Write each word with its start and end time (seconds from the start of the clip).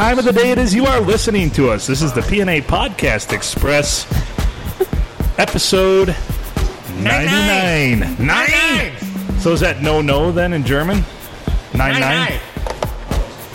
Good, 0.00 0.06
whatever 0.06 0.16
time 0.16 0.18
of 0.18 0.24
the 0.24 0.32
day 0.32 0.50
it 0.50 0.56
is 0.56 0.74
you 0.74 0.86
are 0.86 1.00
listening 1.00 1.50
to 1.50 1.68
us. 1.68 1.86
This 1.86 2.00
is 2.00 2.12
the 2.14 2.22
PNA 2.22 2.62
Podcast 2.62 3.34
Express, 3.34 4.06
episode 5.38 6.16
99. 6.96 8.26
Nine! 8.26 8.96
So 9.40 9.52
is 9.52 9.60
that 9.60 9.82
no 9.82 10.00
no 10.00 10.32
then 10.32 10.54
in 10.54 10.64
German? 10.64 11.04
Nine 11.74 12.00
nine? 12.00 12.40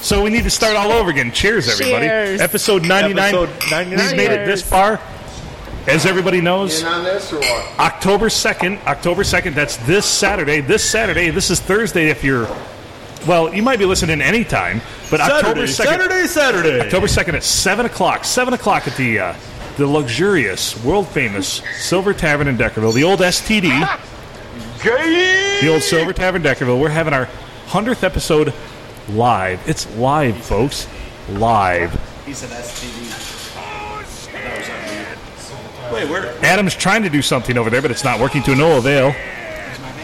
So 0.02 0.22
we 0.22 0.30
need 0.30 0.44
to 0.44 0.52
start 0.52 0.76
all 0.76 0.92
over 0.92 1.10
again. 1.10 1.32
Cheers, 1.32 1.68
everybody. 1.68 2.06
Cheers. 2.06 2.42
Episode 2.42 2.84
99. 2.84 3.34
Episode 3.34 3.72
99. 3.72 4.08
We've 4.08 4.16
made 4.16 4.32
it 4.32 4.46
this 4.46 4.62
far. 4.62 5.02
As 5.88 6.06
everybody 6.06 6.42
knows, 6.42 6.84
on 6.84 7.04
this 7.04 7.34
or 7.34 7.40
what? 7.40 7.80
October 7.80 8.28
2nd, 8.28 8.84
October 8.86 9.24
2nd, 9.24 9.56
that's 9.56 9.78
this 9.78 10.06
Saturday. 10.06 10.62
This 10.62 10.88
Saturday, 10.88 11.32
this 11.32 11.50
is 11.50 11.60
Thursday 11.60 12.10
if 12.10 12.24
you're, 12.24 12.48
well, 13.28 13.54
you 13.54 13.64
might 13.64 13.80
be 13.80 13.86
listening 13.86 14.22
anytime, 14.22 14.82
but 15.10 15.20
October 15.20 15.64
2nd, 15.64 15.68
Saturday, 15.68 16.28
Saturday. 16.28 16.80
October 16.82 17.08
2nd 17.08 17.34
at 17.34 17.44
7 17.44 17.86
o'clock, 17.86 18.24
7 18.24 18.54
o'clock 18.54 18.88
at 18.88 18.96
the, 18.98 19.20
uh, 19.20 19.36
the 19.78 19.88
luxurious, 19.88 20.82
world 20.84 21.08
famous 21.08 21.62
Silver 21.78 22.14
Tavern 22.14 22.48
in 22.48 22.58
Deckerville, 22.58 22.94
the 22.94 23.04
old 23.04 23.20
STD, 23.20 23.70
the 25.62 25.68
old 25.68 25.82
Silver 25.82 26.14
Tavern 26.14 26.44
Deckerville. 26.44 26.80
We're 26.80 26.90
having 26.90 27.14
our 27.14 27.28
100th 27.68 28.04
episode 28.04 28.54
live. 29.10 29.68
It's 29.68 29.94
live, 29.96 30.38
folks. 30.38 30.88
Live. 31.30 31.92
He's 32.26 32.44
an 32.44 32.50
STD. 32.50 33.26
Wait, 35.92 36.10
where? 36.10 36.28
Adam's 36.44 36.76
trying 36.76 37.04
to 37.04 37.10
do 37.10 37.22
something 37.22 37.58
over 37.58 37.70
there, 37.70 37.82
but 37.82 37.92
it's 37.92 38.04
not 38.04 38.20
working 38.20 38.42
to 38.44 38.56
no 38.56 38.78
avail. 38.78 39.12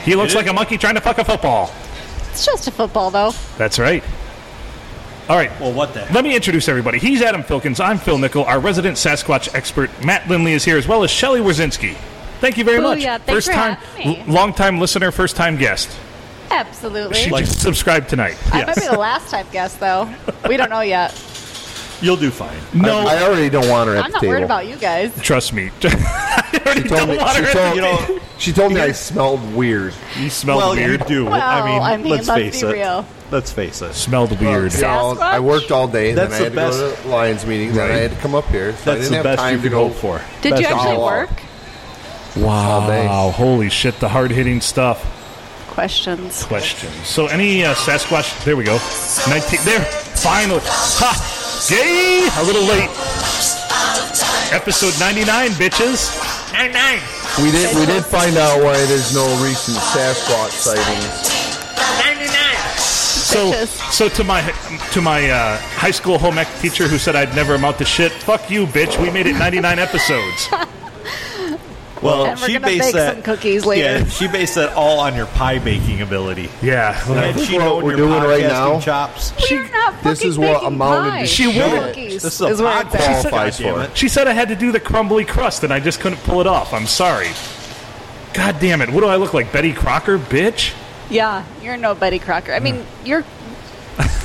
He 0.03 0.15
looks 0.15 0.35
like 0.35 0.47
a 0.47 0.53
monkey 0.53 0.77
trying 0.77 0.95
to 0.95 1.01
fuck 1.01 1.17
a 1.17 1.25
football. 1.25 1.73
It's 2.31 2.45
just 2.45 2.67
a 2.67 2.71
football, 2.71 3.11
though. 3.11 3.31
That's 3.57 3.77
right. 3.77 4.03
All 5.29 5.35
right. 5.37 5.51
Well, 5.59 5.73
what 5.73 5.93
the? 5.93 6.07
Let 6.13 6.23
me 6.23 6.35
introduce 6.35 6.67
everybody. 6.67 6.97
He's 6.97 7.21
Adam 7.21 7.43
Filkins. 7.43 7.83
I'm 7.83 7.97
Phil 7.97 8.17
Nickel. 8.17 8.43
Our 8.45 8.59
resident 8.59 8.97
Sasquatch 8.97 9.53
expert, 9.53 9.89
Matt 10.03 10.27
Lindley, 10.27 10.53
is 10.53 10.63
here, 10.63 10.77
as 10.77 10.87
well 10.87 11.03
as 11.03 11.11
Shelly 11.11 11.39
Wierzinski. 11.41 11.95
Thank 12.39 12.57
you 12.57 12.63
very 12.63 12.81
much. 12.81 12.99
Booyah. 12.99 13.21
Thanks 13.21 13.31
first 13.31 13.47
for 13.47 13.53
time, 13.53 13.77
l- 13.99 14.23
long 14.33 14.53
time 14.53 14.79
listener, 14.79 15.11
first 15.11 15.35
time 15.35 15.57
guest. 15.57 15.95
Absolutely. 16.49 17.15
She 17.15 17.29
just 17.29 17.61
subscribed 17.61 18.09
tonight. 18.09 18.37
I 18.51 18.65
might 18.65 18.75
be 18.75 18.81
the 18.87 18.97
last 18.97 19.29
time 19.29 19.45
guest, 19.51 19.79
though. 19.79 20.13
We 20.49 20.57
don't 20.57 20.69
know 20.69 20.81
yet. 20.81 21.13
You'll 22.01 22.17
do 22.17 22.31
fine. 22.31 22.57
No, 22.73 22.99
I 22.99 23.21
already 23.23 23.49
don't 23.49 23.69
want 23.69 23.87
her 23.89 23.95
at 23.95 24.05
I'm 24.05 24.11
the 24.11 24.13
not 24.15 24.21
table. 24.21 24.31
worried 24.33 24.43
about 24.43 24.67
you 24.67 24.75
guys. 24.77 25.11
trust 25.21 25.53
me. 25.53 25.69
I 25.83 26.59
already 26.65 26.81
She 26.83 26.87
told 26.87 26.99
don't 27.01 27.09
me, 27.09 27.17
want 27.17 27.37
her 27.37 27.43
she 27.43 27.49
at 27.49 27.53
told, 27.53 27.71
the- 27.71 27.75
You 27.75 27.81
know, 28.17 28.19
she 28.37 28.51
told 28.53 28.73
me 28.73 28.81
I 28.81 28.91
smelled 28.91 29.53
weird. 29.55 29.93
You 30.19 30.29
smelled 30.29 30.57
well, 30.61 30.75
weird. 30.75 31.01
you 31.01 31.05
do. 31.07 31.25
Well, 31.25 31.33
I 31.35 31.63
mean, 31.69 31.81
I 31.81 31.97
mean, 31.97 32.09
let's 32.09 32.27
let's 32.27 32.41
face 32.41 32.61
be 32.61 32.67
it. 32.69 32.73
real. 32.73 33.05
Let's 33.29 33.51
face 33.51 33.81
it. 33.81 33.93
Smelled 33.93 34.31
weird. 34.41 34.73
You 34.73 34.81
know, 34.81 35.15
Sasquatch? 35.15 35.19
I 35.21 35.39
worked 35.39 35.71
all 35.71 35.87
day, 35.87 36.13
That's 36.13 36.31
then 36.33 36.41
I 36.41 36.43
had 36.45 36.53
the 36.53 36.71
to 36.71 36.95
go 36.95 36.95
to 37.03 37.07
Lions 37.07 37.45
meetings, 37.45 37.75
then 37.75 37.85
I 37.87 37.93
Right. 37.93 38.01
had 38.01 38.11
to 38.11 38.17
come 38.17 38.35
up 38.35 38.45
here. 38.47 38.73
So 38.73 38.91
I 38.91 38.95
That's 38.95 39.09
didn't 39.09 39.09
the 39.11 39.15
have 39.17 39.23
best 39.23 39.39
time 39.39 39.51
you 39.51 39.57
to 39.57 39.63
could 39.63 39.71
go 39.71 39.87
hope 39.89 39.97
for. 39.97 40.21
Did 40.41 40.49
Best 40.51 40.61
you 40.63 40.67
actually 40.67 40.91
all 40.95 41.05
work? 41.05 41.29
all 42.43 42.87
day. 42.87 43.05
Wow, 43.05 43.29
holy 43.31 43.69
shit, 43.69 43.99
the 43.99 44.09
hard 44.09 44.31
hitting 44.31 44.59
stuff. 44.61 45.05
Questions. 45.69 46.43
Questions. 46.43 46.93
So, 47.07 47.27
any 47.27 47.63
uh, 47.63 47.73
Sasquatch, 47.75 48.43
there 48.43 48.57
we 48.57 48.63
go. 48.65 48.77
19, 49.29 49.59
there, 49.63 49.79
finally. 49.85 50.59
Ha! 50.63 51.37
Gay! 51.69 52.27
A 52.37 52.43
little 52.43 52.63
late. 52.63 52.89
Episode 54.51 54.97
99, 54.99 55.51
bitches. 55.51 56.11
99. 56.53 56.99
We 57.43 57.51
did 57.51 57.75
we 57.77 57.85
did 57.85 58.03
find 58.03 58.35
out 58.35 58.61
why 58.63 58.73
there's 58.85 59.13
no 59.13 59.23
recent 59.43 59.77
Sasquatch 59.77 60.51
sightings. 60.51 61.29
99. 62.03 62.27
So, 62.77 63.51
Bitches. 63.51 63.91
so 63.93 64.09
to 64.09 64.23
my 64.23 64.41
to 64.91 65.01
my 65.01 65.29
uh, 65.29 65.57
high 65.57 65.91
school 65.91 66.17
home 66.17 66.37
ec 66.37 66.47
teacher 66.59 66.87
who 66.87 66.97
said 66.97 67.15
I'd 67.15 67.33
never 67.35 67.55
amount 67.55 67.77
to 67.77 67.85
shit. 67.85 68.11
Fuck 68.11 68.49
you, 68.49 68.65
bitch. 68.65 69.01
We 69.01 69.09
made 69.09 69.27
it 69.27 69.37
99 69.37 69.79
episodes. 69.79 70.47
Well, 72.01 72.25
And 72.25 72.39
we're 72.39 72.47
she 72.47 72.53
gonna 72.53 72.65
based 72.65 72.81
bake 72.87 72.93
that. 72.95 73.13
some 73.15 73.21
cookies 73.23 73.65
later. 73.65 73.99
Yeah, 73.99 74.05
she 74.05 74.27
based 74.27 74.55
that 74.55 74.73
all 74.73 74.99
on 74.99 75.15
your 75.15 75.27
pie 75.27 75.59
baking 75.59 76.01
ability. 76.01 76.49
Yeah. 76.61 76.99
And 77.09 77.35
think 77.35 77.47
she 77.49 77.57
what 77.59 77.83
we're 77.83 77.95
your 77.95 78.07
doing 78.07 78.23
right 78.23 78.41
podcasting 78.43 78.49
now- 78.49 78.79
chops. 78.79 79.33
We're 79.51 79.69
not 79.69 80.03
This 80.03 80.23
is 80.23 80.37
what 80.39 80.53
baking 80.61 80.67
amounted 80.67 81.03
to 81.05 81.09
pie. 81.11 81.25
She 81.25 81.51
shit. 81.51 81.55
will. 81.71 81.87
Cookies 81.87 82.23
This 82.23 82.41
is 82.41 82.59
a 82.59 82.63
where 82.63 82.81
it's. 82.81 82.95
Qualifies 82.95 83.59
for 83.59 83.81
it. 83.81 83.89
it. 83.91 83.97
She 83.97 84.07
said 84.07 84.27
I 84.27 84.33
had 84.33 84.47
to 84.49 84.55
do 84.55 84.71
the 84.71 84.79
crumbly 84.79 85.25
crust, 85.25 85.63
and 85.63 85.71
I 85.71 85.79
just 85.79 85.99
couldn't 85.99 86.23
pull 86.23 86.41
it 86.41 86.47
off. 86.47 86.73
I'm 86.73 86.87
sorry. 86.87 87.29
God 88.33 88.57
damn 88.59 88.81
it. 88.81 88.89
What 88.89 89.01
do 89.01 89.07
I 89.07 89.17
look 89.17 89.33
like? 89.33 89.51
Betty 89.51 89.73
Crocker, 89.73 90.17
bitch? 90.17 90.73
Yeah, 91.09 91.43
you're 91.61 91.77
no 91.77 91.93
Betty 91.93 92.17
Crocker. 92.17 92.53
I 92.53 92.59
mean, 92.59 92.83
you're 93.05 93.25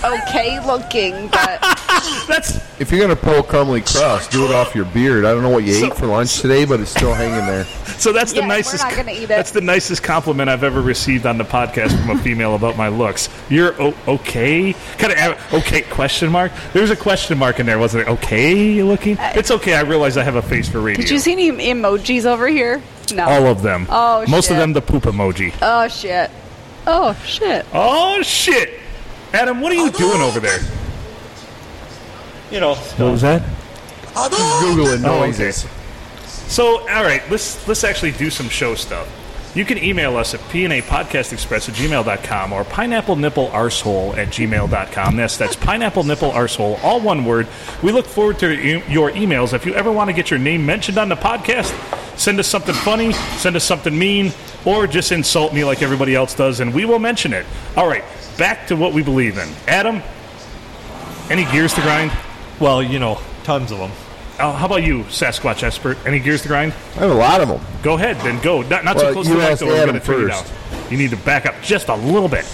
okay 0.04 0.64
looking, 0.66 1.28
but 1.28 1.75
That's 2.26 2.56
If 2.80 2.90
you're 2.90 3.00
gonna 3.00 3.16
pull 3.16 3.38
a 3.38 3.42
crumbly 3.42 3.80
crust, 3.80 4.30
do 4.30 4.44
it 4.44 4.52
off 4.52 4.74
your 4.74 4.84
beard. 4.86 5.24
I 5.24 5.32
don't 5.32 5.42
know 5.42 5.50
what 5.50 5.64
you 5.64 5.86
ate 5.86 5.94
for 5.96 6.06
lunch 6.06 6.40
today, 6.40 6.64
but 6.64 6.80
it's 6.80 6.90
still 6.90 7.14
hanging 7.14 7.46
there. 7.46 7.64
so 7.98 8.12
that's 8.12 8.32
the 8.32 8.38
Yeah, 8.38 8.42
we're 8.42 8.48
nicest 8.48 8.84
not 8.84 8.96
gonna 8.96 9.12
eat 9.12 9.24
it. 9.24 9.28
That's 9.28 9.50
the 9.50 9.60
nicest 9.60 10.02
compliment 10.02 10.50
I've 10.50 10.64
ever 10.64 10.80
received 10.80 11.26
on 11.26 11.38
the 11.38 11.44
podcast 11.44 11.98
from 12.00 12.18
a 12.18 12.22
female 12.22 12.54
about 12.54 12.76
my 12.76 12.88
looks. 12.88 13.28
You're 13.48 13.80
o- 13.80 13.94
okay? 14.06 14.74
Kind 14.98 15.12
of 15.12 15.18
uh, 15.18 15.56
okay 15.58 15.82
question 15.82 16.30
mark. 16.30 16.52
There's 16.72 16.90
a 16.90 16.96
question 16.96 17.38
mark 17.38 17.60
in 17.60 17.66
there, 17.66 17.78
wasn't 17.78 18.08
it? 18.08 18.10
Okay 18.12 18.82
looking? 18.82 19.18
Uh, 19.18 19.32
it's 19.34 19.50
okay. 19.50 19.74
I 19.74 19.82
realize 19.82 20.16
I 20.16 20.22
have 20.24 20.36
a 20.36 20.42
face 20.42 20.68
for 20.68 20.80
radio. 20.80 21.02
did 21.02 21.10
you 21.10 21.18
see 21.18 21.32
any 21.32 21.50
emojis 21.50 22.24
over 22.24 22.48
here? 22.48 22.82
No. 23.14 23.24
All 23.24 23.46
of 23.46 23.62
them. 23.62 23.86
Oh, 23.88 24.24
Most 24.28 24.50
of 24.50 24.54
shit. 24.54 24.58
them 24.58 24.72
the 24.72 24.82
poop 24.82 25.04
emoji. 25.04 25.54
Oh 25.62 25.88
shit. 25.88 26.30
Oh 26.86 27.14
shit. 27.24 27.66
Oh 27.72 28.22
shit. 28.22 28.80
Adam, 29.32 29.60
what 29.60 29.72
are 29.72 29.76
you 29.76 29.90
oh, 29.94 29.98
doing 29.98 30.20
over 30.20 30.40
there? 30.40 30.58
You 32.50 32.60
know, 32.60 32.74
What 32.74 33.10
was 33.12 33.22
that? 33.22 33.42
Googling 34.14 35.04
Oh, 35.04 35.16
okay. 35.16 35.26
noises. 35.26 35.66
So, 36.48 36.80
all 36.88 37.02
right, 37.04 37.22
let's 37.30 37.66
let's 37.66 37.82
actually 37.84 38.12
do 38.12 38.30
some 38.30 38.48
show 38.48 38.74
stuff. 38.74 39.08
You 39.54 39.64
can 39.64 39.78
email 39.82 40.16
us 40.18 40.34
at 40.34 40.40
pnapodcastexpress 40.40 41.68
at 41.70 41.74
gmail.com 41.74 42.52
or 42.52 42.62
pineapple 42.64 43.16
nipple 43.16 43.48
arsehole 43.48 44.14
at 44.16 44.28
gmail.com. 44.28 45.16
That's, 45.16 45.38
that's 45.38 45.56
pineapple 45.56 46.04
nipple 46.04 46.30
arsehole, 46.30 46.78
all 46.84 47.00
one 47.00 47.24
word. 47.24 47.48
We 47.82 47.90
look 47.90 48.04
forward 48.04 48.38
to 48.40 48.54
your 48.54 49.10
emails. 49.12 49.54
If 49.54 49.64
you 49.64 49.72
ever 49.74 49.90
want 49.90 50.08
to 50.10 50.14
get 50.14 50.30
your 50.30 50.38
name 50.38 50.66
mentioned 50.66 50.98
on 50.98 51.08
the 51.08 51.14
podcast, 51.16 51.72
send 52.18 52.38
us 52.38 52.46
something 52.46 52.74
funny, 52.74 53.12
send 53.38 53.56
us 53.56 53.64
something 53.64 53.98
mean, 53.98 54.30
or 54.66 54.86
just 54.86 55.10
insult 55.10 55.54
me 55.54 55.64
like 55.64 55.80
everybody 55.80 56.14
else 56.14 56.34
does, 56.34 56.60
and 56.60 56.74
we 56.74 56.84
will 56.84 56.98
mention 56.98 57.32
it. 57.32 57.46
All 57.78 57.88
right, 57.88 58.04
back 58.36 58.66
to 58.66 58.76
what 58.76 58.92
we 58.92 59.02
believe 59.02 59.38
in. 59.38 59.48
Adam, 59.66 60.02
any 61.30 61.46
gears 61.46 61.72
to 61.74 61.80
grind? 61.80 62.12
Well, 62.60 62.82
you 62.82 62.98
know, 62.98 63.20
tons 63.44 63.70
of 63.72 63.78
them. 63.78 63.90
Oh, 64.38 64.50
uh, 64.50 64.52
how 64.52 64.66
about 64.66 64.82
you, 64.82 65.00
Sasquatch 65.04 65.62
expert? 65.62 65.96
Any 66.04 66.18
gears 66.18 66.42
to 66.42 66.48
grind? 66.48 66.72
I 66.96 66.98
have 67.00 67.10
a 67.10 67.14
lot 67.14 67.40
of 67.40 67.48
them. 67.48 67.60
Go 67.82 67.94
ahead, 67.94 68.16
then 68.20 68.38
go. 68.42 68.60
Not, 68.62 68.84
not 68.84 68.96
Well, 68.96 69.06
so 69.06 69.12
close 69.14 69.26
you 69.28 69.34
to 69.34 69.38
the 69.40 69.42
mic, 69.44 69.52
asked 69.52 69.60
though. 69.60 69.66
We're 69.68 69.76
Adam 69.76 69.88
going 69.90 70.00
to 70.00 70.06
turn 70.06 70.20
you 70.20 70.28
first. 70.28 70.52
down. 70.72 70.92
You 70.92 70.98
need 70.98 71.10
to 71.10 71.16
back 71.16 71.46
up 71.46 71.54
just 71.62 71.88
a 71.88 71.94
little 71.94 72.28
bit. 72.28 72.44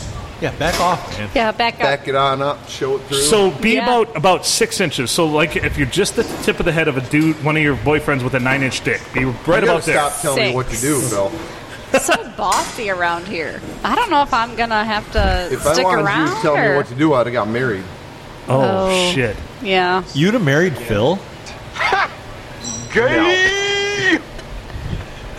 Yeah, 0.41 0.53
back 0.59 0.81
off, 0.81 1.19
man. 1.19 1.29
Yeah, 1.35 1.53
back 1.53 1.75
up. 1.75 1.81
Back 1.81 2.09
it 2.09 2.15
on 2.17 2.43
up, 2.43 2.69
show 2.69 2.97
it 2.97 3.03
through. 3.03 3.19
So 3.19 3.51
be 3.53 3.75
Yeah. 3.75 3.85
about 3.85 4.17
about 4.17 4.45
six 4.45 4.81
inches. 4.81 5.11
So 5.13 5.27
like 5.27 5.55
if 5.55 5.79
you're 5.79 5.87
just 5.87 6.17
the 6.17 6.25
tip 6.43 6.59
of 6.59 6.65
the 6.67 6.73
head 6.73 6.89
of 6.89 6.97
a 6.97 7.01
dude, 7.01 7.43
one 7.45 7.57
of 7.57 7.63
your 7.63 7.77
boyfriends 7.77 8.25
with 8.25 8.35
a 8.35 8.41
nine 8.41 8.65
inch 8.65 8.83
dick, 8.83 9.01
be 9.15 9.25
right 9.25 9.35
you 9.37 9.45
gotta 9.45 9.67
about 9.67 9.83
there. 9.85 9.95
stop 10.11 10.21
telling 10.21 10.49
me 10.49 10.55
what 10.55 10.67
to 10.71 10.81
do, 10.81 10.99
Six. 11.01 11.13
Phil. 11.13 12.01
so 12.01 12.31
bossy 12.37 12.91
around 12.91 13.29
here. 13.29 13.61
I 13.85 13.95
don't 13.95 14.11
know 14.11 14.23
if 14.23 14.35
I'm 14.35 14.57
gonna 14.57 14.85
have 14.85 15.09
to 15.13 15.49
If 15.53 15.65
I 15.65 15.75
stick 15.75 15.85
wanted 15.85 16.07
around. 16.07 16.29
you 16.31 16.35
to 16.35 16.41
tell 16.43 16.57
me 16.57 16.63
or- 16.63 16.77
what 16.77 16.87
to 16.89 16.95
do, 16.97 17.15
I'd 17.15 17.27
have 17.27 17.33
got 17.33 17.47
married. 17.49 17.85
Oh, 18.49 18.89
Oh. 18.91 19.13
shit! 19.13 19.37
Yeah. 19.63 20.03
You'd 20.15 20.35
have 20.35 20.43
married 20.45 20.77
Phil? 20.77 21.19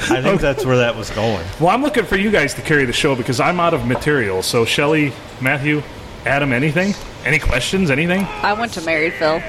I 0.10 0.22
think 0.22 0.42
that's 0.42 0.66
where 0.66 0.78
that 0.78 0.96
was 0.96 1.10
going. 1.12 1.46
Well, 1.60 1.70
I'm 1.70 1.82
looking 1.82 2.06
for 2.06 2.18
you 2.18 2.30
guys 2.30 2.54
to 2.56 2.62
carry 2.62 2.86
the 2.86 2.94
show 2.94 3.16
because 3.16 3.40
I'm 3.40 3.60
out 3.60 3.74
of 3.74 3.86
material. 3.88 4.42
So 4.44 4.66
Shelly, 4.66 5.14
Matthew, 5.42 5.82
Adam, 6.26 6.52
anything? 6.52 6.94
Any 7.26 7.40
questions? 7.40 7.90
Anything? 7.90 8.22
I 8.42 8.54
went 8.54 8.74
to 8.74 8.82
marry 8.82 9.12
Phil. 9.12 9.42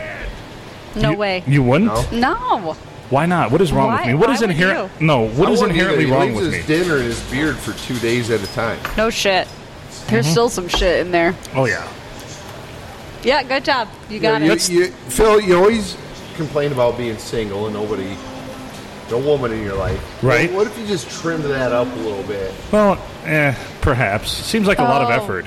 No 0.97 1.11
You- 1.11 1.17
way. 1.17 1.43
You 1.47 1.63
wouldn't? 1.63 2.13
No. 2.13 2.59
No. 2.59 2.77
Why 3.11 3.27
not? 3.27 3.51
What 3.51 3.61
is 3.61 3.73
wrong 3.73 3.93
with 3.93 4.07
me? 4.07 4.15
What 4.15 4.29
why 4.29 4.35
is 4.35 4.41
would 4.41 4.51
inherent? 4.51 4.91
you? 5.01 5.07
No. 5.07 5.27
What 5.29 5.49
I 5.49 5.53
is 5.53 5.63
inherently 5.63 6.07
wrong 6.07 6.29
he 6.31 6.35
with 6.35 6.45
leaves 6.45 6.53
me? 6.53 6.59
his 6.59 6.67
dinner 6.85 6.97
and 6.97 7.05
his 7.05 7.21
beard 7.31 7.57
for 7.57 7.73
two 7.87 7.99
days 7.99 8.31
at 8.31 8.43
a 8.43 8.47
time. 8.55 8.79
No 8.97 9.11
shit. 9.11 9.47
There's 10.09 10.25
Mm-hmm. 10.25 10.31
still 10.33 10.49
some 10.49 10.69
shit 10.69 11.01
in 11.01 11.11
there. 11.11 11.35
Oh 11.55 11.65
yeah. 11.67 11.87
Yeah, 13.25 13.43
good 13.43 13.65
job. 13.65 13.89
You 14.11 14.21
got 14.21 14.43
you, 14.43 14.53
it. 14.53 14.69
you- 14.71 14.87
Phil, 14.89 15.41
you 15.41 15.57
always 15.57 15.97
complain 16.37 16.73
about 16.73 16.97
being 16.99 17.17
single 17.19 17.67
and 17.67 17.75
nobody, 17.75 18.17
no 19.11 19.19
woman 19.19 19.53
in 19.53 19.63
your 19.63 19.75
life. 19.77 20.23
Right. 20.23 20.53
What 20.53 20.67
if 20.67 20.79
you 20.79 20.87
just 20.87 21.09
trimmed 21.11 21.45
that 21.45 21.73
up 21.73 21.87
a 21.91 21.97
little 21.99 22.23
bit? 22.25 22.53
Well, 22.73 22.99
eh, 23.25 23.55
perhaps. 23.81 24.31
Seems 24.31 24.67
like 24.67 24.79
a 24.79 24.83
lot 24.83 25.03
of 25.03 25.09
Oh. 25.09 25.23
effort. 25.25 25.47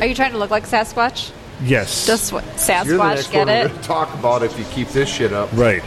Are 0.00 0.06
you 0.06 0.14
trying 0.14 0.32
to 0.32 0.38
look 0.38 0.50
like 0.50 0.66
Sasquatch? 0.68 1.30
Yes. 1.62 2.06
Just 2.06 2.32
what? 2.32 2.44
You're 2.44 2.52
the 2.54 2.58
Sasquatch, 2.60 3.14
next 3.14 3.30
get 3.32 3.38
one 3.38 3.46
we're 3.48 3.54
it? 3.64 3.68
going 3.68 3.80
to 3.80 3.86
talk 3.86 4.14
about 4.14 4.42
if 4.42 4.58
you 4.58 4.64
keep 4.72 4.88
this 4.88 5.08
shit 5.08 5.32
up. 5.32 5.48
right. 5.54 5.82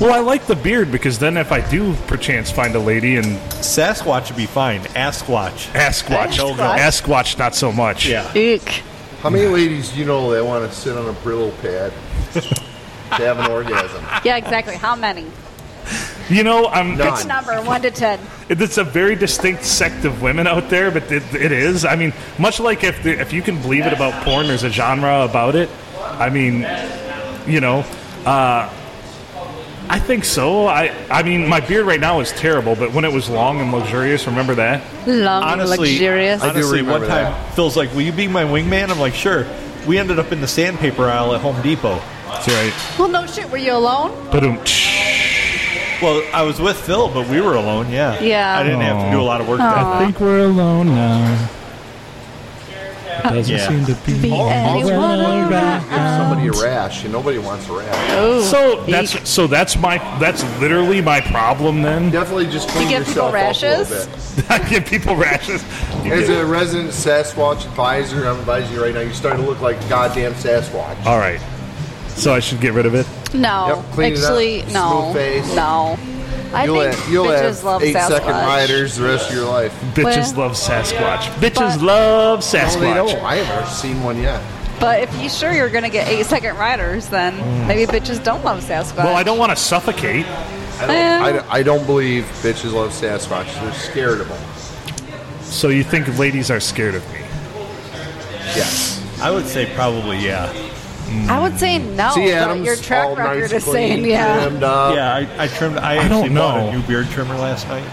Well, 0.00 0.12
I 0.12 0.18
like 0.18 0.46
the 0.46 0.56
beard 0.56 0.90
because 0.90 1.20
then 1.20 1.36
if 1.36 1.52
I 1.52 1.60
do 1.70 1.94
perchance 2.08 2.50
find 2.50 2.74
a 2.74 2.80
lady 2.80 3.14
and 3.16 3.26
Sasquatch 3.62 4.26
would 4.28 4.36
be 4.36 4.46
fine. 4.46 4.80
Asquatch. 4.80 5.70
Asquatch, 5.72 6.36
No 6.36 6.52
go. 6.52 6.64
Asquatch, 6.64 7.38
not 7.38 7.54
so 7.54 7.70
much. 7.70 8.08
Yeah. 8.08 8.28
Eek. 8.36 8.82
How 9.24 9.30
many 9.30 9.46
ladies 9.46 9.88
do 9.90 10.00
you 10.00 10.04
know 10.04 10.30
that 10.32 10.44
want 10.44 10.70
to 10.70 10.76
sit 10.76 10.98
on 10.98 11.08
a 11.08 11.12
Brillo 11.14 11.50
pad 11.62 11.94
to 12.34 13.24
have 13.24 13.38
an 13.38 13.50
orgasm? 13.50 14.04
Yeah, 14.22 14.36
exactly. 14.36 14.76
How 14.76 14.94
many? 14.94 15.24
You 16.28 16.44
know, 16.44 16.66
I'm. 16.66 16.98
None. 16.98 17.10
Which 17.14 17.24
number? 17.24 17.62
One 17.62 17.80
to 17.80 17.90
ten. 17.90 18.20
It's 18.50 18.76
a 18.76 18.84
very 18.84 19.16
distinct 19.16 19.64
sect 19.64 20.04
of 20.04 20.20
women 20.20 20.46
out 20.46 20.68
there, 20.68 20.90
but 20.90 21.10
it, 21.10 21.22
it 21.34 21.52
is. 21.52 21.86
I 21.86 21.96
mean, 21.96 22.12
much 22.38 22.60
like 22.60 22.84
if 22.84 23.02
the, 23.02 23.18
if 23.18 23.32
you 23.32 23.40
can 23.40 23.62
believe 23.62 23.86
it 23.86 23.94
about 23.94 24.12
porn, 24.24 24.46
there's 24.46 24.62
a 24.62 24.68
genre 24.68 25.24
about 25.24 25.54
it. 25.54 25.70
I 25.98 26.28
mean, 26.28 26.66
you 27.50 27.62
know, 27.62 27.78
uh, 28.26 28.68
I 29.94 30.00
think 30.00 30.24
so. 30.24 30.66
I 30.66 30.92
I 31.08 31.22
mean, 31.22 31.48
my 31.48 31.60
beard 31.60 31.86
right 31.86 32.00
now 32.00 32.18
is 32.18 32.32
terrible, 32.32 32.74
but 32.74 32.92
when 32.92 33.04
it 33.04 33.12
was 33.12 33.30
long 33.30 33.60
and 33.60 33.70
luxurious, 33.70 34.26
remember 34.26 34.56
that? 34.56 34.82
Long, 35.06 35.44
Honestly, 35.44 35.90
luxurious. 35.90 36.42
I 36.42 36.46
do 36.46 36.50
honestly, 36.58 36.82
one 36.82 37.02
remember 37.02 37.06
time 37.06 37.32
that. 37.32 37.54
Phil's 37.54 37.76
like, 37.76 37.92
"Will 37.94 38.00
you 38.02 38.10
be 38.10 38.26
my 38.26 38.42
wingman?" 38.42 38.90
I'm 38.90 38.98
like, 38.98 39.14
"Sure." 39.14 39.46
We 39.86 39.96
ended 39.98 40.18
up 40.18 40.32
in 40.32 40.40
the 40.40 40.48
sandpaper 40.48 41.04
aisle 41.04 41.32
at 41.34 41.42
Home 41.42 41.60
Depot. 41.62 42.00
That's 42.26 42.48
right. 42.48 42.98
well, 42.98 43.06
no 43.06 43.24
shit. 43.26 43.48
Were 43.50 43.58
you 43.58 43.74
alone? 43.74 44.10
But 44.32 44.42
um, 44.42 44.56
Well, 46.02 46.22
I 46.32 46.42
was 46.42 46.58
with 46.58 46.76
Phil, 46.76 47.08
but 47.08 47.28
we 47.28 47.40
were 47.40 47.54
alone. 47.54 47.92
Yeah. 47.92 48.18
Yeah. 48.20 48.58
I 48.58 48.64
didn't 48.64 48.80
have 48.80 49.04
to 49.04 49.10
do 49.12 49.20
a 49.20 49.22
lot 49.22 49.40
of 49.40 49.46
work. 49.48 49.58
that 49.58 49.76
I 49.78 50.04
think 50.04 50.18
we're 50.18 50.40
alone 50.46 50.88
now. 50.88 51.48
Doesn't 53.22 53.54
Yeah. 53.56 53.68
seem 53.68 53.84
to 53.86 53.94
be. 54.06 54.20
Be 54.20 54.32
anyone 54.32 54.92
around. 54.94 55.80
Give 55.82 55.98
somebody 55.98 56.48
a 56.48 56.52
rash, 56.52 57.04
and 57.04 57.12
nobody 57.12 57.38
wants 57.38 57.68
a 57.68 57.72
rash. 57.72 58.10
Oh, 58.12 58.42
So 58.42 58.84
that's 58.86 59.28
so 59.28 59.46
that's 59.46 59.76
my 59.78 59.98
that's 60.18 60.42
literally 60.60 61.00
my 61.00 61.20
problem 61.20 61.82
then. 61.82 62.10
Definitely 62.10 62.46
just 62.46 62.68
clean 62.68 62.88
give 62.88 63.06
people 63.06 63.24
yourself 63.24 63.28
up 63.28 63.34
a 63.34 63.34
rashes? 63.34 63.90
little 63.90 64.12
bit. 64.36 64.50
I 64.50 64.68
give 64.68 64.84
people 64.86 65.16
rashes. 65.16 65.64
You 66.04 66.12
As 66.12 66.28
get- 66.28 66.40
a 66.42 66.46
resident 66.46 66.90
Sasquatch 66.90 67.64
advisor, 67.64 68.26
I'm 68.26 68.38
advising 68.40 68.74
you 68.74 68.82
right 68.82 68.92
now. 68.94 69.00
You're 69.00 69.12
starting 69.12 69.42
to 69.44 69.48
look 69.48 69.60
like 69.60 69.82
a 69.84 69.88
goddamn 69.88 70.34
Sasquatch. 70.34 71.04
All 71.06 71.18
right. 71.18 71.40
So 72.08 72.32
I 72.32 72.40
should 72.40 72.60
get 72.60 72.74
rid 72.74 72.86
of 72.86 72.94
it. 72.94 73.06
no. 73.34 73.66
Yep, 73.68 73.92
clean 73.92 74.12
it 74.12 74.18
up. 74.18 74.24
Actually, 74.24 74.62
no. 74.72 75.10
Smooth 75.12 75.14
face. 75.16 75.54
No. 75.56 75.98
I 76.52 76.64
You'll 76.64 76.80
think 76.82 76.94
have, 76.94 77.12
you'll 77.12 77.26
bitches 77.26 77.40
have 77.42 77.64
love 77.64 77.82
eight 77.82 77.96
Sasquatch. 77.96 78.08
second 78.08 78.30
riders 78.30 78.96
the 78.96 79.04
rest 79.04 79.30
of 79.30 79.36
your 79.36 79.46
life. 79.46 79.72
Bitches 79.94 80.34
Well- 80.36 80.48
love 80.48 80.56
Sasquatch. 80.56 81.20
Bitches 81.40 81.78
But- 81.78 81.82
love 81.82 82.40
No, 82.52 82.80
they 82.80 82.94
don't. 82.94 83.08
Sasquatch. 83.08 83.22
I 83.24 83.36
haven't 83.36 83.70
seen 83.72 84.02
one 84.02 84.22
yet. 84.22 84.40
But 84.80 85.00
if 85.00 85.14
you're 85.20 85.30
sure 85.30 85.52
you're 85.52 85.68
going 85.70 85.84
to 85.84 85.90
get 85.90 86.08
eight 86.08 86.26
second 86.26 86.56
riders, 86.58 87.06
then 87.06 87.38
mm. 87.38 87.66
maybe 87.66 87.86
bitches 87.90 88.22
don't 88.22 88.44
love 88.44 88.62
Sasquatch. 88.62 89.04
Well, 89.04 89.14
I 89.16 89.22
don't 89.22 89.38
want 89.38 89.50
to 89.50 89.56
suffocate. 89.56 90.26
I 90.26 90.86
don't, 90.86 90.96
Yeah. 90.96 91.20
I, 91.24 91.32
don't- 91.32 91.46
I 91.50 91.62
don't 91.62 91.86
believe 91.86 92.24
bitches 92.42 92.72
love 92.72 92.90
Sasquatch. 92.90 93.52
They're 93.60 93.72
scared 93.74 94.20
of 94.20 94.28
them. 94.28 94.42
So 95.42 95.68
you 95.68 95.84
think 95.84 96.18
ladies 96.18 96.50
are 96.50 96.60
scared 96.60 96.96
of 96.96 97.12
me? 97.12 97.20
Yes. 98.56 99.00
I 99.22 99.30
would 99.30 99.46
say 99.46 99.72
probably 99.74 100.18
yeah. 100.18 100.52
I 101.28 101.40
would 101.40 101.58
say 101.58 101.78
no. 101.78 102.10
See, 102.12 102.26
but 102.26 102.34
Adam's 102.34 102.66
your 102.66 102.76
track 102.76 103.06
all 103.06 103.16
record 103.16 103.40
nice, 103.42 103.52
is 103.52 103.64
clean, 103.64 103.74
saying 103.74 104.04
yeah. 104.06 104.40
trimmed 104.46 104.62
up. 104.62 104.94
yeah, 104.94 105.14
I, 105.14 105.44
I 105.44 105.48
trimmed. 105.48 105.78
I, 105.78 105.92
I 105.92 105.96
actually 105.96 106.28
don't 106.28 106.34
bought 106.34 106.60
know. 106.60 106.68
a 106.68 106.72
new 106.76 106.82
beard 106.86 107.08
trimmer 107.10 107.34
last 107.36 107.66
night. 107.68 107.84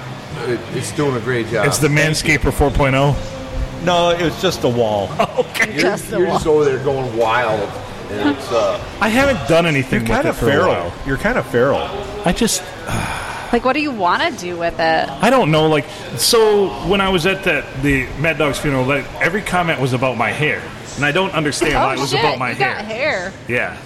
It, 0.50 0.60
it's 0.76 0.92
doing 0.94 1.16
a 1.16 1.20
great 1.20 1.48
job. 1.48 1.66
It's 1.68 1.78
the 1.78 1.88
Manscaper 1.88 2.52
4.0. 2.52 3.86
No, 3.86 4.10
it 4.12 4.22
was 4.22 4.42
just 4.42 4.64
a 4.64 4.70
wall. 4.70 5.10
Okay. 5.52 5.74
you're, 5.74 5.82
just 5.82 6.10
the 6.10 6.18
you're 6.20 6.28
wall. 6.28 6.36
just 6.38 6.48
over 6.48 6.66
there 6.66 6.84
going 6.84 7.16
wild. 7.18 7.70
And 8.10 8.36
it's, 8.36 8.52
uh, 8.52 8.84
I 9.00 9.10
haven't 9.10 9.48
done 9.48 9.66
anything 9.66 10.06
You're 10.06 10.18
with 10.18 10.26
kind 10.26 10.28
it 10.28 10.30
of 10.30 10.38
for 10.38 10.48
a 10.48 10.52
feral. 10.52 10.68
while. 10.68 10.94
You're 11.06 11.18
kind 11.18 11.38
of 11.38 11.46
feral. 11.48 11.80
I 12.26 12.34
just 12.34 12.62
Like, 13.54 13.66
what 13.66 13.74
do 13.74 13.82
you 13.82 13.92
want 13.92 14.22
to 14.24 14.32
do 14.40 14.58
with 14.58 14.76
it? 14.80 15.10
I 15.10 15.30
don't 15.30 15.52
know. 15.52 15.68
Like 15.68 15.86
so, 16.18 16.70
when 16.88 17.02
I 17.02 17.10
was 17.10 17.26
at 17.26 17.44
the 17.44 17.66
the 17.82 18.08
Mad 18.20 18.38
Dog's 18.38 18.58
funeral, 18.60 18.86
like, 18.86 19.06
every 19.22 19.42
comment 19.42 19.80
was 19.82 19.94
about 19.94 20.16
my 20.18 20.30
hair, 20.32 20.62
and 20.96 21.06
I 21.06 21.12
don't 21.12 21.32
understand 21.34 21.76
why 21.76 21.92
oh, 21.96 21.98
it 21.98 22.00
was 22.02 22.12
shit. 22.12 22.20
about 22.20 22.38
my 22.40 22.50
you 22.50 22.56
hair. 22.56 22.74
got 22.76 22.86
hair. 22.86 23.34
Yeah. 23.48 23.78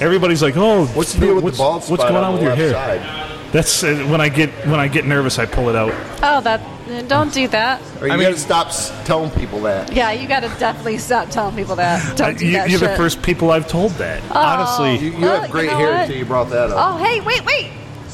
Everybody's 0.00 0.42
like, 0.42 0.56
"Oh, 0.56 0.86
what's 0.86 1.12
the 1.14 1.20
deal 1.20 1.34
with 1.34 1.44
what's, 1.44 1.56
the 1.58 1.62
bald 1.62 1.82
spot 1.84 1.90
what's 1.98 2.04
going 2.10 2.16
on 2.16 2.24
on 2.24 2.32
with 2.34 2.40
the 2.42 2.46
your 2.46 2.56
left 2.56 2.76
hair?" 2.76 3.00
side? 3.00 3.52
That's 3.52 3.82
uh, 3.82 3.96
when 4.08 4.20
I 4.20 4.28
get 4.28 4.50
when 4.66 4.78
I 4.80 4.88
get 4.88 5.04
nervous, 5.04 5.38
I 5.38 5.44
pull 5.46 5.68
it 5.68 5.76
out. 5.76 5.92
Oh, 6.22 6.40
that. 6.42 6.60
Don't 7.08 7.32
do 7.32 7.46
that. 7.48 7.80
Or 8.00 8.08
you 8.08 8.12
I 8.12 8.16
got 8.16 8.22
to 8.24 8.28
mean- 8.30 8.36
stop 8.38 8.66
s- 8.68 8.90
telling 9.06 9.30
people 9.32 9.60
that. 9.62 9.92
Yeah, 9.92 10.10
you 10.10 10.26
got 10.26 10.40
to 10.40 10.48
definitely 10.58 10.98
stop 10.98 11.30
telling 11.30 11.54
people 11.54 11.76
that. 11.76 12.16
Don't 12.16 12.28
I- 12.28 12.32
do 12.32 12.46
you, 12.46 12.52
that 12.54 12.68
you're 12.70 12.80
shit. 12.80 12.90
the 12.90 12.96
first 12.96 13.22
people 13.22 13.52
I've 13.52 13.68
told 13.68 13.92
that. 13.92 14.20
Honestly, 14.32 14.98
You, 15.06 15.12
you 15.12 15.20
Well, 15.20 15.34
have 15.40 15.46
you 15.46 15.52
great 15.52 15.70
know 15.70 15.76
hair 15.76 15.90
what? 15.92 16.00
until 16.02 16.16
you 16.16 16.24
brought 16.24 16.50
that 16.50 16.70
up. 16.70 16.76
Oh, 16.94 17.04
hey, 17.04 17.20
wait, 17.20 17.44
wait. 17.44 17.70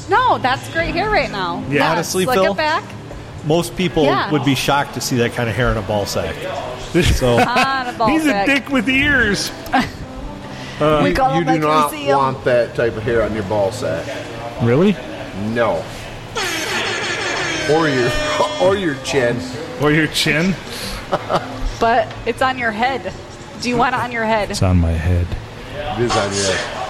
No, 0.09 0.37
that's 0.37 0.69
great 0.73 0.93
hair 0.93 1.09
right 1.09 1.31
now. 1.31 1.63
Yeah. 1.69 1.73
Yes, 1.75 1.91
Honestly, 1.91 2.25
look 2.27 2.35
Phil? 2.35 2.51
it 2.53 2.57
back. 2.57 2.83
Most 3.45 3.75
people 3.75 4.03
Yeah. 4.03 4.31
would 4.31 4.45
be 4.45 4.55
shocked 4.55 4.93
to 4.95 5.01
see 5.01 5.17
that 5.17 5.33
kind 5.33 5.49
of 5.49 5.55
hair 5.55 5.71
in 5.71 5.77
a 5.77 5.81
ball 5.81 6.05
sack. 6.05 6.35
So 7.03 7.37
ah, 7.41 7.81
On 7.87 7.93
a 7.93 7.97
ball 7.97 8.07
He's 8.09 8.23
sack. 8.23 8.47
a 8.47 8.53
dick 8.53 8.69
with 8.69 8.87
ears. 8.89 9.51
We 10.79 10.85
uh, 10.85 11.13
call 11.15 11.39
you 11.39 11.43
do 11.43 11.57
not 11.57 11.89
we 11.91 12.05
want 12.13 12.43
that 12.43 12.75
type 12.75 12.95
of 12.97 13.01
hair 13.01 13.23
on 13.23 13.33
your 13.33 13.41
ball 13.45 13.71
sack. 13.71 14.05
Really? 14.61 14.93
No. 15.55 15.83
Or 17.71 17.89
your 17.89 18.11
or 18.61 18.77
your 18.77 18.93
chin. 19.03 19.39
Or 19.81 19.91
your 19.91 20.05
chin? 20.05 20.53
But 21.79 22.13
it's 22.27 22.43
on 22.43 22.59
your 22.59 22.69
head. 22.69 23.11
Do 23.61 23.69
you 23.69 23.75
want 23.77 23.95
it 23.95 24.01
on 24.01 24.11
your 24.11 24.25
head? 24.25 24.51
It's 24.51 24.61
on 24.61 24.77
my 24.77 24.91
head. 24.91 25.25
It 25.97 26.03
is 26.03 26.11
on 26.15 26.31
your 26.31 26.43
head. 26.43 26.86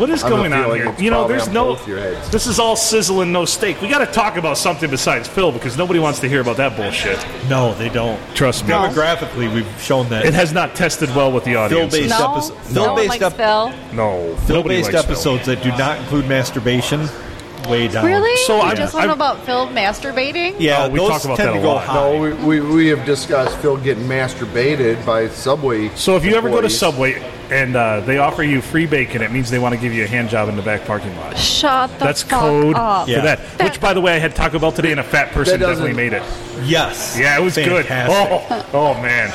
What 0.00 0.08
is 0.08 0.24
I 0.24 0.28
have 0.28 0.36
going 0.38 0.52
on 0.54 0.74
here? 0.76 0.94
You 0.98 1.10
know, 1.10 1.28
there's 1.28 1.48
no. 1.48 1.76
your 1.86 1.98
heads. 1.98 2.30
This 2.30 2.46
is 2.46 2.58
all 2.58 2.74
sizzle 2.74 3.20
and 3.20 3.34
no 3.34 3.44
steak. 3.44 3.82
We 3.82 3.88
got 3.88 3.98
to 3.98 4.10
talk 4.10 4.36
about 4.38 4.56
something 4.56 4.88
besides 4.88 5.28
Phil 5.28 5.52
because 5.52 5.76
nobody 5.76 5.98
wants 6.00 6.20
to 6.20 6.28
hear 6.28 6.40
about 6.40 6.56
that 6.56 6.74
bullshit. 6.74 7.18
no, 7.50 7.74
they 7.74 7.90
don't. 7.90 8.18
Trust 8.34 8.64
me. 8.64 8.70
Demographically, 8.70 9.52
we've 9.52 9.68
shown 9.78 10.08
that 10.08 10.24
It 10.24 10.32
has 10.32 10.54
not 10.54 10.74
tested 10.74 11.14
well 11.14 11.30
with 11.30 11.44
the 11.44 11.56
audience. 11.56 11.92
Phil-based 11.92 12.18
No, 12.18 12.32
episode- 12.32 12.74
no 12.74 12.80
one 12.92 12.96
Phil-based 13.06 13.20
likes 13.20 13.34
Phil. 13.36 13.68
No, 13.92 14.22
nobody 14.22 14.46
Phil-based 14.46 14.92
likes 14.94 15.04
Phil. 15.04 15.12
episodes 15.12 15.44
that 15.46 15.62
do 15.62 15.68
not 15.76 15.98
include 15.98 16.26
masturbation 16.26 17.06
way 17.68 17.86
down. 17.88 18.06
Really? 18.06 18.36
So 18.46 18.56
you 18.56 18.62
I- 18.62 18.74
just 18.74 18.94
I- 18.94 19.00
want 19.00 19.10
about 19.10 19.44
Phil 19.44 19.66
masturbating? 19.68 20.54
Yeah, 20.58 20.84
Oh, 20.84 20.88
we 20.88 20.98
those 20.98 21.10
talk 21.10 21.24
about 21.26 21.36
tend 21.36 21.48
that 21.50 21.52
to 21.52 21.58
a 21.58 21.62
go 21.62 21.74
lot. 21.74 21.84
high. 21.84 21.94
No, 22.12 22.18
we, 22.18 22.32
we, 22.32 22.60
we 22.62 22.86
have 22.88 23.04
discussed 23.04 23.54
Phil 23.58 23.76
getting 23.76 24.04
masturbated 24.04 25.04
by 25.04 25.28
Subway. 25.28 25.90
So 25.94 26.16
if 26.16 26.24
you 26.24 26.36
ever 26.36 26.48
go 26.48 26.62
to 26.62 26.68
employees. 26.68 26.78
Subway 26.78 27.22
and 27.50 27.74
uh, 27.76 28.00
they 28.00 28.18
offer 28.18 28.42
you 28.42 28.60
free 28.60 28.86
bacon, 28.86 29.22
it 29.22 29.30
means 29.32 29.50
they 29.50 29.58
want 29.58 29.74
to 29.74 29.80
give 29.80 29.92
you 29.92 30.04
a 30.04 30.06
hand 30.06 30.28
job 30.30 30.48
in 30.48 30.56
the 30.56 30.62
back 30.62 30.84
parking 30.86 31.14
lot. 31.16 31.36
Shut 31.36 31.90
the 31.98 32.04
That's 32.04 32.22
fuck 32.22 32.40
code 32.40 32.76
up. 32.76 33.06
for 33.06 33.10
Yeah. 33.10 33.22
that. 33.22 33.40
Which, 33.62 33.80
by 33.80 33.92
the 33.94 34.00
way, 34.00 34.12
I 34.14 34.18
had 34.18 34.34
Taco 34.34 34.58
Bell 34.58 34.72
today, 34.72 34.90
and 34.92 35.00
a 35.00 35.04
fat 35.04 35.32
person 35.32 35.58
That 35.60 35.66
doesn't- 35.66 35.84
definitely 35.86 36.10
made 36.10 36.12
it. 36.16 36.22
Yes. 36.64 37.16
Yeah, 37.18 37.38
it 37.38 37.42
was 37.42 37.54
Fantastic. 37.56 38.48
good. 38.48 38.64
Oh, 38.72 38.94
oh 38.94 39.02
man. 39.02 39.30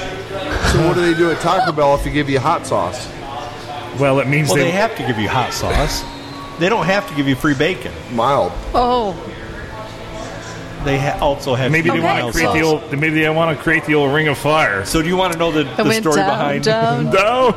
So 0.72 0.86
what 0.88 0.96
do 0.96 1.02
they 1.02 1.18
do 1.18 1.32
at 1.32 1.40
Taco 1.42 1.72
Bell 1.72 1.96
if 1.96 2.06
you 2.06 2.12
give 2.12 2.30
you 2.30 2.40
hot 2.40 2.66
sauce? 2.66 3.08
Well, 4.00 4.20
it 4.20 4.28
means 4.28 4.48
Well, 4.50 4.58
they. 4.58 4.64
they 4.64 4.72
have 4.72 4.96
to 4.98 5.04
give 5.08 5.18
you 5.20 5.30
hot 5.30 5.54
sauce. 5.54 6.04
They 6.60 6.70
don't 6.70 6.86
have 6.86 7.08
to 7.10 7.16
give 7.16 7.28
you 7.28 7.36
free 7.36 7.54
bacon. 7.54 7.92
Mild. 8.14 8.52
Oh, 8.74 9.14
They 10.86 11.00
ha- 11.00 11.18
also 11.20 11.56
have 11.56 11.72
maybe 11.72 11.90
they 11.90 11.96
give 11.96 12.04
want 12.04 12.26
to 12.28 12.32
create 12.32 12.54
the 12.54 12.62
old. 12.62 12.92
Maybe 12.92 13.22
they 13.22 13.30
want 13.30 13.58
to 13.58 13.62
create 13.64 13.86
the 13.86 13.96
old 13.96 14.14
Ring 14.14 14.28
of 14.28 14.38
Fire. 14.38 14.86
So 14.86 15.02
do 15.02 15.08
you 15.08 15.18
want 15.18 15.34
to 15.34 15.40
know 15.40 15.52
the, 15.52 15.62
it 15.62 15.78
the 15.78 15.84
went 15.84 16.04
story 16.04 16.18
down, 16.18 16.30
behind? 16.30 16.64
down. 16.64 17.06
No. 17.12 17.52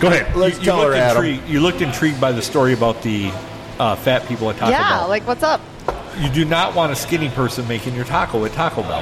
Go 0.00 0.08
ahead. 0.08 0.34
Let's 0.36 0.58
you, 0.58 0.64
tell 0.64 0.80
her, 0.82 0.88
looked 0.88 0.96
Adam. 0.98 1.24
intrigued, 1.24 1.48
you 1.48 1.60
looked 1.60 1.80
intrigued 1.80 2.20
by 2.20 2.32
the 2.32 2.42
story 2.42 2.74
about 2.74 3.00
the 3.02 3.30
uh, 3.78 3.94
fat 3.96 4.26
people 4.28 4.50
at 4.50 4.56
Taco 4.56 4.70
Bell. 4.70 4.80
yeah. 4.80 4.98
Bell. 4.98 5.08
Like, 5.08 5.26
what's 5.26 5.42
up? 5.42 5.60
you 6.20 6.28
do 6.30 6.44
not 6.44 6.74
want 6.76 6.92
a 6.92 6.96
skinny 6.96 7.28
person 7.30 7.66
making 7.66 7.92
your 7.94 8.04
taco 8.04 8.44
at 8.44 8.52
Taco 8.52 8.82
Bell. 8.82 9.00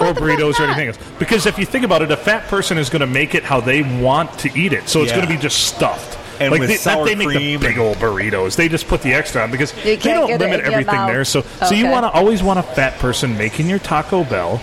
or 0.00 0.12
the 0.14 0.20
burritos 0.20 0.50
or 0.50 0.66
that? 0.66 0.78
anything 0.78 0.88
else. 0.88 0.98
Because 1.18 1.44
if 1.44 1.58
you 1.58 1.66
think 1.66 1.84
about 1.84 2.00
it, 2.02 2.10
a 2.10 2.16
fat 2.16 2.48
person 2.48 2.78
is 2.78 2.88
going 2.88 3.00
to 3.00 3.06
make 3.06 3.34
it 3.34 3.42
how 3.44 3.60
they 3.60 3.82
want 4.00 4.38
to 4.38 4.58
eat 4.58 4.72
it. 4.72 4.88
So 4.88 5.02
it's 5.02 5.10
Yeah. 5.10 5.16
going 5.16 5.28
to 5.28 5.34
be 5.34 5.40
just 5.40 5.66
stuffed. 5.66 6.16
And 6.40 6.50
like 6.52 6.60
with 6.60 6.68
they, 6.70 6.76
sour 6.76 7.04
they 7.04 7.14
make 7.14 7.28
the 7.30 7.56
big 7.56 7.78
old 7.78 7.96
burritos. 7.98 8.56
They 8.56 8.68
just 8.68 8.86
put 8.88 9.02
the 9.02 9.12
extra 9.12 9.42
on 9.42 9.50
because 9.50 9.74
You 9.78 9.96
they 9.96 9.96
don't 9.96 10.38
limit 10.38 10.60
everything 10.60 10.94
mouth. 10.94 11.08
there. 11.10 11.24
So 11.24 11.42
so 11.42 11.74
you 11.74 11.86
want 11.86 12.04
to 12.04 12.10
always 12.10 12.42
want 12.42 12.58
a 12.58 12.62
fat 12.62 12.98
person 12.98 13.36
making 13.36 13.68
your 13.68 13.78
Taco 13.78 14.24
Bell. 14.24 14.60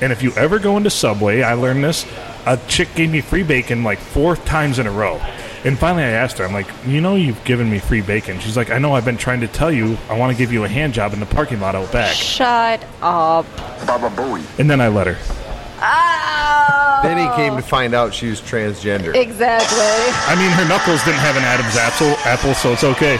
And 0.00 0.12
if 0.12 0.22
you 0.22 0.32
ever 0.32 0.58
go 0.58 0.76
into 0.76 0.90
Subway, 0.90 1.42
I 1.42 1.54
learned 1.54 1.82
this. 1.82 2.06
A 2.44 2.58
chick 2.68 2.94
gave 2.94 3.10
me 3.10 3.20
free 3.20 3.42
bacon 3.42 3.82
like 3.82 3.98
four 3.98 4.36
times 4.36 4.78
in 4.78 4.86
a 4.86 4.90
row. 4.90 5.20
And 5.64 5.76
finally, 5.76 6.04
I 6.04 6.10
asked 6.10 6.38
her, 6.38 6.44
I'm 6.44 6.52
like, 6.52 6.68
you 6.86 7.00
know, 7.00 7.16
you've 7.16 7.42
given 7.44 7.68
me 7.68 7.80
free 7.80 8.02
bacon. 8.02 8.38
She's 8.38 8.56
like, 8.56 8.70
I 8.70 8.78
know, 8.78 8.94
I've 8.94 9.04
been 9.06 9.16
trying 9.16 9.40
to 9.40 9.48
tell 9.48 9.72
you, 9.72 9.96
I 10.08 10.16
want 10.16 10.30
to 10.30 10.38
give 10.38 10.52
you 10.52 10.62
a 10.62 10.68
hand 10.68 10.94
job 10.94 11.12
in 11.12 11.18
the 11.18 11.26
parking 11.26 11.58
lot 11.60 11.74
out 11.74 11.90
back. 11.90 12.14
Shut 12.14 12.84
up. 13.02 13.46
And 14.60 14.70
then 14.70 14.80
I 14.80 14.86
let 14.88 15.08
her. 15.08 15.16
Oh. 15.80 16.85
Then 17.02 17.18
he 17.18 17.36
came 17.36 17.56
to 17.56 17.62
find 17.62 17.94
out 17.94 18.12
she 18.14 18.28
was 18.28 18.40
transgender. 18.40 19.14
Exactly. 19.14 19.78
I 19.78 20.34
mean, 20.38 20.50
her 20.52 20.68
knuckles 20.68 21.02
didn't 21.04 21.20
have 21.20 21.36
an 21.36 21.44
Adam's 21.44 21.76
apple, 21.76 22.08
apple 22.30 22.54
so 22.54 22.72
it's 22.72 22.84
okay. 22.84 23.18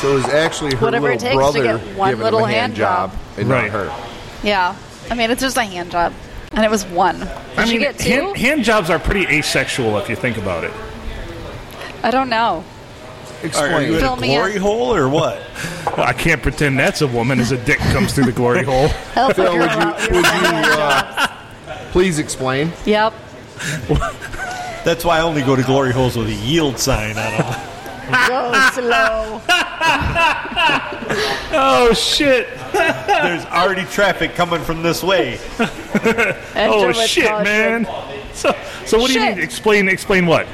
So 0.00 0.12
it 0.12 0.14
was 0.14 0.24
actually 0.26 0.74
her 0.76 0.84
Whatever 0.86 1.10
it 1.12 1.22
little 1.22 1.28
takes 1.28 1.32
to 1.32 1.62
brother 1.62 1.78
get 1.78 1.96
one 1.96 2.10
giving 2.10 2.24
little 2.24 2.40
him 2.40 2.44
a 2.46 2.52
hand 2.52 2.60
hand 2.60 2.74
job, 2.76 3.10
job. 3.12 3.20
and 3.38 3.48
Right. 3.48 3.72
not 3.72 3.88
her. 3.88 4.46
Yeah. 4.46 4.76
I 5.10 5.14
mean, 5.14 5.30
it's 5.30 5.40
just 5.40 5.56
a 5.56 5.62
hand 5.64 5.90
job. 5.90 6.12
And 6.52 6.64
it 6.64 6.70
was 6.70 6.84
one. 6.86 7.20
Did 7.20 7.28
I 7.56 7.64
mean, 7.64 7.74
you 7.74 7.80
get 7.80 7.98
two? 7.98 8.10
hand, 8.10 8.36
hand 8.36 8.64
jobs 8.64 8.90
are 8.90 8.98
pretty 8.98 9.26
asexual 9.26 9.96
if 9.98 10.08
you 10.08 10.16
think 10.16 10.36
about 10.36 10.64
it. 10.64 10.72
I 12.02 12.10
don't 12.10 12.28
know. 12.28 12.62
Are, 13.42 13.44
are 13.44 13.46
Explain. 13.46 13.88
you 13.88 13.94
in 13.94 14.00
Fill 14.00 14.14
a 14.14 14.20
me 14.20 14.28
glory 14.28 14.54
in. 14.56 14.62
hole 14.62 14.94
or 14.94 15.08
what? 15.08 15.42
I 15.98 16.12
can't 16.12 16.42
pretend 16.42 16.78
that's 16.78 17.02
a 17.02 17.06
woman 17.06 17.40
as 17.40 17.52
a 17.52 17.58
dick 17.64 17.78
comes 17.78 18.12
through 18.14 18.24
the 18.24 18.32
glory 18.32 18.62
hole. 18.62 18.88
Help 18.88 19.32
a 19.32 19.34
Phil, 19.34 19.52
girl 19.52 19.58
would 19.60 19.70
you, 19.70 19.78
You're 19.78 20.22
would 20.22 20.24
you 20.24 20.48
uh, 20.80 21.13
please 21.94 22.18
explain? 22.18 22.72
Yep. 22.86 23.14
That's 24.84 25.04
why 25.04 25.18
I 25.18 25.20
only 25.20 25.42
go 25.42 25.54
to 25.54 25.62
glory 25.62 25.92
holes 25.92 26.16
with 26.16 26.26
a 26.26 26.34
yield 26.34 26.76
sign 26.76 27.10
on 27.10 27.14
them. 27.14 27.70
Go 28.28 28.70
slow. 28.72 29.40
Oh 31.56 31.92
shit! 31.92 32.48
There's 32.72 33.44
already 33.44 33.84
traffic 33.84 34.34
coming 34.34 34.60
from 34.62 34.82
this 34.82 35.04
way. 35.04 35.38
Oh 35.60 36.86
with 36.88 36.96
shit, 36.96 37.28
caution. 37.28 37.44
man! 37.44 37.86
So, 38.32 38.56
so 38.86 38.98
what 38.98 39.08
do 39.08 39.12
you 39.14 39.20
Shit. 39.20 39.36
mean? 39.36 39.44
Explain, 39.44 39.88
explain 39.88 40.26
what? 40.26 40.48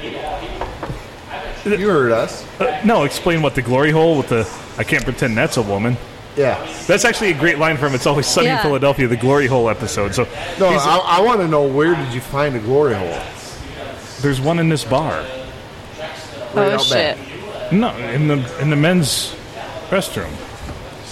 You 1.64 1.88
heard 1.88 2.12
us. 2.12 2.44
Uh, 2.60 2.82
no, 2.84 3.04
explain 3.04 3.40
what 3.40 3.54
the 3.54 3.62
glory 3.62 3.90
hole 3.92 4.18
with 4.18 4.28
the. 4.28 4.46
I 4.76 4.84
can't 4.84 5.04
pretend 5.04 5.36
that's 5.38 5.56
a 5.56 5.62
woman. 5.62 5.96
Yeah. 6.36 6.64
That's 6.86 7.04
actually 7.04 7.30
a 7.30 7.38
great 7.38 7.58
line 7.58 7.76
from 7.76 7.94
"It's 7.94 8.06
Always 8.06 8.26
Sunny 8.26 8.46
in 8.48 8.54
Yeah. 8.54 8.62
Philadelphia," 8.62 9.08
the 9.08 9.16
glory 9.16 9.46
hole 9.46 9.68
episode. 9.68 10.14
So 10.14 10.24
No, 10.58 10.70
he's- 10.70 10.82
I, 10.86 10.98
I 10.98 11.20
want 11.20 11.40
to 11.40 11.48
know 11.48 11.64
where 11.66 11.94
did 11.94 12.12
you 12.14 12.20
find 12.20 12.54
a 12.56 12.60
glory 12.60 12.94
hole? 12.94 13.18
there's 14.20 14.40
one 14.40 14.58
in 14.58 14.68
this 14.68 14.84
bar. 14.84 15.24
Oh, 15.24 16.02
right 16.54 16.72
Oh 16.72 16.74
out 16.74 16.80
shit. 16.82 17.16
back. 17.16 17.72
No, 17.72 17.96
in 17.96 18.28
the 18.28 18.60
in 18.60 18.70
the 18.70 18.76
men's 18.76 19.34
restroom. 19.90 20.30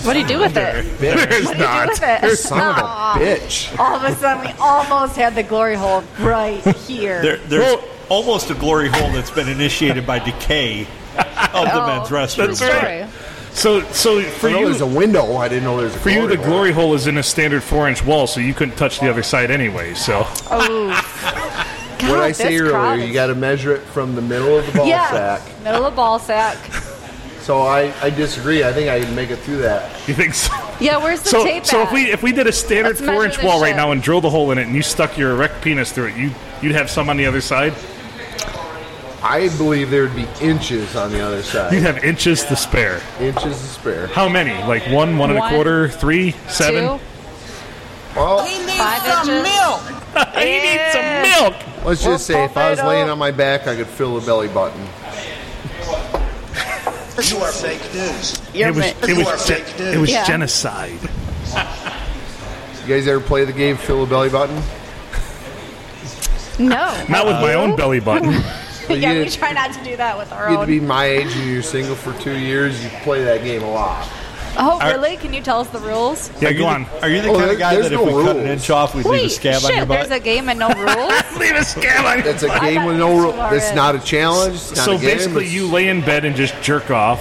What 0.04 0.12
do 0.12 0.20
you 0.20 0.26
do 0.26 0.38
with 0.38 0.56
it? 0.56 0.98
There's 0.98 1.16
What 1.16 1.30
do 1.30 1.37
you 1.37 1.54
do 1.54 1.58
not. 1.58 1.88
with 1.88 2.02
it? 2.02 2.37
Son 2.38 2.60
of 2.60 2.76
a 2.76 2.80
bitch. 3.25 3.76
All 3.78 3.96
of 3.96 4.04
a 4.04 4.14
sudden, 4.16 4.44
we 4.46 4.52
almost 4.60 5.16
had 5.16 5.34
the 5.34 5.42
glory 5.42 5.75
hole 5.75 6.04
right 6.20 6.64
here. 6.87 7.20
There, 7.22 7.37
there's 7.38 7.62
Well- 7.76 7.84
almost 8.08 8.50
a 8.50 8.54
glory 8.54 8.88
hole 8.88 9.10
that's 9.10 9.30
been 9.30 9.48
initiated 9.48 10.06
by 10.06 10.18
decay 10.20 10.82
of 10.82 11.25
the 11.50 11.50
Oh, 11.82 11.87
men's 11.87 12.08
restroom. 12.08 12.46
That's 12.48 12.62
right. 12.62 12.78
story. 13.08 13.17
So, 13.59 13.83
so 13.91 14.23
for 14.23 14.49
I 14.49 14.53
know 14.53 14.61
you, 14.61 14.67
there's 14.67 14.81
a 14.83 14.87
window. 14.87 15.23
Oh, 15.27 15.37
I 15.37 15.49
didn't 15.49 15.65
know 15.65 15.77
there 15.77 15.87
was 15.87 15.95
a 15.97 15.99
for 15.99 16.11
you, 16.11 16.29
the 16.29 16.37
hole. 16.37 16.45
glory 16.47 16.71
hole 16.73 16.95
is 16.95 17.09
in 17.09 17.19
a 17.19 17.23
standard 17.23 17.62
four-inch 17.62 18.05
wall, 18.05 18.27
so 18.29 18.38
you 18.41 18.55
couldn't 18.55 18.77
touch 18.77 19.00
the 19.00 19.11
other 19.11 19.23
side 19.25 19.50
anyway. 19.50 19.95
So, 19.95 20.23
Oh. 20.50 20.88
God, 21.99 22.11
What 22.11 22.21
I 22.21 22.31
say 22.31 22.57
earlier, 22.57 22.71
crowd 22.71 23.00
you 23.00 23.12
got 23.12 23.27
to 23.27 23.35
measure 23.35 23.75
it 23.75 23.81
from 23.83 24.15
the 24.15 24.23
middle 24.23 24.57
of 24.57 24.65
the 24.67 24.73
ball 24.79 24.87
yeah, 24.87 25.11
sack. 25.38 25.62
middle 25.65 25.85
of 25.85 25.93
the 25.93 25.97
ball 25.97 26.21
sack. 26.21 26.57
So 27.41 27.62
I, 27.62 27.93
I 28.00 28.11
disagree. 28.11 28.62
I 28.62 28.73
think 28.73 28.88
I 28.88 29.00
can 29.00 29.12
make 29.17 29.31
it 29.31 29.38
through 29.41 29.57
that. 29.62 29.91
you 30.07 30.15
think 30.15 30.35
so? 30.35 30.53
Yeah, 30.79 30.99
where's 30.99 31.23
the 31.23 31.31
So, 31.31 31.43
tape 31.45 31.67
so 31.67 31.81
at? 31.81 31.88
if 31.88 31.93
we 31.93 32.03
if 32.12 32.23
we 32.23 32.31
did 32.31 32.47
a 32.47 32.53
standard 32.53 33.00
Let's 33.00 33.00
four-inch 33.00 33.37
this 33.37 33.45
wall 33.45 33.61
right 33.61 33.75
now 33.75 33.91
and 33.91 34.00
drilled 34.00 34.25
a 34.27 34.31
hole 34.31 34.53
in 34.53 34.59
it, 34.59 34.67
and 34.69 34.77
you 34.77 34.83
stuck 34.83 35.19
your 35.19 35.33
erect 35.33 35.61
penis 35.65 35.91
through 35.91 36.09
it, 36.09 36.17
you 36.17 36.31
you'd 36.62 36.77
have 36.77 36.88
some 36.88 37.11
on 37.11 37.17
the 37.17 37.27
other 37.27 37.41
side. 37.41 37.75
I 39.22 39.48
believe 39.56 39.90
there 39.90 40.02
would 40.02 40.14
be 40.14 40.28
inches 40.40 40.94
on 40.94 41.10
the 41.10 41.20
other 41.20 41.42
side. 41.42 41.72
You'd 41.72 41.82
have 41.82 42.04
inches 42.04 42.44
to 42.44 42.56
spare. 42.56 43.00
inches 43.20 43.42
to 43.58 43.66
spare. 43.66 44.06
How 44.08 44.28
many? 44.28 44.52
Like 44.66 44.84
one, 44.90 45.18
one 45.18 45.30
and 45.30 45.38
a 45.38 45.40
One, 45.42 45.52
quarter, 45.52 45.88
three, 45.88 46.32
seven. 46.48 46.84
Two, 46.98 47.04
Well, 48.14 48.44
five 48.46 49.04
inches. 49.06 49.37
you 50.37 50.42
need 50.62 50.80
some 50.92 51.22
milk. 51.42 51.54
let's 51.84 52.04
We'll 52.04 52.14
just 52.14 52.26
say 52.26 52.44
if 52.44 52.56
I 52.56 52.70
was 52.70 52.80
laying 52.82 53.08
on 53.10 53.18
my 53.18 53.30
back, 53.32 53.66
I 53.66 53.75
could 53.76 53.88
fill 53.88 54.18
the 54.20 54.25
belly 54.26 54.48
button. 54.48 54.80
You 57.25 57.38
are 57.38 57.50
fake 57.50 57.82
news. 57.92 58.40
You're 58.54 58.68
it 58.68 58.75
was 58.76 58.84
mi- 58.84 58.94
it 59.02 59.08
You 59.08 59.26
are 59.26 59.32
was 59.32 59.46
gen- 59.46 59.64
fake 59.64 59.78
news. 59.80 59.94
it 59.94 59.98
was 59.98 60.10
Yeah. 60.10 60.25
genocide. 60.25 60.92
You 62.87 62.94
guys 62.94 63.08
ever 63.08 63.20
play 63.20 63.44
the 63.44 63.52
game 63.52 63.76
Fill 63.76 64.06
the 64.06 64.10
Belly 64.10 64.30
Button? 64.30 64.62
no. 66.60 67.04
Not 67.08 67.26
with 67.26 67.34
my 67.40 67.54
own 67.54 67.75
belly 67.76 67.98
button. 68.00 68.40
Well, 68.88 68.99
yeah, 68.99 69.12
you 69.12 69.21
we 69.25 69.28
try 69.30 69.52
not 69.52 69.73
to 69.75 69.85
do 69.85 69.97
that 69.97 70.16
with 70.16 70.33
our 70.33 70.50
You 70.50 70.57
get 70.57 70.61
to 70.62 70.66
be 70.66 70.80
my 70.80 71.04
age 71.07 71.35
and 71.37 71.50
you're 71.50 71.62
single 71.62 71.95
for 71.95 72.12
two 72.21 72.38
years. 72.38 72.83
You 72.83 72.90
play 73.02 73.23
that 73.25 73.42
game 73.42 73.62
a 73.62 73.71
lot. 73.71 74.09
Oh, 74.61 74.80
really? 74.88 75.16
Can 75.18 75.33
you 75.33 75.40
tell 75.40 75.61
us 75.61 75.68
the 75.68 75.78
rules? 75.78 76.33
Yeah, 76.40 76.52
go 76.52 76.66
on. 76.66 76.85
Are 77.00 77.09
you 77.09 77.23
the 77.23 77.28
Oh, 77.28 77.33
kind 77.37 77.45
there- 77.45 77.52
of 77.52 77.59
guy 77.61 77.75
there's 77.75 77.90
that 77.90 77.92
if 77.92 78.00
no 78.00 78.16
we 78.16 78.23
cut 78.25 78.37
an 78.37 78.42
rules. 78.42 78.49
inch 78.49 78.71
off, 78.71 78.95
we'd 78.95 79.04
leave 79.04 79.21
a 79.21 79.25
Wait, 79.25 79.30
scab 79.30 79.62
on 79.64 79.71
your 79.71 79.78
shit, 79.80 79.88
butt? 79.88 80.09
there's 80.09 80.21
a 80.21 80.25
game 80.25 80.49
and 80.49 80.59
no 80.59 80.68
rules? 80.75 81.38
Leave 81.38 81.54
a 81.54 81.64
scab 81.64 82.04
on 82.04 82.18
your 82.25 82.28
It's 82.35 82.42
a 82.42 82.50
I 82.52 82.59
game 82.71 82.85
with 82.85 82.97
no 82.99 83.09
two 83.14 83.21
rule. 83.37 83.52
It's 83.52 83.73
not 83.75 83.95
a 83.95 84.00
challenge. 84.00 84.54
It's 84.57 84.76
not 84.76 84.85
So 84.85 84.92
a 84.97 84.99
game. 84.99 85.04
basically, 85.16 85.45
It's- 85.45 85.52
you 85.54 85.68
lay 85.68 85.87
in 85.88 86.00
bed 86.00 86.25
and 86.25 86.35
just 86.35 86.61
jerk 86.61 86.90
off 86.90 87.21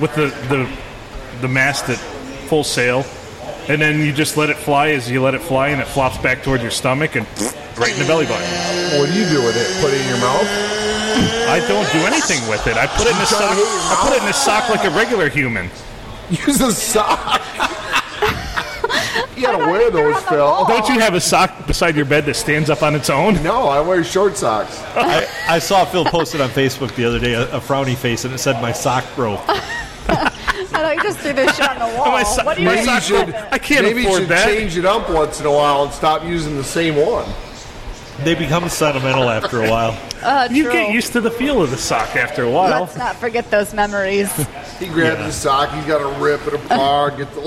with 0.00 0.14
the 0.14 0.26
the 0.48 0.66
the 1.42 1.48
mast 1.48 1.88
at 1.90 1.98
full 2.48 2.64
sail, 2.64 3.04
and 3.70 3.80
then 3.80 4.00
you 4.00 4.12
just 4.12 4.36
let 4.36 4.50
it 4.50 4.56
fly 4.56 4.88
as 4.90 5.08
you 5.08 5.22
let 5.22 5.34
it 5.34 5.40
fly, 5.40 5.68
and 5.68 5.80
it 5.80 5.86
flops 5.86 6.18
back 6.18 6.42
toward 6.42 6.60
your 6.60 6.72
stomach 6.72 7.14
and 7.14 7.24
right 7.78 7.92
in 7.92 8.00
the 8.00 8.04
belly 8.04 8.26
button. 8.26 8.46
What 8.98 9.06
do 9.06 9.14
you 9.14 9.28
do 9.28 9.44
with 9.44 9.56
it? 9.56 9.80
Put 9.80 9.94
it 9.94 10.00
in 10.00 10.08
your 10.08 10.18
mouth? 10.18 10.44
I 11.48 11.64
don't 11.68 11.90
do 11.92 12.00
anything 12.00 12.40
with 12.50 12.66
it. 12.66 12.76
I 12.76 12.88
put 12.88 13.06
it 13.06 13.14
in 13.14 13.22
a 13.22 13.26
sock. 13.26 13.52
I 13.52 14.06
put 14.08 14.16
it 14.16 14.22
in 14.22 14.28
a 14.28 14.32
sock 14.32 14.68
like 14.70 14.84
a 14.84 14.90
regular 14.90 15.28
human. 15.28 15.70
Use 16.30 16.60
a 16.60 16.72
sock. 16.72 17.40
you 19.36 19.42
gotta 19.42 19.58
wear 19.58 19.88
those, 19.88 20.20
Phil. 20.24 20.64
Don't 20.66 20.88
you 20.88 20.98
have 20.98 21.14
a 21.14 21.20
sock 21.20 21.68
beside 21.68 21.94
your 21.94 22.06
bed 22.06 22.26
that 22.26 22.34
stands 22.34 22.70
up 22.70 22.82
on 22.82 22.96
its 22.96 23.08
own? 23.08 23.40
No, 23.44 23.68
I 23.68 23.80
wear 23.80 24.02
short 24.02 24.36
socks. 24.36 24.82
I, 24.96 25.28
I 25.48 25.58
saw 25.60 25.84
Phil 25.84 26.04
posted 26.04 26.40
on 26.40 26.48
Facebook 26.50 26.92
the 26.96 27.04
other 27.04 27.20
day 27.20 27.34
a, 27.34 27.48
a 27.52 27.60
frowny 27.60 27.96
face, 27.96 28.24
and 28.24 28.34
it 28.34 28.38
said, 28.38 28.60
"My 28.60 28.72
sock 28.72 29.04
broke." 29.14 29.40
I 30.84 30.94
thought 30.94 30.96
you 30.96 31.02
just 31.02 31.18
threw 31.20 31.32
this 31.32 31.56
shit 31.56 31.68
on 31.68 31.78
the 31.78 31.84
wall. 31.98 32.06
My 32.12 32.22
so- 32.22 32.44
what 32.44 32.56
do 32.56 32.62
you 32.62 32.68
my 32.68 32.74
Maybe 32.76 32.86
mean? 32.86 32.94
you 32.94 33.00
sock 33.00 33.26
should. 33.26 33.34
I 33.34 33.58
can't 33.58 33.84
maybe 33.84 34.00
you 34.02 34.06
afford 34.08 34.22
should 34.22 34.30
that. 34.30 34.46
change 34.46 34.76
it 34.76 34.84
up 34.84 35.10
once 35.10 35.40
in 35.40 35.46
a 35.46 35.52
while 35.52 35.84
and 35.84 35.92
stop 35.92 36.24
using 36.24 36.56
the 36.56 36.64
same 36.64 36.96
one. 36.96 37.28
They 38.24 38.34
become 38.34 38.68
sentimental 38.68 39.28
after 39.30 39.62
a 39.62 39.70
while. 39.70 39.98
Uh, 40.20 40.46
You 40.50 40.64
true. 40.64 40.72
get 40.74 40.92
used 40.92 41.12
to 41.14 41.20
the 41.22 41.30
feel 41.30 41.62
of 41.62 41.70
the 41.70 41.78
sock 41.78 42.14
after 42.14 42.42
a 42.42 42.50
while. 42.50 42.82
Let's 42.82 42.94
not 42.94 43.16
forget 43.16 43.50
those 43.50 43.72
memories. 43.72 44.30
He 44.78 44.86
grabs 44.86 45.18
the 45.24 45.32
sock. 45.32 45.70
He's 45.72 45.84
got 45.86 45.98
to 45.98 46.20
rip 46.22 46.46
it 46.46 46.52
apart. 46.54 47.16
Get 47.16 47.32
the. 47.34 47.40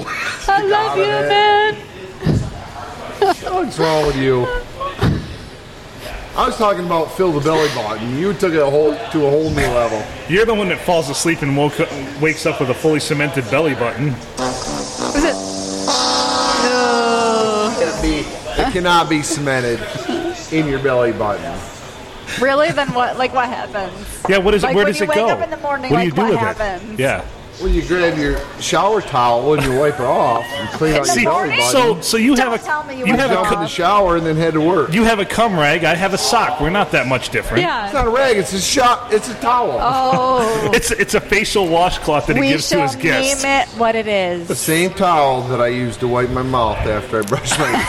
I 0.47 0.61
love 0.63 0.97
you, 0.97 1.03
man. 1.03 1.75
What's 3.53 3.77
wrong 3.79 4.07
with 4.07 4.15
you? 4.17 4.45
I 6.35 6.47
was 6.47 6.57
talking 6.57 6.85
about 6.85 7.11
fill 7.11 7.31
the 7.31 7.41
belly 7.41 7.67
button. 7.75 8.17
You 8.17 8.33
took 8.33 8.53
it 8.53 8.59
a 8.61 8.69
whole 8.69 8.93
to 8.95 9.25
a 9.25 9.29
whole 9.29 9.51
new 9.51 9.67
level. 9.67 10.03
You're 10.27 10.45
the 10.45 10.53
one 10.55 10.67
that 10.69 10.79
falls 10.79 11.09
asleep 11.09 11.43
and 11.43 11.55
woke 11.55 11.77
wakes 12.19 12.47
up 12.47 12.59
with 12.59 12.71
a 12.71 12.73
fully 12.73 12.99
cemented 12.99 13.49
belly 13.51 13.75
button. 13.75 14.13
Was 14.39 15.23
it? 15.23 15.35
No. 16.65 17.69
It, 17.71 17.79
can't 17.83 18.01
be, 18.01 18.61
it 18.61 18.73
cannot 18.73 19.09
be 19.09 19.21
cemented 19.21 19.79
in 20.51 20.67
your 20.67 20.79
belly 20.81 21.11
button. 21.11 21.55
Really? 22.41 22.71
Then 22.71 22.91
what? 22.95 23.15
Like 23.17 23.31
what 23.35 23.47
happens? 23.47 23.93
Yeah, 24.27 24.39
what 24.39 24.55
is 24.55 24.63
it? 24.63 24.67
Like 24.67 24.75
Where 24.75 24.85
when 24.85 24.93
does 24.93 24.99
you 24.99 25.03
it 25.05 25.09
wake 25.09 25.17
go? 25.17 25.27
up 25.27 25.43
in 25.43 25.51
the 25.51 25.57
morning, 25.57 25.91
what 25.91 25.97
do 25.97 26.03
like, 26.03 26.05
you 26.05 26.11
do 26.13 26.21
what 26.23 26.31
with 26.31 26.39
happens? 26.39 26.93
it? 26.93 26.99
Yeah. 26.99 27.23
Well, 27.63 27.71
you 27.71 27.81
grab 27.87 28.17
your 28.17 28.37
shower 28.59 29.01
towel 29.01 29.53
and 29.53 29.63
you 29.63 29.79
wipe 29.79 29.93
it 29.95 30.01
off 30.01 30.43
and 30.43 30.67
clean 30.71 30.95
out 30.95 31.07
the 31.07 31.21
your 31.21 31.31
belly 31.31 31.49
button. 31.55 31.71
So, 31.71 32.01
so 32.01 32.17
you 32.17 32.35
Don't 32.35 32.51
have 32.51 32.61
a 32.61 32.63
tell 32.63 32.83
me 32.83 32.95
you 32.95 33.05
you 33.05 33.13
went 33.13 33.19
have 33.21 33.29
jump 33.31 33.45
a 33.45 33.47
in 33.47 33.53
cum, 33.55 33.63
the 33.63 33.69
shower 33.69 34.17
and 34.17 34.25
then 34.25 34.35
head 34.35 34.55
to 34.55 34.59
work. 34.59 34.91
you 34.93 35.03
have 35.05 35.19
a 35.19 35.25
cum 35.25 35.57
rag. 35.57 35.85
I 35.85 35.95
have 35.95 36.13
a 36.13 36.17
sock. 36.17 36.59
We're 36.59 36.71
not 36.71 36.91
that 36.91 37.07
much 37.07 37.29
different. 37.29 37.59
It's 37.63 37.67
Yeah. 37.69 37.89
not 37.93 38.05
a 38.05 38.09
rag. 38.09 38.35
It's 38.35 38.51
a 38.51 38.59
shot. 38.59 39.13
It's 39.13 39.29
a 39.29 39.33
towel. 39.35 39.77
Oh. 39.79 40.71
It's 40.73 40.91
it's 40.91 41.13
a 41.13 41.21
facial 41.21 41.67
washcloth 41.69 42.25
that 42.27 42.35
he 42.35 42.41
we 42.41 42.49
gives 42.49 42.67
to 42.69 42.75
shall 42.75 42.81
his 42.87 42.95
guests. 42.97 43.43
name 43.45 43.61
it 43.61 43.67
what 43.79 43.95
it 43.95 44.05
The 44.07 44.11
is. 44.51 44.59
same 44.59 44.89
towel 44.93 45.43
that 45.43 45.61
I 45.61 45.67
use 45.67 45.95
to 45.97 46.07
wipe 46.09 46.31
my 46.31 46.41
mouth 46.43 46.79
after 46.79 47.19
I 47.19 47.21
brush 47.21 47.57
my 47.57 47.71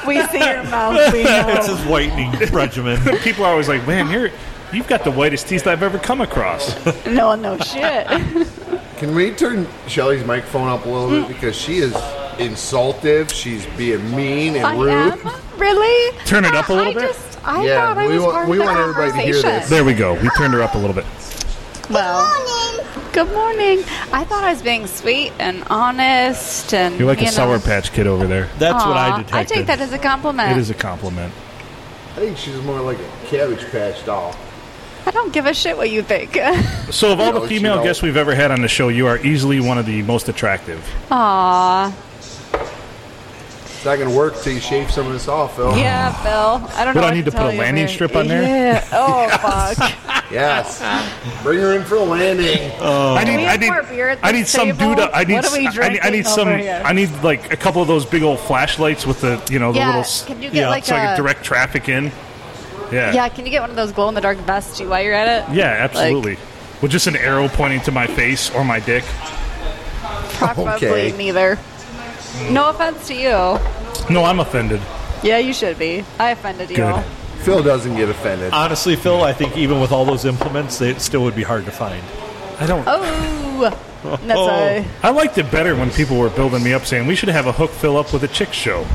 teeth. 0.00 0.06
We 0.06 0.20
see 0.28 0.38
your 0.38 0.62
mouth. 0.64 1.12
We 1.12 1.20
It's 1.24 1.66
his 1.66 1.80
whitening 1.84 2.32
regimen. 2.52 2.98
People 3.18 3.44
are 3.44 3.50
always 3.52 3.68
like, 3.68 3.86
"Man, 3.86 4.08
you're 4.10 4.30
you've 4.72 4.88
got 4.88 5.04
the 5.04 5.10
whitest 5.10 5.48
teeth 5.48 5.66
I've 5.66 5.82
ever 5.82 5.98
come 5.98 6.20
across." 6.20 6.74
No, 7.06 7.34
no 7.34 7.58
shit. 7.58 8.06
Can 8.98 9.14
we 9.14 9.32
turn 9.32 9.66
Shelly's 9.88 10.24
microphone 10.24 10.68
up 10.68 10.86
a 10.86 10.88
little 10.88 11.10
bit 11.10 11.24
mm. 11.24 11.28
because 11.28 11.56
she 11.56 11.78
is 11.78 11.94
insultive. 12.38 13.30
She's 13.32 13.66
being 13.76 14.14
mean 14.14 14.56
and 14.56 14.66
I 14.66 14.76
rude. 14.76 14.90
am 14.90 15.58
really. 15.58 16.18
Turn 16.24 16.44
it 16.44 16.54
up 16.54 16.68
a 16.68 16.72
little 16.72 16.90
I 16.92 16.94
bit? 16.94 17.02
Just, 17.14 17.38
I 17.46 17.64
Yeah, 17.64 17.86
thought 17.88 17.98
I 17.98 18.06
we 18.06 18.14
was 18.14 18.22
want- 18.22 18.34
part 18.34 18.48
we 18.48 18.52
of 18.58 18.58
the 18.58 18.64
want 18.66 18.78
everybody 18.78 19.10
to 19.10 19.16
hear 19.18 19.32
conversation. 19.34 19.60
this. 19.60 19.68
there 19.70 19.84
we 19.84 19.94
go. 19.94 20.14
We 20.14 20.28
turned 20.38 20.54
her 20.54 20.62
up 20.62 20.74
a 20.74 20.78
little 20.78 20.94
bit. 20.94 21.04
Well, 21.90 22.24
good 22.32 22.46
morning. 22.46 23.12
Good 23.12 23.34
morning. 23.34 23.78
I 24.12 24.24
thought 24.24 24.44
I 24.44 24.52
was 24.52 24.62
being 24.62 24.86
sweet 24.86 25.32
and 25.38 25.62
honest, 25.68 26.72
and 26.72 26.98
You're 26.98 27.08
like 27.08 27.18
you 27.20 27.24
a 27.24 27.30
know. 27.30 27.32
sour 27.32 27.58
patch 27.60 27.92
kid 27.92 28.06
over 28.06 28.26
there. 28.26 28.48
That's 28.58 28.84
what 28.84 28.96
I 28.96 29.10
Aw, 29.10 29.16
detected. 29.18 29.34
I 29.36 29.44
take 29.44 29.66
that 29.66 29.80
as 29.80 29.92
a 29.92 29.98
compliment. 29.98 30.52
It 30.52 30.58
is 30.58 30.70
a 30.70 30.74
compliment. 30.74 31.32
I 32.12 32.16
think 32.16 32.38
she's 32.38 32.60
more 32.62 32.80
like 32.80 32.98
a 32.98 33.26
cabbage 33.26 33.64
patch 33.70 34.04
doll. 34.06 34.34
I 35.12 35.14
don't 35.14 35.32
give 35.32 35.44
a 35.46 35.52
shit 35.52 35.76
what 35.76 35.90
you 35.90 36.02
think. 36.02 36.38
So, 36.92 37.10
of 37.12 37.20
all 37.20 37.32
the 37.32 37.48
female 37.48 37.76
don't. 37.76 37.84
guests 37.84 38.02
we've 38.02 38.18
ever 38.18 38.34
had 38.34 38.50
on 38.50 38.60
the 38.60 38.68
show, 38.68 38.88
you 38.88 39.06
are 39.06 39.16
easily 39.18 39.60
one 39.60 39.78
of 39.78 39.86
the 39.86 40.02
most 40.02 40.28
attractive. 40.28 40.86
Aw, 41.10 41.90
It's 42.52 43.84
not 43.86 43.96
going 43.96 44.10
to 44.10 44.14
work 44.16 44.38
till 44.42 44.52
you 44.52 44.60
shave 44.60 44.90
some 44.90 45.06
of 45.06 45.12
this 45.14 45.26
off, 45.26 45.56
Phil. 45.56 45.74
yeah, 45.78 46.12
Phil. 46.22 46.68
I 46.76 46.84
don't 46.84 46.94
What, 46.94 47.00
know. 47.00 47.00
I 47.00 47.04
what 47.10 47.14
need 47.14 47.24
to 47.24 47.30
tell 47.30 47.44
put 47.46 47.50
a 47.50 47.54
you, 47.54 47.60
landing 47.60 47.84
man. 47.86 47.94
strip 47.94 48.14
on 48.14 48.28
there? 48.28 48.42
Yeah. 48.42 48.86
Oh 48.92 49.28
fuck. 49.74 50.30
Yes. 50.30 50.80
Bring 51.42 51.60
her 51.60 51.72
in 51.76 51.84
for 51.84 51.94
a 51.96 52.00
landing. 52.00 52.72
Oh. 52.78 53.14
I 53.14 53.24
need, 53.24 53.36
we 53.38 53.46
I 53.46 53.56
need, 53.56 53.70
more 53.70 53.82
beer 53.84 54.08
at 54.10 54.18
I 54.22 54.32
this 54.32 54.38
need 54.40 54.46
some 54.48 54.66
table? 54.76 54.94
dude. 54.96 55.10
I 55.14 55.24
need, 55.24 55.34
What 55.34 55.46
are 55.46 55.52
we 55.52 55.58
I 55.58 55.60
need, 55.60 55.68
I 55.68 55.72
drinking 55.72 56.12
need 56.12 56.26
some. 56.26 56.48
over 56.48 56.58
here? 56.58 56.82
I 56.84 56.92
need 56.92 57.10
like 57.22 57.50
a 57.52 57.56
couple 57.56 57.80
of 57.80 57.88
those 57.88 58.04
big 58.04 58.22
old 58.22 58.38
flashlights 58.40 59.06
with 59.06 59.22
the, 59.22 59.42
you 59.50 59.58
know, 59.58 59.72
the 59.72 59.78
yeah. 59.78 59.86
little, 59.86 60.00
s- 60.02 60.26
Can 60.26 60.42
you 60.42 60.50
get 60.50 60.54
yeah, 60.60 60.68
like 60.68 60.84
so 60.84 60.94
I 60.94 61.00
a 61.04 61.06
can 61.08 61.16
direct 61.16 61.42
traffic 61.44 61.88
in. 61.88 62.12
Yeah, 62.92 63.12
yeah? 63.12 63.28
Can 63.28 63.46
you 63.46 63.50
get 63.50 63.60
one 63.60 63.70
of 63.70 63.76
those 63.76 63.92
glow 63.92 64.08
in 64.08 64.14
the 64.14 64.20
dark 64.20 64.38
vests 64.38 64.78
too 64.78 64.88
while 64.88 65.02
you're 65.02 65.14
at 65.14 65.48
it? 65.48 65.54
yeah, 65.54 65.64
absolutely. 65.64 66.36
With 66.80 66.90
just 66.90 67.06
an 67.06 67.16
arrow 67.16 67.48
pointing 67.48 67.80
to 67.82 67.92
my 67.92 68.06
face 68.06 68.50
or 68.50 68.64
my 68.64 68.80
dick. 68.80 69.04
Probably 70.34 70.88
Okay. 70.88 71.16
neither. 71.16 71.58
No 72.50 72.70
offense 72.70 73.06
to 73.08 73.14
you. 73.14 73.58
No, 74.12 74.24
I'm 74.24 74.40
offended. 74.40 74.80
Yeah, 75.22 75.38
you 75.38 75.52
should 75.52 75.78
be. 75.78 76.04
I 76.18 76.30
offended 76.30 76.70
you. 76.70 76.76
Good. 76.76 77.04
Phil 77.42 77.62
doesn't 77.62 77.96
get 77.96 78.08
offended. 78.08 78.52
Honestly, 78.52 78.96
Phil, 78.96 79.22
I 79.22 79.32
think 79.32 79.56
even 79.56 79.80
with 79.80 79.92
all 79.92 80.04
those 80.04 80.24
implements, 80.24 80.80
it 80.80 81.00
still 81.00 81.22
would 81.22 81.34
be 81.36 81.42
hard 81.42 81.64
to 81.64 81.70
find. 81.70 82.02
I 82.58 82.66
don't. 82.66 82.84
Oh, 82.86 83.70
that's 84.02 84.22
oh. 84.30 84.48
a. 84.48 84.86
I 85.02 85.10
liked 85.10 85.38
it 85.38 85.50
better 85.50 85.76
when 85.76 85.90
people 85.90 86.18
were 86.18 86.30
building 86.30 86.62
me 86.62 86.72
up 86.72 86.84
saying 86.86 87.06
we 87.06 87.14
should 87.14 87.28
have 87.28 87.46
a 87.46 87.52
hook 87.52 87.70
Phil 87.70 87.96
up 87.96 88.12
with 88.12 88.24
a 88.24 88.28
chick 88.28 88.52
show. 88.52 88.86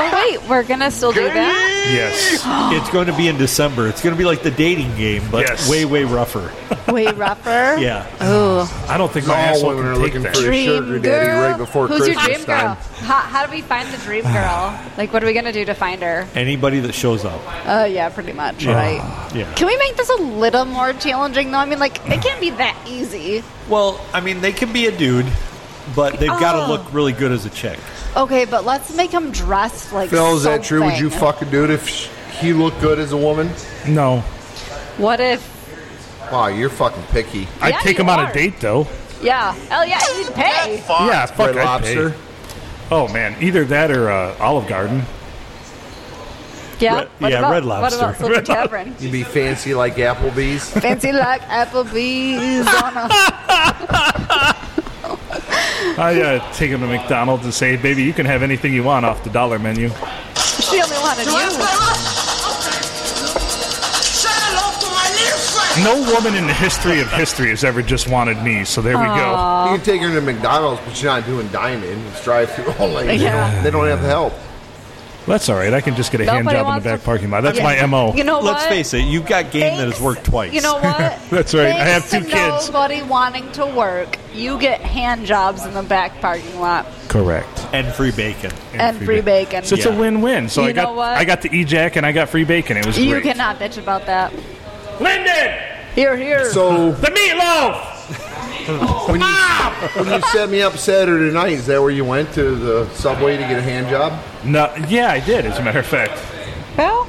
Oh 0.00 0.10
wait, 0.14 0.48
we're 0.48 0.62
gonna 0.62 0.90
still 0.90 1.12
do 1.12 1.24
that. 1.24 1.74
Yes. 1.92 2.42
it's 2.80 2.90
going 2.90 3.06
to 3.06 3.16
be 3.16 3.28
in 3.28 3.38
December. 3.38 3.88
It's 3.88 4.02
going 4.02 4.14
to 4.14 4.18
be 4.18 4.24
like 4.26 4.42
the 4.42 4.50
dating 4.50 4.94
game, 4.96 5.22
but 5.30 5.48
Yes. 5.48 5.68
way, 5.70 5.84
way 5.86 6.04
rougher. 6.04 6.52
Way 6.92 7.06
rougher. 7.06 7.76
Yeah. 7.78 8.06
Oh, 8.20 8.86
I 8.88 8.98
don't 8.98 9.10
think 9.10 9.26
my 9.26 9.34
All 9.34 9.40
asshole 9.56 9.70
women 9.70 9.86
are 9.86 9.94
take 9.94 10.02
looking 10.02 10.22
that. 10.22 10.34
for 10.36 10.42
a 10.42 10.44
dream 10.44 10.66
sugar 10.66 10.98
daddy 10.98 11.26
girl. 11.26 11.48
right 11.50 11.56
before 11.58 11.88
Who's 11.88 12.06
your 12.06 12.16
dream 12.16 12.44
girl? 12.44 12.74
time. 12.74 12.76
How, 13.04 13.20
how 13.20 13.46
do 13.46 13.52
we 13.52 13.62
find 13.62 13.88
the 13.92 13.96
dream 13.98 14.22
girl? 14.24 14.78
Like, 14.98 15.12
what 15.12 15.22
are 15.22 15.26
we 15.26 15.32
gonna 15.32 15.52
do 15.52 15.64
to 15.64 15.74
find 15.74 16.02
her? 16.02 16.26
Anybody 16.34 16.80
that 16.80 16.94
shows 16.94 17.24
up. 17.24 17.40
Oh 17.66 17.84
yeah, 17.86 18.08
pretty 18.10 18.32
much, 18.32 18.66
right? 18.66 18.96
Yeah. 19.34 19.52
Can 19.54 19.66
we 19.66 19.76
make 19.78 19.96
this 19.96 20.10
a 20.10 20.16
little 20.22 20.64
more 20.66 20.92
challenging 20.92 21.50
though? 21.52 21.58
I 21.58 21.64
mean, 21.64 21.78
like, 21.78 21.96
it 22.08 22.20
can't 22.22 22.40
be 22.40 22.50
that 22.50 22.76
easy. 22.86 23.42
Well, 23.68 23.98
I 24.12 24.20
mean, 24.20 24.40
they 24.42 24.52
can 24.52 24.72
be 24.72 24.86
a 24.86 24.92
dude, 24.96 25.26
but 25.96 26.18
they've 26.18 26.28
got 26.28 26.52
to 26.52 26.64
Oh. 26.64 26.68
look 26.68 26.92
really 26.92 27.12
good 27.12 27.32
as 27.32 27.46
a 27.46 27.50
chick. 27.50 27.78
Okay, 28.16 28.44
but 28.46 28.64
let's 28.64 28.94
make 28.96 29.10
him 29.12 29.30
dressed 29.30 29.92
like. 29.92 30.10
Phil, 30.10 30.36
is 30.36 30.42
that 30.44 30.64
true? 30.64 30.82
Would 30.84 30.98
you 30.98 31.10
something. 31.10 31.20
fucking 31.20 31.50
do 31.50 31.64
it 31.64 31.70
if 31.70 31.88
sh- 31.88 32.08
he 32.40 32.52
looked 32.52 32.80
good 32.80 32.98
as 32.98 33.12
a 33.12 33.16
woman? 33.16 33.50
No. 33.86 34.20
What 34.96 35.20
if? 35.20 35.56
Wow, 36.32 36.48
you're 36.48 36.70
fucking 36.70 37.02
picky. 37.04 37.46
I'd 37.60 37.74
Yeah, 37.74 37.80
take 37.80 37.98
you 37.98 38.04
him 38.04 38.10
on 38.10 38.20
are. 38.20 38.30
a 38.30 38.32
date 38.34 38.60
though. 38.60 38.86
Yeah. 39.22 39.52
Hell 39.52 39.86
yeah, 39.86 40.00
you'd 40.16 40.34
pay. 40.34 40.76
Yeah, 40.88 41.26
fuck 41.26 41.48
Red 41.54 41.58
I'd 41.58 41.64
Lobster. 41.64 42.10
pay. 42.10 42.16
Oh 42.90 43.06
man, 43.08 43.36
either 43.42 43.64
that 43.66 43.90
or 43.90 44.10
uh, 44.10 44.36
Olive 44.40 44.66
Garden. 44.66 45.02
Yeah. 46.80 46.94
Red- 46.96 47.08
what 47.18 47.30
yeah, 47.32 47.38
about, 47.40 47.50
Red 47.52 47.64
What 47.64 47.82
Lobster. 47.82 47.98
about 48.04 48.16
Silver 48.18 48.32
Red 48.34 48.48
Lobster. 48.48 48.68
Tavern? 48.68 48.94
You'd 49.00 49.12
be 49.12 49.22
fancy 49.24 49.74
like 49.74 49.96
Applebee's. 49.96 50.70
Fancy 50.70 51.12
like 51.12 51.42
Applebee's 51.42 52.66
on 52.82 52.96
a. 52.96 54.54
I 55.98 56.20
uh, 56.20 56.52
take 56.52 56.70
him 56.70 56.80
to 56.80 56.86
McDonald's 56.86 57.44
and 57.44 57.54
say, 57.54 57.76
"Baby, 57.76 58.02
you 58.04 58.12
can 58.12 58.26
have 58.26 58.42
anything 58.42 58.72
you 58.72 58.82
want 58.82 59.04
off 59.06 59.22
the 59.24 59.30
dollar 59.30 59.58
menu." 59.58 59.88
She 59.88 60.80
only 60.82 60.96
wanted 60.98 61.26
you. 61.26 61.32
Say 64.02 64.28
hello 64.32 64.72
to 64.80 64.86
my 64.90 65.08
little 65.14 65.38
friend. 65.38 65.84
No 65.84 66.14
woman 66.14 66.34
in 66.34 66.46
the 66.46 66.54
history 66.54 67.00
of 67.00 67.10
history 67.12 67.50
has 67.50 67.62
ever 67.64 67.82
just 67.82 68.08
wanted 68.08 68.42
me. 68.42 68.64
So 68.64 68.82
there 68.82 68.98
we 68.98 69.04
go. 69.04 69.64
You 69.70 69.76
can 69.76 69.84
take 69.84 70.00
her 70.02 70.12
to 70.12 70.20
McDonald's, 70.20 70.80
but 70.84 71.00
you're 71.00 71.12
not 71.12 71.24
doing 71.26 71.46
dine-in. 71.48 71.98
It's 72.06 72.24
drive-through 72.24 72.74
only. 72.78 73.14
Yeah. 73.14 73.62
They 73.62 73.70
don't 73.70 73.86
have 73.86 74.02
the 74.02 74.08
help. 74.08 74.32
That's 75.28 75.48
all 75.48 75.56
right. 75.56 75.72
I 75.72 75.80
can 75.80 75.94
just 75.94 76.10
get 76.10 76.20
a 76.20 76.24
hand 76.30 76.48
job 76.48 76.66
in 76.68 76.82
the 76.82 76.88
back 76.90 77.00
to- 77.00 77.04
parking 77.04 77.30
lot. 77.30 77.42
That's 77.42 77.58
Yeah. 77.58 77.64
my 77.64 77.86
mo. 77.86 78.14
You 78.14 78.24
know 78.24 78.40
Let's 78.40 78.62
what? 78.64 78.68
face 78.68 78.94
it, 78.94 79.00
you've 79.02 79.26
got 79.26 79.50
game 79.50 79.62
that 79.76 79.84
has 79.84 79.94
Thanks- 79.94 80.00
worked 80.00 80.24
twice. 80.24 80.52
You 80.52 80.60
know 80.62 80.74
what? 80.80 81.18
That's 81.30 81.54
right. 81.54 81.66
I 81.74 81.84
have 81.84 82.04
Thanks 82.04 82.26
two 82.26 82.32
to 82.32 82.36
kids. 82.36 82.66
Nobody 82.70 83.02
wanting 83.02 83.50
to 83.52 83.66
work, 83.66 84.16
you 84.34 84.58
get 84.58 84.80
hand 84.80 85.26
jobs 85.26 85.64
in 85.66 85.74
the 85.74 85.82
back 85.82 86.20
parking 86.20 86.60
lot 86.60 86.86
Correct. 87.08 87.66
and 87.72 87.86
free 87.94 88.10
bacon. 88.10 88.50
and, 88.74 88.96
free 89.04 89.20
bacon. 89.20 89.64
So 89.64 89.76
it's 89.76 89.86
a 89.86 89.90
Yeah. 89.90 89.98
win-win. 89.98 90.48
So 90.48 90.62
You 90.62 90.68
I 90.68 90.72
got 90.72 90.82
know 90.84 90.92
what? 90.94 91.16
I 91.16 91.24
got 91.24 91.42
the 91.42 91.48
ejac 91.50 91.96
and 91.96 92.04
I 92.06 92.12
got 92.12 92.28
free 92.28 92.44
bacon. 92.44 92.76
It 92.76 92.86
was 92.86 92.98
you 92.98 93.10
great. 93.10 93.24
cannot 93.24 93.58
bitch 93.60 93.76
about 93.78 94.06
that. 94.06 94.32
Lyndon, 95.00 95.54
Here, 95.94 96.16
here. 96.16 96.50
So 96.52 96.92
the 96.92 97.08
meatloaf. 97.10 97.97
When 98.68 99.20
you, 99.20 99.26
when 100.04 100.12
you 100.20 100.28
set 100.28 100.48
me 100.50 100.62
up 100.62 100.76
Saturday 100.76 101.32
night, 101.32 101.52
is 101.52 101.66
that 101.66 101.80
where 101.80 101.90
you 101.90 102.04
went 102.04 102.32
to 102.34 102.54
the 102.54 102.88
subway 102.90 103.36
to 103.36 103.42
get 103.42 103.58
a 103.58 103.62
hand 103.62 103.88
job? 103.88 104.22
No, 104.44 104.72
yeah, 104.88 105.10
I 105.10 105.20
did. 105.20 105.46
As 105.46 105.58
a 105.58 105.62
matter 105.62 105.78
of 105.80 105.86
fact, 105.86 106.20
well, 106.76 107.08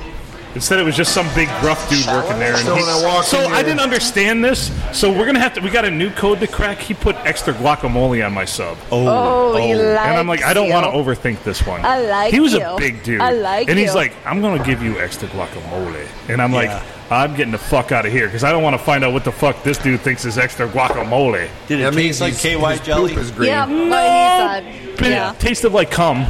instead 0.55 0.79
it 0.79 0.83
was 0.83 0.95
just 0.95 1.13
some 1.13 1.27
big 1.35 1.47
gruff 1.59 1.89
dude 1.89 2.05
working 2.07 2.39
there. 2.39 2.55
And 2.55 2.65
So 2.65 2.75
he- 2.75 2.81
when 2.81 2.89
I 2.89 3.03
walked 3.05 3.27
so 3.27 3.41
in 3.41 3.51
I 3.51 3.55
here- 3.57 3.65
didn't 3.65 3.81
understand 3.81 4.43
this. 4.43 4.71
So 4.93 5.11
we're 5.11 5.25
gonna 5.25 5.39
have 5.39 5.53
to. 5.55 5.61
We 5.61 5.69
got 5.69 5.85
a 5.85 5.91
new 5.91 6.09
code 6.11 6.39
to 6.39 6.47
crack. 6.47 6.79
He 6.79 6.93
put 6.93 7.15
extra 7.17 7.53
guacamole 7.53 8.25
on 8.25 8.33
my 8.33 8.45
sub. 8.45 8.77
oh, 8.91 9.07
oh 9.07 9.57
he 9.57 9.73
oh. 9.73 9.77
likes 9.93 10.07
And 10.07 10.17
I'm 10.17 10.27
like, 10.27 10.43
I 10.43 10.53
don't 10.53 10.69
want 10.69 10.85
to 10.85 10.91
overthink 10.91 11.43
this 11.43 11.65
one. 11.65 11.83
I 11.85 11.99
like 12.01 12.33
He 12.33 12.39
was 12.39 12.53
you. 12.53 12.63
a 12.63 12.77
big 12.77 13.03
dude. 13.03 13.21
I 13.21 13.31
like 13.31 13.69
And 13.69 13.77
he's 13.77 13.89
you. 13.89 13.95
like, 13.95 14.13
I'm 14.25 14.41
going 14.41 14.57
to 14.57 14.63
give 14.65 14.81
you 14.81 14.99
extra 14.99 15.27
guacamole. 15.29 16.07
And 16.29 16.41
I'm 16.41 16.51
Yeah. 16.53 16.57
like, 16.57 16.83
I'm 17.11 17.35
getting 17.35 17.51
the 17.51 17.57
fuck 17.57 17.91
out 17.91 18.05
of 18.05 18.11
here 18.11 18.27
because 18.27 18.43
I 18.43 18.51
don't 18.51 18.61
want 18.61 18.75
to 18.77 18.83
find 18.83 19.03
out 19.03 19.13
what 19.13 19.23
the 19.23 19.31
fuck 19.31 19.63
this 19.63 19.77
dude 19.79 20.01
thinks 20.01 20.25
is 20.25 20.37
extra 20.37 20.67
guacamole. 20.69 21.49
Did 21.67 21.79
it 21.79 21.83
That 21.83 21.93
taste 21.93 22.21
like 22.21 22.33
his- 22.33 22.41
KY 22.41 22.71
his 22.73 22.81
jelly? 22.81 23.13
Poop 23.13 23.23
is 23.23 23.31
green. 23.31 23.47
Yeah, 23.49 23.65
what 23.65 24.63
he 24.63 24.95
said. 24.95 25.11
Yeah. 25.11 25.31
It 25.33 25.39
tasted 25.39 25.71
like 25.71 25.89
cum. 25.89 26.27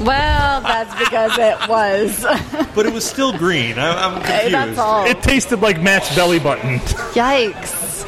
Well, 0.00 0.62
that's 0.62 0.94
because 0.98 1.36
it 1.38 1.68
was. 1.68 2.24
But 2.74 2.86
it 2.86 2.92
was 2.94 3.04
still 3.04 3.36
green. 3.36 3.78
I, 3.78 4.06
I'm 4.06 4.14
confused. 4.14 4.40
Hey, 4.44 4.50
that's 4.50 4.78
all. 4.78 5.04
It 5.04 5.22
tasted 5.22 5.60
like 5.60 5.82
Matt's 5.82 6.14
belly 6.16 6.38
button. 6.38 6.78
Yikes. 7.12 8.06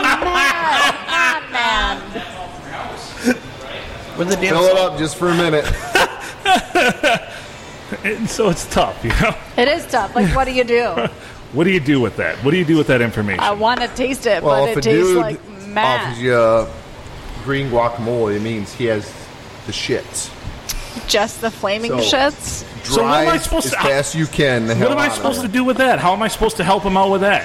man, 0.00 1.52
man. 1.52 2.00
When 4.16 4.28
the 4.28 4.36
damn 4.36 4.54
Fill 4.54 4.64
it 4.64 4.76
up 4.78 4.98
just 4.98 5.16
for 5.16 5.28
a 5.28 5.34
minute. 5.34 5.66
And 8.02 8.28
so 8.28 8.48
it's 8.48 8.66
tough, 8.74 9.04
you 9.04 9.10
know? 9.10 9.36
It 9.56 9.68
is 9.68 9.86
tough. 9.86 10.16
Like, 10.16 10.34
what 10.34 10.46
do 10.46 10.52
you 10.52 10.64
do? 10.64 10.94
What 11.54 11.64
do 11.64 11.70
you 11.70 11.80
do 11.80 12.00
with 12.00 12.16
that? 12.16 12.36
What 12.38 12.50
do 12.50 12.56
you 12.56 12.64
do 12.64 12.76
with 12.76 12.88
that 12.88 13.00
information? 13.00 13.40
I 13.40 13.52
want 13.52 13.80
to 13.80 13.88
taste 13.88 14.26
it, 14.26 14.42
Well, 14.42 14.64
but 14.66 14.70
if 14.72 14.78
it 14.78 14.86
a 14.86 14.90
tastes 14.90 15.08
dude 15.08 15.16
like 15.16 15.40
offers 15.76 16.20
you 16.20 16.34
uh, 16.34 16.68
green 17.44 17.70
guacamole, 17.70 18.36
it 18.36 18.42
means 18.42 18.72
he 18.72 18.86
has 18.86 19.04
the 19.66 19.72
shits. 19.72 20.30
Just 21.08 21.40
the 21.40 21.50
flaming 21.50 21.90
So- 21.92 22.16
shits. 22.16 22.64
So 22.84 23.02
what 23.02 23.14
am 23.26 23.28
I 23.32 23.38
supposed 23.38 23.66
as 23.66 23.72
to- 23.72 23.78
fast 23.78 24.14
as 24.14 24.20
you 24.20 24.26
can. 24.26 24.66
The 24.66 24.74
hell 24.74 24.88
what 24.90 24.98
am 24.98 24.98
I 24.98 25.04
out 25.06 25.10
of 25.12 25.16
supposed 25.16 25.38
it. 25.40 25.46
to 25.46 25.52
do 25.52 25.64
with 25.64 25.78
that? 25.78 25.98
How 26.00 26.12
am 26.12 26.22
I 26.22 26.28
supposed 26.28 26.56
to 26.58 26.64
help 26.64 26.82
him 26.82 26.96
out 26.98 27.10
with 27.10 27.22
that? 27.22 27.44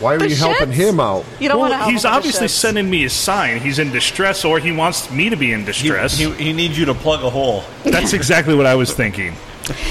Why 0.00 0.14
are 0.14 0.18
The 0.18 0.28
you 0.28 0.36
helping 0.36 0.68
shits? 0.70 0.72
him 0.72 1.00
out? 1.00 1.24
You 1.40 1.48
don't 1.48 1.58
want 1.58 1.72
to 1.72 1.76
Well, 1.76 1.78
help 1.80 1.90
he's 1.92 2.04
him 2.04 2.08
with 2.08 2.12
the 2.12 2.16
obviously 2.16 2.48
sending 2.48 2.88
me 2.88 3.04
a 3.04 3.10
sign. 3.10 3.60
He's 3.60 3.78
in 3.78 3.92
distress, 3.92 4.44
or 4.44 4.58
he 4.58 4.72
wants 4.72 5.10
me 5.10 5.28
to 5.30 5.36
be 5.36 5.52
in 5.52 5.60
He, 5.60 5.66
distress. 5.66 6.16
he, 6.18 6.30
he 6.32 6.52
needs 6.52 6.78
you 6.78 6.84
to 6.86 6.94
plug 6.94 7.22
a 7.22 7.28
hole. 7.30 7.64
That's 7.84 8.12
exactly 8.14 8.54
what 8.54 8.66
I 8.66 8.74
was 8.76 8.92
thinking. 8.92 9.34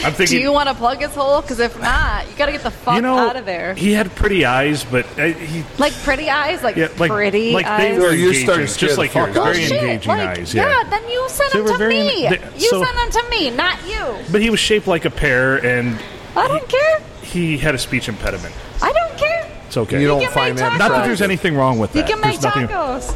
I'm 0.03 0.13
Do 0.13 0.37
you 0.39 0.51
want 0.51 0.69
to 0.69 0.75
plug 0.75 0.99
his 1.01 1.13
hole? 1.13 1.41
Because 1.41 1.59
if 1.59 1.79
not, 1.81 2.29
you 2.29 2.35
got 2.37 2.45
to 2.45 2.51
get 2.53 2.63
the 2.63 2.71
fuck 2.71 2.95
you 2.95 3.01
know, 3.01 3.17
out 3.17 3.35
of 3.35 3.45
there. 3.45 3.73
he 3.75 3.91
had 3.91 4.13
pretty 4.15 4.45
eyes, 4.45 4.83
but 4.85 5.05
uh, 5.19 5.25
he, 5.27 5.63
Like 5.77 5.91
pretty 6.03 6.29
eyes, 6.29 6.63
like, 6.63 6.75
yeah, 6.77 6.87
like 6.97 7.11
pretty 7.11 7.51
like 7.51 7.65
eyes. 7.65 7.97
they 7.97 7.99
were 8.01 8.13
you're 8.13 8.33
starting 8.33 8.67
to 8.67 8.73
just 8.77 8.95
the 8.95 9.01
like 9.01 9.11
fuck 9.11 9.27
yours, 9.33 9.37
out 9.37 9.47
of 9.49 9.53
very. 9.55 9.65
Shit, 9.67 9.83
engaging 9.83 10.09
like, 10.09 10.39
eyes. 10.39 10.53
Yeah. 10.53 10.83
then 10.89 11.07
you 11.09 11.27
send 11.29 11.51
They 11.51 11.57
them 11.59 11.67
to 11.67 11.77
very- 11.77 11.93
me. 11.95 12.27
they- 12.29 12.41
you 12.57 12.69
so- 12.69 12.83
send 12.83 12.97
them 12.97 13.23
to 13.23 13.29
me, 13.29 13.49
not 13.51 13.85
you. 13.87 14.15
but 14.31 14.41
he 14.41 14.49
was 14.49 14.59
shaped 14.59 14.87
like 14.87 15.03
a 15.05 15.09
pear, 15.11 15.57
and 15.57 15.99
I 16.37 16.47
don't 16.47 16.67
care. 16.69 16.99
he 17.21 17.57
had 17.57 17.75
a 17.75 17.79
speech 17.79 18.07
impediment. 18.07 18.55
I 18.81 18.93
don't 18.93 19.17
care. 19.17 19.51
It's 19.67 19.75
okay. 19.77 19.99
You 20.01 20.07
don't 20.07 20.31
find 20.31 20.57
that 20.57 20.73
tacos. 20.73 20.77
Not 20.79 20.91
that 20.91 21.05
there's 21.05 21.21
anything 21.21 21.55
wrong 21.55 21.79
with 21.79 21.91
that. 21.93 21.99
You 22.07 22.13
can 22.15 22.21
make 22.21 22.39
There's 22.39 22.43
nothing- 22.55 22.67
tacos. 22.67 23.15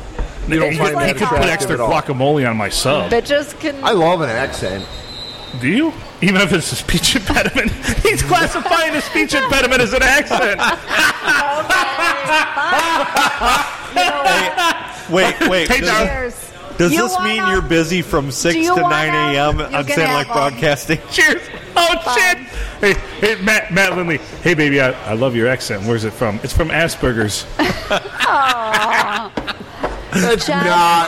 You 0.49 0.59
don't 0.59 0.75
find 0.77 0.95
like 0.95 1.07
He 1.07 1.13
that 1.13 1.29
could 1.29 1.37
put 1.37 1.47
extra 1.47 1.77
guacamole 1.77 2.49
on 2.49 2.57
my 2.57 2.69
sub. 2.69 3.11
Bitches 3.11 3.57
can. 3.59 3.81
I 3.83 3.91
love 3.91 4.21
an 4.21 4.29
accent. 4.29 4.83
Do 5.61 5.67
you? 5.67 5.93
Even 6.21 6.41
if 6.41 6.51
it's 6.53 6.71
a 6.71 6.75
speech 6.75 7.15
impediment, 7.17 7.71
he's 8.03 8.21
classifying 8.21 8.93
a 8.95 9.01
speech 9.01 9.33
impediment 9.33 9.81
as 9.81 9.93
an 9.93 10.03
accent. 10.03 10.59
Wait, 15.09 15.33
wait. 15.49 15.67
Hey, 15.67 15.81
does, 15.81 16.07
Cheers. 16.07 16.51
does 16.77 16.91
You 16.91 17.03
this 17.07 17.17
mean 17.21 17.37
wanna- 17.37 17.51
you're 17.53 17.61
busy 17.63 18.01
from 18.03 18.29
6 18.31 18.53
Do 18.53 18.61
you 18.61 18.75
to 18.75 18.81
9 18.81 18.89
wanna- 19.13 19.33
a.m. 19.37 19.57
you 19.59 19.65
on 19.65 19.71
can 19.85 19.95
Sand 19.95 20.01
have 20.09 20.17
Lake. 20.19 20.27
Broadcasting? 20.27 20.99
Cheers. 21.11 21.41
Oh 21.75 22.15
shit. 22.15 22.37
Hey, 22.79 22.93
hey, 23.19 23.41
Matt, 23.41 23.73
Matt 23.73 23.95
Lindley. 23.95 24.17
Hey, 24.43 24.53
baby, 24.53 24.79
I, 24.81 24.91
I 25.09 25.13
love 25.13 25.35
your 25.35 25.47
accent. 25.47 25.83
Where's 25.83 26.03
it 26.03 26.13
from? 26.13 26.39
It's 26.43 26.53
from 26.53 26.69
Asperger's. 26.69 27.45
That's 30.11 30.45
Jeff. 30.47 30.65
not. 30.65 31.07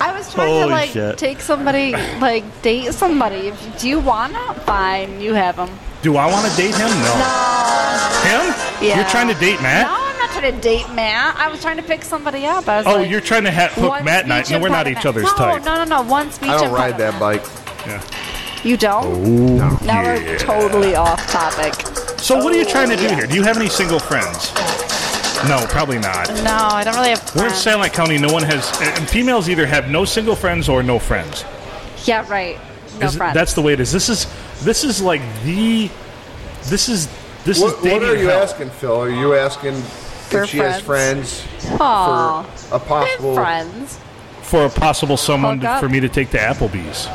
I 0.00 0.12
was 0.16 0.32
trying 0.32 0.43
Holy 0.43 0.43
to 0.62 0.66
like 0.66 0.90
shit. 0.90 1.18
take 1.18 1.40
somebody, 1.40 1.92
like 2.20 2.44
date 2.62 2.92
somebody. 2.94 3.48
If- 3.48 3.78
Do 3.80 3.88
you 3.88 4.00
wanna? 4.00 4.54
Fine, 4.66 5.20
you 5.20 5.34
have 5.34 5.56
him. 5.56 5.68
Do 6.02 6.16
I 6.16 6.26
want 6.30 6.50
to 6.50 6.56
date 6.56 6.74
him? 6.74 6.88
No. 6.88 7.14
Him? 8.24 8.54
Yeah. 8.82 8.96
You're 9.00 9.08
trying 9.08 9.28
to 9.28 9.34
date 9.34 9.60
Matt? 9.62 9.86
No, 9.86 9.94
I'm 9.96 10.18
not 10.18 10.30
trying 10.30 10.52
to 10.54 10.60
date 10.60 10.88
Matt. 10.92 11.34
I 11.38 11.48
was 11.48 11.60
trying 11.62 11.76
to 11.78 11.82
pick 11.82 12.02
somebody 12.04 12.44
up. 12.46 12.68
I 12.68 12.78
was 12.78 12.86
Oh, 12.86 12.96
like, 12.96 13.10
you're 13.10 13.20
trying 13.22 13.44
to 13.44 13.52
ha- 13.52 13.68
hook 13.72 14.04
Matt 14.04 14.24
and 14.24 14.32
I. 14.32 14.44
No, 14.50 14.58
we're 14.60 14.68
not 14.68 14.86
each 14.86 15.06
other's 15.06 15.24
no, 15.24 15.34
type. 15.34 15.64
No, 15.64 15.76
no, 15.76 15.84
no. 15.84 16.02
One 16.02 16.30
speech. 16.30 16.50
I 16.50 16.58
don't 16.60 16.72
ride 16.72 16.98
that 16.98 17.18
bike. 17.18 17.42
Yeah. 17.86 18.02
You 18.62 18.76
don't? 18.76 19.04
Oh, 19.60 19.78
now 19.84 20.02
we're 20.02 20.38
totally 20.38 20.94
off 20.94 21.26
topic. 21.30 21.74
So 22.18 22.36
what 22.42 22.52
are 22.54 22.56
you 22.56 22.64
trying 22.64 22.88
to 22.90 22.96
do 22.96 23.08
here? 23.14 23.26
Do 23.26 23.34
you 23.34 23.42
have 23.42 23.56
any 23.58 23.68
single 23.68 23.98
friends? 23.98 24.52
No, 25.48 25.64
probably 25.68 25.98
not. 25.98 26.28
No, 26.42 26.56
I 26.56 26.82
don't 26.84 26.94
really 26.94 27.10
have 27.10 27.34
We're 27.34 27.44
in 27.44 27.50
friends. 27.50 27.64
Sanilac 27.64 27.92
County. 27.92 28.18
No 28.18 28.32
one 28.32 28.42
has. 28.44 28.70
And 28.98 29.08
females 29.08 29.48
either 29.48 29.66
have 29.66 29.90
no 29.90 30.04
single 30.04 30.34
friends 30.36 30.68
or 30.68 30.82
no 30.82 30.98
friends. 30.98 31.44
Yeah, 32.04 32.28
right. 32.30 32.58
No 33.00 33.06
Is- 33.06 33.16
friends. 33.16 33.34
That's 33.34 33.54
the 33.54 33.62
way 33.62 33.72
it 33.74 33.80
is. 33.80 33.92
This 33.92 34.08
is 34.08 34.26
this 34.62 34.84
is 34.84 35.00
like 35.02 35.20
the. 35.44 35.90
This 36.64 36.88
is 36.88 37.08
this 37.44 37.60
What, 37.60 37.76
is 37.84 37.92
what 37.92 38.02
are 38.02 38.16
you 38.16 38.28
hell. 38.28 38.42
asking, 38.42 38.70
Phil? 38.70 38.98
Are 39.02 39.10
you 39.10 39.34
asking 39.34 39.74
For 39.74 40.44
if 40.44 40.50
she 40.50 40.58
has 40.58 40.80
friends 40.80 41.44
Aw. 41.78 42.42
for 42.42 42.76
a 42.76 42.78
possible? 42.78 43.34
friends. 43.34 43.98
for 44.42 44.64
a 44.66 44.70
possible 44.70 45.16
someone 45.18 45.58
Hook 45.58 45.68
up. 45.68 45.80
for 45.80 45.88
me 45.88 46.00
to 46.00 46.08
take 46.08 46.30
to 46.30 46.38
Applebee's. 46.38 47.06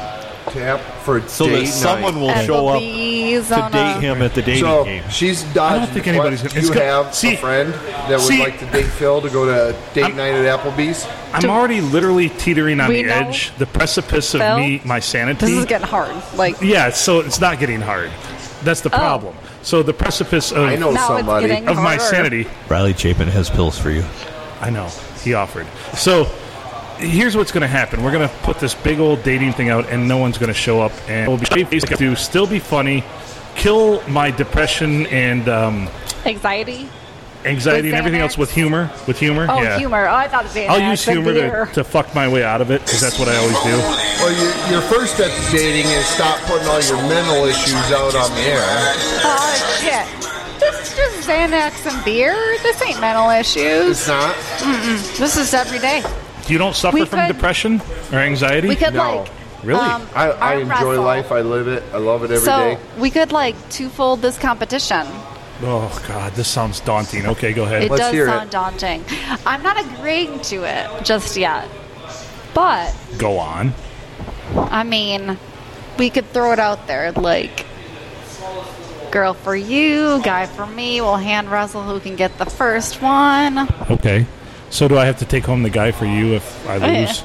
Tap 0.52 0.80
for 1.04 1.22
So 1.28 1.46
date 1.48 1.66
that 1.66 1.72
someone 1.72 2.16
night. 2.16 2.22
will 2.22 2.46
show 2.46 2.68
up 2.70 2.82
Applebee's 2.82 3.48
to 3.50 3.62
on 3.62 3.72
date 3.72 3.80
a- 3.98 4.00
him 4.02 4.22
at 4.22 4.34
the 4.34 4.42
dating 4.42 4.64
So 4.64 4.84
game. 4.84 5.04
she's 5.10 5.44
dodged. 5.44 5.60
I 5.60 5.78
don't 5.80 5.90
think 5.94 6.06
the 6.06 6.12
anybody's 6.12 6.42
question. 6.42 6.62
gonna- 6.62 6.68
it's 6.68 6.76
You 6.76 6.82
go- 6.82 7.04
have 7.04 7.16
see- 7.16 7.34
a 7.34 7.38
friend 7.38 7.74
that 7.74 8.10
would 8.10 8.22
see- 8.22 8.40
like 8.40 8.60
to 8.60 8.66
date 8.66 8.86
Phil 8.86 9.22
to 9.22 9.30
go 9.30 9.46
to 9.46 9.76
date 9.94 10.04
I'm- 10.06 10.16
night 10.18 10.34
at 10.34 10.60
Applebee's. 10.60 11.06
I'm 11.34 11.50
already 11.50 11.82
literally 11.82 12.30
teetering 12.30 12.80
on 12.80 12.90
We 12.90 13.04
the 13.04 13.10
know, 13.10 13.16
edge, 13.30 13.52
the 13.58 13.66
precipice 13.68 14.34
of 14.34 14.42
Phil, 14.42 14.58
me, 14.58 14.82
my 14.84 15.00
sanity. 15.00 15.46
This 15.46 15.56
is 15.58 15.66
getting 15.66 15.88
hard. 15.88 16.12
Like 16.36 16.56
yeah, 16.62 16.90
so 16.92 17.20
it's 17.20 17.40
not 17.40 17.60
getting 17.60 17.82
hard. 17.82 18.10
That's 18.64 18.82
the 18.82 18.90
oh. 18.94 18.98
problem. 18.98 19.36
So 19.62 19.84
the 19.84 19.94
precipice 19.94 20.52
of 20.52 20.64
I 20.68 20.76
know 20.76 20.92
Now 20.92 21.00
it's 21.02 21.08
somebody. 21.08 21.48
getting- 21.48 21.68
of 21.68 21.76
my 21.78 21.98
harder. 21.98 22.04
sanity. 22.04 22.48
Riley 22.70 22.94
Chapin 22.98 23.28
has 23.28 23.50
pills 23.50 23.78
for 23.78 23.92
you. 23.92 24.04
I 24.62 24.70
know 24.70 24.88
he 25.24 25.34
offered. 25.34 25.68
So 25.96 26.28
here's 27.00 27.36
what's 27.36 27.52
going 27.52 27.62
to 27.62 27.68
happen. 27.68 28.04
We're 28.04 28.12
going 28.12 28.28
to 28.28 28.36
put 28.44 28.60
this 28.60 28.76
big 28.76 29.00
old 29.00 29.24
dating 29.24 29.54
thing 29.54 29.70
out, 29.70 29.88
and 29.90 30.08
no 30.08 30.18
one's 30.18 30.38
going 30.38 30.50
to 30.50 30.54
show 30.54 30.82
up, 30.82 30.92
and 31.10 31.28
we'll 31.28 31.38
be 31.38 31.46
straight-faced 31.46 31.88
to 31.88 32.16
still 32.16 32.46
be 32.48 32.60
funny, 32.60 33.04
kill 33.56 34.02
my 34.08 34.32
depression 34.32 35.06
and 35.08 35.48
um, 35.50 35.90
anxiety. 36.26 36.90
anxiety 37.46 37.90
and 37.90 37.98
everything 37.98 38.22
else 38.22 38.38
with 38.38 38.52
humor. 38.52 38.92
With 39.08 39.18
humor, 39.20 39.48
Oh, 39.50 39.62
yeah. 39.62 39.78
humor. 39.78 40.08
Oh, 40.08 40.14
I 40.16 40.28
thought 40.28 40.46
Xanax. 40.46 40.68
I'll 40.70 40.90
use 40.92 41.06
humor 41.06 41.66
to, 41.66 41.74
to 41.74 41.84
fuck 41.84 42.14
my 42.14 42.28
way 42.28 42.44
out 42.44 42.62
of 42.62 42.70
it 42.72 42.82
because 42.82 43.02
that's 43.02 43.18
what 43.18 43.28
I 43.30 43.36
always 43.38 43.58
do. 43.64 43.78
Well, 44.20 44.34
your, 44.34 44.72
your 44.80 44.82
first 44.82 45.16
step 45.16 45.32
to 45.32 45.52
dating 45.52 45.90
is 45.92 46.06
stop 46.06 46.38
putting 46.42 46.68
all 46.68 46.82
your 46.82 46.98
mental 47.08 47.46
issues 47.46 47.74
out 47.92 48.14
on 48.16 48.30
the 48.36 48.42
air. 48.42 48.62
Oh 49.24 49.78
shit! 49.80 50.60
This 50.60 50.90
is 50.92 50.96
just 50.98 51.28
Xanax 51.30 51.90
and 51.90 52.04
beer. 52.04 52.36
This 52.62 52.82
ain't 52.82 53.00
mental 53.00 53.30
issues. 53.30 53.92
It's 54.02 54.08
not. 54.10 54.36
This 55.18 55.38
is 55.38 55.54
every 55.54 55.80
day. 55.80 56.04
You 56.50 56.58
don't 56.58 56.76
suffer 56.76 56.96
We 56.96 57.06
from 57.06 57.20
could- 57.28 57.34
depression 57.34 57.82
or 58.12 58.20
anxiety? 58.20 58.68
We 58.68 58.76
could 58.76 58.94
No. 58.94 59.18
like 59.24 59.32
Really? 59.64 59.80
um, 59.82 60.08
I, 60.16 60.30
I 60.32 60.54
arm 60.56 60.62
enjoy 60.72 60.90
wrestle. 60.92 61.04
life. 61.04 61.32
I 61.32 61.42
live 61.42 61.68
it. 61.68 61.84
I 61.94 61.98
love 61.98 62.24
it 62.24 62.32
every 62.32 62.46
day. 62.46 62.78
so 62.78 63.00
we 63.00 63.10
could 63.12 63.32
like 63.32 63.56
twofold 63.70 64.22
this 64.22 64.38
competition. 64.38 65.06
oh 65.64 66.04
God, 66.08 66.32
this 66.34 66.48
sounds 66.48 66.80
daunting. 66.80 67.26
Okay, 67.28 67.52
go 67.54 67.64
ahead. 67.64 67.84
It 67.84 67.92
Let's 67.92 68.04
does 68.04 68.14
hear 68.14 68.26
it. 68.26 68.30
sound 68.30 68.50
daunting. 68.50 69.04
I'm 69.46 69.62
not 69.62 69.78
agreeing 69.80 70.40
to 70.44 70.64
it 70.64 71.04
just 71.04 71.36
yet, 71.38 71.68
but 72.54 72.96
Go 73.18 73.38
on. 73.38 73.74
I 74.56 74.84
mean, 74.84 75.38
we 75.98 76.10
could 76.10 76.26
throw 76.32 76.54
it 76.54 76.60
out 76.60 76.88
there 76.88 77.12
like. 77.12 77.66
Girl 79.12 79.34
for 79.34 79.56
you, 79.56 80.22
guy 80.24 80.46
for 80.46 80.68
me. 80.68 81.02
We'll 81.02 81.16
hand 81.18 81.50
wrestle 81.50 81.82
who 81.82 82.00
can 82.00 82.16
get 82.16 82.38
the 82.38 82.46
first 82.46 83.02
one. 83.02 83.68
Okay. 83.90 84.26
So 84.70 84.88
do 84.88 84.98
I 84.98 85.06
have 85.06 85.18
to 85.20 85.26
take 85.26 85.46
home 85.46 85.64
the 85.64 85.70
guy 85.70 85.92
for 85.92 86.06
you 86.06 86.34
if 86.36 86.68
I 86.68 86.76
Oh, 86.76 86.86
yeah. 86.86 87.00
lose? 87.08 87.24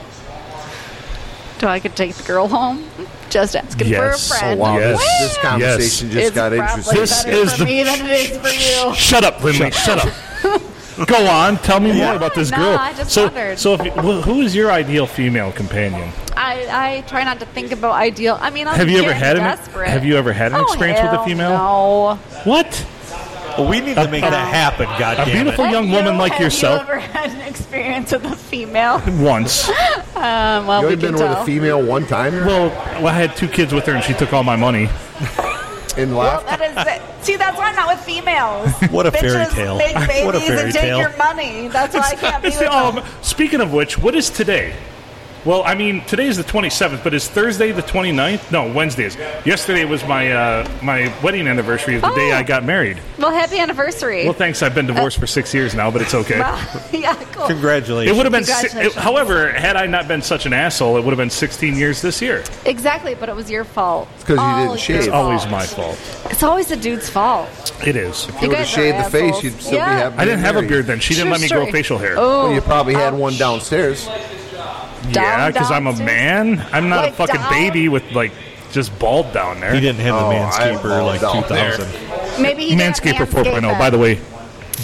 Do 1.59 1.67
I 1.69 1.79
get 1.79 1.91
to 1.91 1.97
take 1.97 2.15
the 2.15 2.23
girl 2.25 2.49
home? 2.49 2.85
Just 3.31 3.55
asking 3.57 3.89
Yes, 3.89 4.29
for 4.29 4.35
a 4.35 4.39
friend. 4.39 4.61
Wow, 4.61 4.79
Yes. 4.79 4.99
this, 5.01 5.21
this 5.21 5.39
conversation 5.39 6.11
just 6.11 6.27
It's 6.29 6.35
got 6.37 6.53
interesting. 6.53 7.01
This 7.01 7.27
is 7.27 7.53
for 7.53 7.59
the- 7.59 7.65
me 7.65 7.83
than 7.83 8.07
it 8.07 8.11
is 8.31 8.39
for 8.39 8.49
you. 8.89 8.95
Shut 8.95 9.25
up, 9.25 9.43
Lindley. 9.43 9.71
Shut 9.73 10.05
up. 10.07 10.63
Go 11.07 11.27
on. 11.27 11.57
Tell 11.59 11.81
me 11.81 11.93
more 11.93 12.15
about 12.15 12.35
this 12.37 12.51
No, 12.53 12.57
girl. 12.59 12.79
I 12.79 12.93
just 12.93 13.11
so, 13.11 13.25
wondered. 13.25 13.59
so 13.59 13.75
if 13.75 13.85
you, 13.85 13.91
who 13.91 14.41
is 14.43 14.55
your 14.55 14.71
ideal 14.71 15.07
female 15.07 15.51
companion? 15.53 16.11
I, 16.37 16.67
I 16.71 17.01
try 17.09 17.25
not 17.25 17.41
to 17.41 17.47
think 17.47 17.73
about 17.73 17.93
ideal. 17.93 18.39
I 18.41 18.51
mean, 18.51 18.69
I'm 18.69 18.77
Have 18.77 18.89
you 18.89 18.99
ever 18.99 19.09
getting 19.09 19.19
had 19.21 19.37
an. 19.37 19.85
Have 19.89 20.05
you 20.05 20.17
ever 20.17 20.33
had 20.33 20.53
an 20.53 20.59
Oh, 20.61 20.65
experience 20.65 21.01
with 21.03 21.21
a 21.21 21.25
female? 21.25 21.51
No. 21.51 22.15
What? 22.45 22.87
Well, 23.59 23.69
we 23.69 23.81
need 23.81 23.95
to 23.95 24.09
make 24.09 24.23
that 24.23 24.49
happen. 24.49 24.87
God 24.99 25.15
A 25.21 25.25
damn 25.25 25.33
beautiful 25.33 25.65
it! 25.67 25.71
young 25.71 25.87
Have 25.89 25.97
woman 25.99 26.15
you- 26.15 26.21
like 26.21 26.33
have 26.33 26.41
yourself. 26.41 26.87
you 26.87 26.93
ever 26.95 26.99
had 27.01 27.31
an 27.31 27.41
experience 27.43 28.13
with 28.13 28.25
a 28.25 28.37
female? 28.37 29.01
Once. 29.21 29.69
Um, 30.17 30.67
well, 30.67 30.83
You 30.83 30.89
we 30.89 30.93
only 30.95 30.97
can 30.97 31.01
been 31.01 31.13
with 31.13 31.21
tell. 31.23 31.43
a 31.43 31.45
female 31.47 31.83
one 31.83 32.07
time 32.07 32.35
Well, 32.47 32.69
well, 33.01 33.09
I 33.09 33.13
had 33.13 33.37
two 33.37 33.49
kids 33.49 33.73
with 33.75 33.87
her, 33.87 33.95
and 33.95 34.03
she 34.05 34.15
took 34.15 34.33
all 34.33 34.43
my 34.45 34.57
money. 34.57 34.89
and 35.97 36.17
Well, 36.17 36.43
left. 36.43 36.47
that 36.47 36.61
is 36.61 36.77
it. 36.87 37.25
See, 37.25 37.37
that's 37.37 37.57
why 37.57 37.69
I'm 37.71 37.77
not 37.77 37.89
with 37.89 38.01
females. 38.05 38.71
What 38.91 39.07
a 39.07 39.13
fairy 39.13 39.45
Bitches 39.45 39.51
tale. 39.55 39.77
Make 39.79 39.95
babies 39.95 40.25
What 40.27 40.35
a 40.35 40.41
fairy 40.41 40.61
and 40.65 40.73
take 40.73 40.83
tale. 40.83 40.99
your 40.99 41.17
money. 41.17 41.69
That's 41.69 41.95
why 41.95 42.11
I 42.13 42.15
can't 42.17 42.43
be 42.43 42.49
with 42.51 42.63
Um, 42.63 42.97
them. 42.97 43.05
speaking 43.23 43.61
of 43.61 43.73
which, 43.73 43.97
what 43.99 44.15
is 44.15 44.31
today? 44.31 44.75
Well, 45.45 45.63
I 45.67 45.75
mean, 45.75 46.03
today 46.07 46.27
is 46.27 46.39
the 46.39 46.43
27th, 46.43 47.05
but 47.05 47.13
is 47.13 47.29
Thursday 47.29 47.71
the 47.71 47.83
29th? 47.83 48.51
No, 48.51 48.73
Wednesday 48.73 49.05
is. 49.05 49.17
Yesterday 49.45 49.85
was 49.85 50.03
my 50.07 50.33
uh, 50.33 50.69
my 50.83 51.13
wedding 51.23 51.47
anniversary 51.47 51.97
of 51.97 52.01
the 52.01 52.15
day 52.15 52.33
Oh. 52.33 52.37
I 52.37 52.43
got 52.43 52.65
married. 52.65 52.99
Well, 53.19 53.31
happy 53.31 53.59
anniversary. 53.59 54.25
Well, 54.25 54.33
thanks. 54.33 54.63
I've 54.63 54.75
been 54.75 54.87
divorced 54.87 55.19
for 55.19 55.27
six 55.27 55.53
years 55.53 55.75
now, 55.75 55.91
but 55.91 56.01
it's 56.01 56.15
okay. 56.15 56.39
Well, 56.41 56.83
yeah, 56.93 57.15
cool. 57.33 57.47
Congratulations. 57.47 58.15
It 58.15 58.17
would 58.19 58.25
have 58.25 58.33
been. 58.33 58.45
Si- 58.45 58.79
it, 58.79 58.95
however, 58.95 59.53
had 59.53 59.77
I 59.77 59.85
not 59.85 60.09
been 60.09 60.23
such 60.23 60.47
an 60.47 60.55
asshole, 60.55 60.97
it 60.97 61.05
would 61.05 61.11
have 61.11 61.19
been 61.19 61.29
16 61.29 61.77
years 61.77 62.01
this 62.01 62.23
year. 62.23 62.43
Exactly, 62.65 63.15
but 63.15 63.29
it 63.29 63.37
was 63.37 63.51
your 63.51 63.65
fault. 63.65 64.09
It's 64.15 64.25
'cause 64.25 64.39
you 64.39 64.67
didn't 64.67 64.81
shave. 64.81 64.97
It's 65.01 65.09
always 65.09 65.47
my 65.49 65.67
fault. 65.67 65.99
It's 66.31 66.43
always 66.43 66.69
the 66.69 66.77
dude's 66.77 67.11
fault. 67.11 67.51
It 67.87 67.97
is. 67.97 68.27
You 68.27 68.33
you 68.45 68.49
would 68.49 68.57
have 68.57 68.67
guys 68.67 68.73
are 68.73 68.77
shaved 68.77 68.99
the 69.05 69.11
face, 69.11 69.43
you'd 69.43 69.61
still 69.61 69.75
Yeah. 69.75 69.95
be 69.95 70.01
happy. 70.05 70.17
I 70.17 70.25
didn't 70.25 70.41
have 70.41 70.57
a 70.57 70.63
beard 70.63 70.87
then. 70.87 71.01
She 71.01 71.13
didn't 71.13 71.25
True 71.27 71.33
let 71.33 71.41
me 71.43 71.49
grow 71.49 71.67
facial 71.71 71.99
hair. 71.99 72.15
Oh, 72.17 72.45
Well, 72.45 72.55
you 72.55 72.63
probably 72.63 72.95
had 72.95 73.13
ouch. 73.13 73.19
one 73.21 73.37
downstairs. 73.37 74.09
Yeah, 75.15 75.51
because 75.51 75.71
I'm 75.71 75.87
a 75.87 75.97
man. 75.97 76.65
I'm 76.73 76.89
not 76.89 77.05
Like 77.05 77.13
a 77.13 77.17
fucking 77.17 77.35
down? 77.41 77.51
baby 77.53 77.89
with 77.89 78.11
like 78.13 78.33
just 78.73 78.97
bald 78.99 79.33
down 79.33 79.61
there. 79.61 79.73
He 79.75 79.81
didn't 79.81 80.01
have 80.01 80.15
Oh, 80.15 80.29
the 80.31 80.37
I 80.37 80.41
Manscaper 80.51 81.05
like 81.07 81.21
balled 81.21 81.45
out 81.45 81.49
there. 81.49 81.77
2000. 81.77 82.43
Maybe 82.43 82.65
he 82.69 82.77
didn't 82.77 82.95
Manscaper 82.95 83.27
manscape 83.27 83.45
4.0. 83.61 83.75
it. 83.75 83.79
By 83.79 83.91
the 83.91 83.99
way, 83.99 84.21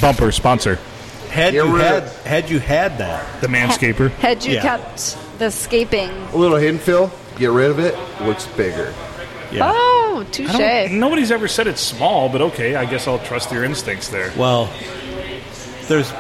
bumper 0.01 0.31
sponsor. 0.33 0.79
Had 1.31 1.53
Get 1.53 1.65
you 1.65 1.75
had 1.77 2.03
of- 2.05 2.27
had 2.27 2.51
you 2.51 2.59
had 2.59 2.99
that, 2.99 3.41
The 3.41 3.47
Manscaper. 3.47 4.11
Had 4.13 4.45
you 4.45 4.55
Yeah. 4.55 4.63
kept 4.63 5.17
the 5.39 5.51
scaping? 5.51 6.11
A 6.33 6.37
little 6.37 6.57
hidden 6.57 6.79
fill, 6.81 7.11
get 7.39 7.51
rid 7.51 7.71
of 7.71 7.79
it, 7.79 7.97
looks 8.23 8.47
bigger. 8.57 8.93
yeah. 9.53 9.71
Oh, 9.73 10.25
I 10.27 10.31
touche. 10.33 10.53
don't, 10.53 10.99
nobody's 10.99 11.31
ever 11.31 11.47
said 11.49 11.67
it's 11.69 11.81
small, 11.81 12.29
but 12.29 12.41
okay, 12.41 12.75
I 12.77 12.85
guess 12.85 13.07
I'll 13.09 13.19
trust 13.21 13.51
your 13.53 13.63
instincts 13.65 14.09
there. 14.09 14.33
Well, 14.37 14.69
there's 15.89 16.13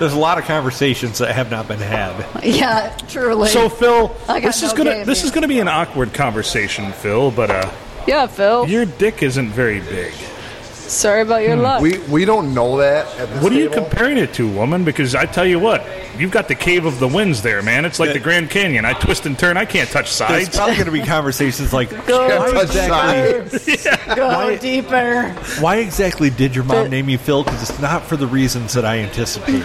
there's 0.00 0.14
a 0.14 0.18
lot 0.18 0.38
of 0.38 0.44
conversations 0.44 1.18
that 1.18 1.32
have 1.34 1.50
not 1.50 1.68
been 1.68 1.78
had. 1.78 2.26
Yeah, 2.42 2.96
truly. 3.08 3.48
So 3.50 3.68
Phil, 3.68 4.16
I 4.26 4.40
got 4.40 4.48
this 4.48 4.62
is 4.62 4.72
gonna 4.72 4.90
game 4.94 5.06
this 5.06 5.20
here. 5.20 5.26
is 5.26 5.30
gonna 5.30 5.46
be 5.46 5.60
an 5.60 5.68
awkward 5.68 6.12
conversation, 6.14 6.90
Phil. 6.92 7.30
But 7.30 7.50
uh, 7.50 7.70
yeah, 8.08 8.26
Phil. 8.26 8.66
your 8.66 8.86
dick 8.86 9.22
isn't 9.22 9.50
very 9.50 9.80
big. 9.80 10.12
Sorry 10.90 11.22
about 11.22 11.42
your 11.42 11.56
hmm. 11.56 11.62
luck. 11.62 11.80
We 11.82 11.98
we 12.08 12.24
don't 12.24 12.52
know 12.52 12.78
that 12.78 13.06
at 13.18 13.28
this 13.28 13.42
What 13.42 13.52
are 13.52 13.56
you 13.56 13.68
table. 13.68 13.84
comparing 13.86 14.18
it 14.18 14.34
to, 14.34 14.48
woman? 14.50 14.84
Because 14.84 15.14
I 15.14 15.24
tell 15.24 15.46
you 15.46 15.60
what, 15.60 15.86
you've 16.18 16.32
got 16.32 16.48
the 16.48 16.54
cave 16.56 16.84
of 16.84 16.98
the 16.98 17.06
winds 17.06 17.42
there, 17.42 17.62
man. 17.62 17.84
It's 17.84 18.00
like 18.00 18.08
Yeah. 18.08 18.14
the 18.14 18.20
Grand 18.20 18.50
Canyon. 18.50 18.84
I 18.84 18.94
twist 18.94 19.24
and 19.24 19.38
turn. 19.38 19.56
I 19.56 19.64
can't 19.64 19.88
touch 19.88 20.06
There's 20.18 20.46
sides. 20.46 20.56
probably 20.56 20.74
going 20.74 20.86
to 20.86 20.92
be 20.92 21.02
conversations 21.06 21.72
like, 21.72 21.90
Go 22.06 22.26
why 22.38 22.50
touch 22.52 22.62
exactly, 22.64 23.76
Go 24.16 24.26
Why- 24.28 24.56
deeper. 24.56 25.28
why 25.60 25.76
exactly 25.76 26.28
did 26.30 26.54
your 26.56 26.64
mom 26.64 26.84
But- 26.84 26.90
name 26.90 27.08
you 27.08 27.18
Phil? 27.18 27.44
Because 27.44 27.70
it's 27.70 27.80
not 27.80 28.02
for 28.04 28.16
the 28.16 28.26
reasons 28.26 28.72
that 28.74 28.84
I 28.84 28.98
anticipated. 28.98 29.64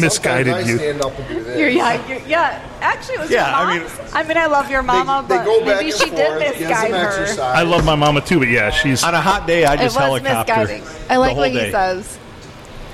Misguided 0.00 0.46
Sometimes 0.54 0.68
I 0.68 0.70
you. 0.72 0.78
stand 0.78 1.02
up 1.02 1.18
and 1.18 1.28
do 1.28 1.42
this. 1.44 1.58
You're, 1.58 1.68
yeah, 1.68 2.06
you're, 2.08 2.18
yeah. 2.26 2.68
Actually, 2.80 3.14
it 3.16 3.20
was 3.20 3.30
Yeah, 3.30 3.48
your 3.60 3.68
I 3.70 3.78
mean- 3.78 3.88
I 4.12 4.22
mean, 4.22 4.36
I 4.36 4.46
love 4.46 4.70
your 4.70 4.82
mama, 4.82 5.24
they 5.28 5.36
but 5.38 5.64
maybe 5.64 5.90
she 5.90 5.98
forth, 6.10 6.16
did 6.16 6.38
misguide 6.38 6.90
her. 6.92 7.06
exercise. 7.08 7.38
I 7.38 7.62
love 7.62 7.84
my 7.84 7.94
mama 7.94 8.20
too, 8.20 8.38
but 8.38 8.48
yeah, 8.48 8.70
she's. 8.70 9.02
On 9.04 9.14
a 9.14 9.20
hot 9.20 9.46
day, 9.46 9.64
I 9.64 9.74
It 9.74 9.78
just 9.78 9.96
was 9.96 10.04
helicopter. 10.04 10.54
misguiding. 10.56 10.82
I 11.10 11.16
like 11.16 11.36
what 11.36 11.52
day. 11.52 11.66
he 11.66 11.70
says. 11.72 12.18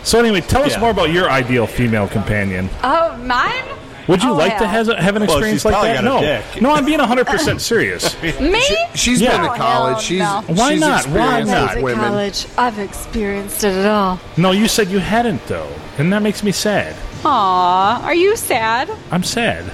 So 0.05 0.19
anyway, 0.19 0.41
tell 0.41 0.63
us 0.65 0.73
Yeah. 0.73 0.81
more 0.81 0.91
about 0.91 1.11
your 1.13 1.31
ideal 1.31 1.67
female 1.67 2.09
companion. 2.09 2.69
Oh, 2.83 3.17
mine? 3.19 3.63
Would 4.09 4.23
you 4.23 4.31
Oh, 4.31 4.35
like 4.35 4.59
to 4.59 4.67
hell. 4.67 4.85
have, 4.87 4.99
have 4.99 5.17
an 5.17 5.23
Well, 5.27 5.31
experience 5.37 5.61
she's 5.61 5.65
like 5.65 5.83
that? 5.83 5.95
got 5.97 6.05
a 6.05 6.07
no, 6.07 6.21
dick. 6.21 6.63
no, 6.63 6.73
I'm 6.73 6.85
being 6.85 6.99
100 6.99 7.27
percent 7.27 7.61
serious. 7.73 8.21
Me? 8.23 8.63
She's 8.95 9.21
Yeah. 9.21 9.33
been 9.41 9.51
to 9.53 9.57
college. 9.57 9.93
hell 9.93 10.01
She's 10.01 10.19
no. 10.19 10.43
Why 10.49 10.71
she's 10.73 10.81
not? 10.81 11.07
Why 11.07 11.43
not? 11.43 11.81
women. 11.83 12.05
college. 12.05 12.47
I've 12.59 12.79
experienced 12.79 13.65
it 13.65 13.87
all. 13.87 14.19
No, 14.37 14.51
you 14.53 14.67
said 14.69 14.89
you 14.89 14.99
hadn't 14.99 15.47
though, 15.47 15.69
and 15.99 16.13
that 16.13 16.23
makes 16.23 16.43
me 16.43 16.53
sad. 16.53 16.97
Aw, 17.25 18.03
are 18.05 18.15
you 18.15 18.37
sad? 18.37 18.91
I'm 19.11 19.23
sad. 19.23 19.65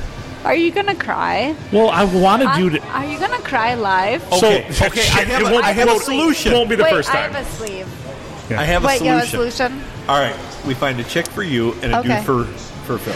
Are 0.45 0.55
you 0.55 0.71
gonna 0.71 0.95
cry? 0.95 1.57
Well, 1.73 1.89
I 1.91 2.05
wanted 2.05 2.57
you 2.59 2.71
to. 2.71 2.81
Are 2.89 3.05
you 3.05 3.19
gonna 3.19 3.39
cry 3.39 3.75
live? 3.75 4.23
Okay, 4.33 4.67
So, 4.71 4.87
okay, 4.87 5.01
shit, 5.01 5.17
I 5.17 5.21
have 5.25 5.43
it 5.43 5.49
a- 5.49 5.53
won't- 5.53 5.65
have 5.65 5.89
a 5.89 5.91
won't- 5.93 6.03
solution. 6.03 6.53
Won't 6.53 6.69
be 6.69 6.77
the 6.77 6.85
Wait, 6.85 6.91
first 6.93 7.13
I 7.13 7.17
have 7.23 7.35
a 7.35 7.45
sleeve. 7.57 7.87
I 8.57 8.65
have 8.65 8.85
Wait, 8.85 9.01
a 9.01 9.05
you 9.05 9.11
have 9.11 9.25
a 9.25 9.27
solution. 9.27 9.57
solution? 9.69 9.85
All 10.09 10.19
right, 10.21 10.35
we 10.67 10.75
find 10.75 10.99
a 11.01 11.05
chick 11.05 11.27
for 11.29 11.43
you 11.43 11.75
and 11.83 11.93
a 11.93 11.99
Okay. 11.99 12.17
dude 12.17 12.25
for 12.25 12.45
for 12.87 12.99
Phil. 12.99 13.15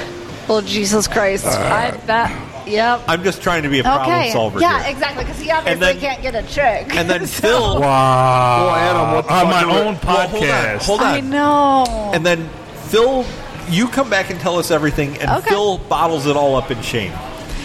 Oh, 0.49 0.61
Jesus 0.61 1.07
Christ. 1.09 1.47
I 1.47 1.93
bet. 2.07 2.31
Yep. 2.67 3.03
I'm 3.09 3.25
just 3.25 3.43
trying 3.43 3.65
to 3.65 3.69
be 3.69 3.81
a 3.81 3.83
problem 3.83 4.09
Okay. 4.09 4.31
solver 4.31 4.61
Yeah, 4.61 4.83
here. 4.83 4.93
exactly, 4.93 5.25
because 5.25 5.41
he 5.41 5.51
obviously 5.51 5.81
then- 5.81 5.99
can't 6.01 6.23
get 6.23 6.35
a 6.37 6.43
chick. 6.45 6.95
And 6.97 7.11
then 7.11 7.27
So- 7.27 7.41
Phil, 7.43 7.81
Wow. 7.81 8.67
Well, 8.67 8.75
Adam, 8.77 9.15
what 9.15 9.27
the 9.27 9.33
on 9.35 9.41
fuck 9.41 9.51
my 9.51 9.63
are 9.63 9.67
we- 9.67 9.73
own 9.73 9.85
Well, 10.05 10.29
hold 10.29 10.43
on, 10.45 10.49
podcast. 10.51 10.83
hold 10.87 11.01
on. 11.01 11.07
I 11.07 11.21
know. 11.21 12.11
And 12.15 12.25
then 12.25 12.49
Phil, 12.87 13.25
you 13.69 13.89
come 13.89 14.09
back 14.11 14.31
and 14.31 14.39
tell 14.39 14.59
us 14.59 14.71
everything, 14.71 15.17
and 15.19 15.31
Okay. 15.39 15.51
Phil 15.51 15.79
bottles 15.79 16.27
it 16.27 16.37
all 16.37 16.55
up 16.57 16.71
in 16.71 16.81
shame 16.83 17.13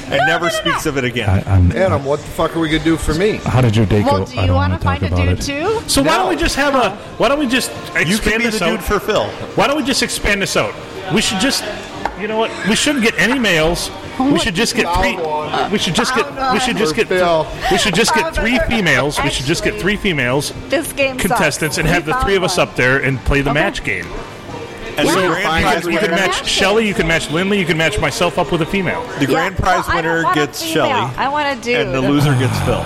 and 0.09 0.21
never 0.25 0.45
no, 0.45 0.51
no, 0.51 0.57
speaks 0.57 0.85
no. 0.85 0.89
of 0.89 0.97
it 0.97 1.03
again. 1.03 1.29
Adam, 1.75 2.03
what 2.05 2.19
the 2.19 2.25
fuck 2.29 2.55
are 2.55 2.59
we 2.59 2.69
gonna 2.69 2.83
do 2.83 2.97
for 2.97 3.13
me? 3.13 3.33
How 3.45 3.61
did 3.61 3.75
your 3.75 3.85
day 3.85 4.01
well, 4.03 4.25
do 4.25 4.41
you 4.41 4.53
want 4.53 4.73
to 4.73 4.79
find 4.79 5.03
a 5.03 5.09
dude 5.09 5.41
too? 5.41 5.79
So 5.87 6.01
why 6.01 6.15
don't 6.17 6.29
we 6.29 6.37
just 6.37 6.55
have 6.55 6.73
a? 6.75 6.95
Why 7.17 7.27
don't 7.27 7.39
we 7.39 7.45
just 7.47 7.69
expand 7.71 8.09
you 8.09 8.17
can 8.17 8.37
be 8.39 8.45
this 8.45 8.59
the 8.59 8.65
out? 8.65 8.69
dude 8.71 8.83
for 8.83 8.99
Phil. 8.99 9.27
Why 9.55 9.67
don't 9.67 9.77
we 9.77 9.83
just 9.83 10.01
expand 10.01 10.41
this 10.41 10.55
out? 10.57 10.73
We 11.13 11.21
should 11.21 11.39
just, 11.39 11.63
you 12.19 12.27
know 12.27 12.37
what? 12.37 12.51
We 12.67 12.75
shouldn't 12.75 13.03
get 13.03 13.17
any 13.19 13.39
males. 13.39 13.89
We 14.19 14.39
should 14.39 14.55
just 14.55 14.75
get 14.75 14.91
three. 14.95 15.15
We 15.71 15.77
should 15.77 15.93
just 15.95 16.15
get. 16.15 16.25
We 16.53 16.59
should 16.59 16.77
just 16.77 16.95
get. 16.95 17.07
Phil. 17.07 17.47
We 17.71 17.77
should 17.77 17.93
just 17.95 18.13
get 18.15 18.33
three 18.35 18.59
females. 18.67 19.19
We 19.23 19.29
should 19.29 19.45
just 19.45 19.63
get 19.63 19.79
three 19.79 19.95
females 19.95 20.53
This 20.69 20.91
game 20.93 21.17
sucks. 21.19 21.27
contestants 21.27 21.77
and 21.77 21.87
have 21.87 22.05
the 22.05 22.15
We 22.17 22.21
three 22.23 22.35
of 22.35 22.43
us 22.43 22.57
up 22.57 22.75
there 22.75 22.97
and 22.97 23.19
play 23.25 23.41
the 23.41 23.51
Okay. 23.51 23.59
match 23.59 23.83
game. 23.83 24.05
And 24.97 25.07
Yeah. 25.07 25.13
the 25.13 25.21
So 25.21 25.27
grand 25.29 25.43
fine. 25.43 25.61
prize 25.63 25.75
You 25.85 25.91
can 25.91 26.01
winner, 26.01 26.15
match 26.15 26.27
match 26.41 26.47
Shelly. 26.49 26.87
You 26.87 26.93
can 26.95 27.07
match 27.07 27.29
Lindley. 27.29 27.59
You 27.59 27.65
can 27.65 27.77
match 27.77 27.99
myself 27.99 28.39
up 28.39 28.51
with 28.51 28.63
a 28.63 28.65
female. 28.65 29.03
the 29.19 29.25
Yeah, 29.25 29.25
grand 29.27 29.57
prize 29.57 29.85
well, 29.87 29.95
winner 29.97 30.23
gets. 30.33 30.63
Shelly, 30.63 30.89
I 30.91 31.29
want 31.29 31.55
a 31.55 31.61
dude. 31.61 31.81
and 31.81 31.93
the 31.93 32.01
loser 32.01 32.33
gets 32.33 32.57
Phil. 32.61 32.83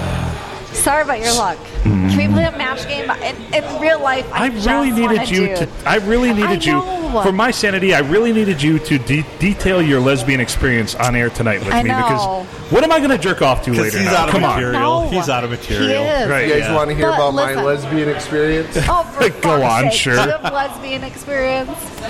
Sorry 0.74 1.04
about 1.04 1.20
your 1.22 1.34
luck. 1.36 1.58
Can 1.84 2.16
we 2.16 2.24
mm. 2.26 2.34
play 2.34 2.44
a 2.46 2.52
match 2.52 2.88
game? 2.88 3.10
In, 3.10 3.54
in 3.54 3.82
real 3.82 4.00
life, 4.00 4.32
I, 4.32 4.46
I 4.46 4.50
just 4.50 4.68
really 4.68 4.92
needed 4.92 5.30
you 5.30 5.48
dude. 5.48 5.58
to. 5.58 5.70
I 5.86 5.96
really 5.98 6.32
needed 6.34 6.64
you 6.64 6.80
for 7.24 7.32
my 7.32 7.50
sanity. 7.50 7.94
I 7.96 8.00
really 8.00 8.32
needed 8.32 8.62
you 8.62 8.78
to 8.80 9.00
de- 9.00 9.26
detail 9.40 9.82
your 9.82 10.00
lesbian 10.00 10.40
experience 10.40 10.94
on 10.96 11.16
air 11.16 11.30
tonight 11.32 11.60
with 11.60 11.74
I 11.74 11.82
me 11.82 11.90
know. 11.90 11.98
because 11.98 12.72
what 12.72 12.84
am 12.84 12.92
I 12.92 13.00
going 13.00 13.10
to 13.10 13.18
jerk 13.18 13.42
off 13.42 13.64
to 13.64 13.72
Because 13.72 13.86
later? 13.86 13.98
he's 14.00 14.08
now? 14.08 14.18
out 14.18 14.28
of 14.30 14.34
Come 14.34 14.44
on. 14.44 14.56
material. 14.56 15.02
No. 15.02 15.10
He's 15.10 15.28
out 15.30 15.44
of 15.44 15.50
He 15.50 15.56
material. 15.58 16.04
is. 16.04 16.30
Right. 16.30 16.48
You 16.48 16.54
guys 16.54 16.60
Yeah. 16.62 16.76
want 16.76 16.90
to 16.90 16.96
hear 16.96 17.08
But 17.08 17.16
about 17.16 17.34
my 17.34 17.56
lesbian 17.56 18.10
experience? 18.10 18.78
Oh, 18.88 19.04
for 19.14 19.28
Go 19.30 19.60
fuck's 19.60 19.64
on, 19.64 19.84
sake. 19.86 19.94
sure. 19.94 20.16
Do 20.18 20.22
you 20.22 20.30
have 20.38 20.54
lesbian 20.54 21.04
experience? 21.04 22.02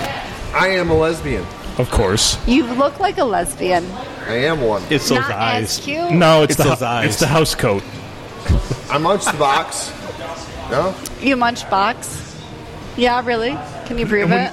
I 0.54 0.68
am 0.68 0.90
a 0.90 0.94
lesbian. 0.94 1.46
Of 1.78 1.90
course. 1.90 2.36
You 2.46 2.64
look 2.74 3.00
like 3.00 3.16
a 3.16 3.24
lesbian. 3.24 3.90
I 4.28 4.34
am 4.34 4.60
one. 4.60 4.82
It's 4.90 5.08
those 5.08 5.20
Not 5.20 5.30
eyes. 5.30 5.78
as 5.78 5.84
cute. 5.84 6.10
No, 6.10 6.42
it's, 6.42 6.52
It's 6.52 6.62
the 6.62 6.68
those 6.68 6.82
eyes. 6.82 7.08
it's 7.08 7.18
the 7.20 7.26
house 7.26 7.54
coat. 7.54 7.82
I 8.90 8.98
munch 8.98 9.24
the 9.24 9.32
box. 9.38 9.92
No? 10.70 10.94
You 11.20 11.36
munch 11.36 11.68
box. 11.70 12.18
Yeah, 12.96 13.24
really? 13.24 13.56
Can 13.86 13.98
you 13.98 14.06
prove 14.06 14.30
when- 14.30 14.38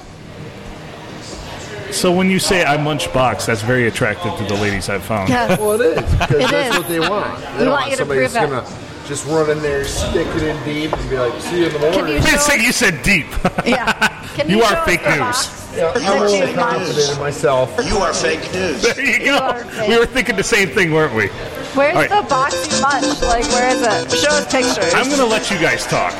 So 1.94 2.12
when 2.12 2.30
you 2.30 2.38
say 2.38 2.64
I 2.64 2.76
munch 2.76 3.12
box, 3.12 3.46
that's 3.46 3.62
very 3.62 3.88
attractive 3.88 4.36
to 4.38 4.44
the 4.44 4.54
ladies 4.54 4.88
I've 4.88 5.02
found. 5.02 5.28
Yeah. 5.28 5.58
Well, 5.58 5.80
it 5.80 5.98
is. 5.98 6.10
Because 6.14 6.30
It 6.30 6.50
that's 6.50 6.74
is. 6.74 6.78
what 6.80 6.88
they 6.88 7.00
want. 7.00 7.40
They 7.40 7.58
We 7.58 7.64
don't 7.64 7.72
want 7.72 7.90
you 7.90 7.96
to 7.96 8.06
prove 8.06 8.32
that's 8.32 8.36
it. 8.46 8.48
going 8.48 8.64
to 8.64 8.72
just 9.08 9.26
run 9.26 9.50
in 9.50 9.60
there, 9.60 9.84
stick 9.84 10.26
it 10.28 10.42
in 10.44 10.64
deep, 10.64 10.92
and 10.96 11.10
be 11.10 11.18
like, 11.18 11.40
see 11.40 11.60
you 11.60 11.66
in 11.66 11.72
the 11.72 11.78
morning. 11.80 11.98
Can 12.00 12.08
you 12.08 12.14
You 12.14 12.20
show 12.22 12.26
didn't 12.30 12.40
say 12.42 12.62
you 12.64 12.72
said 12.72 13.02
deep. 13.02 13.26
Yeah. 13.66 13.92
Can 14.36 14.48
You 14.48 14.58
you, 14.58 14.62
are 14.62 14.76
show 14.76 14.84
fake 14.84 15.04
news. 15.04 15.56
Yeah, 15.76 15.92
I'm 15.96 16.22
really 16.22 16.48
you 16.50 16.54
confident 16.54 17.12
in 17.12 17.18
myself. 17.18 17.76
You 17.84 17.96
are 17.98 18.12
fake 18.14 18.52
news. 18.52 18.82
there 18.82 19.04
you 19.04 19.12
You 19.12 19.38
go. 19.38 19.52
fake. 19.64 19.88
We 19.88 19.98
were 19.98 20.06
thinking 20.06 20.36
the 20.36 20.44
same 20.44 20.68
thing, 20.68 20.92
weren't 20.92 21.14
we? 21.14 21.28
Where's 21.74 21.94
All 21.94 22.02
right. 22.02 22.10
the 22.10 22.34
boxy 22.34 22.76
you 22.76 22.82
munch? 22.82 23.22
Like, 23.22 23.44
where 23.52 23.68
is 23.70 23.82
it? 23.82 24.18
Show 24.18 24.30
us 24.30 24.50
pictures. 24.50 24.92
I'm 24.94 25.06
going 25.06 25.20
to 25.20 25.26
let 25.26 25.50
you 25.50 25.58
guys 25.58 25.86
talk. 25.86 26.12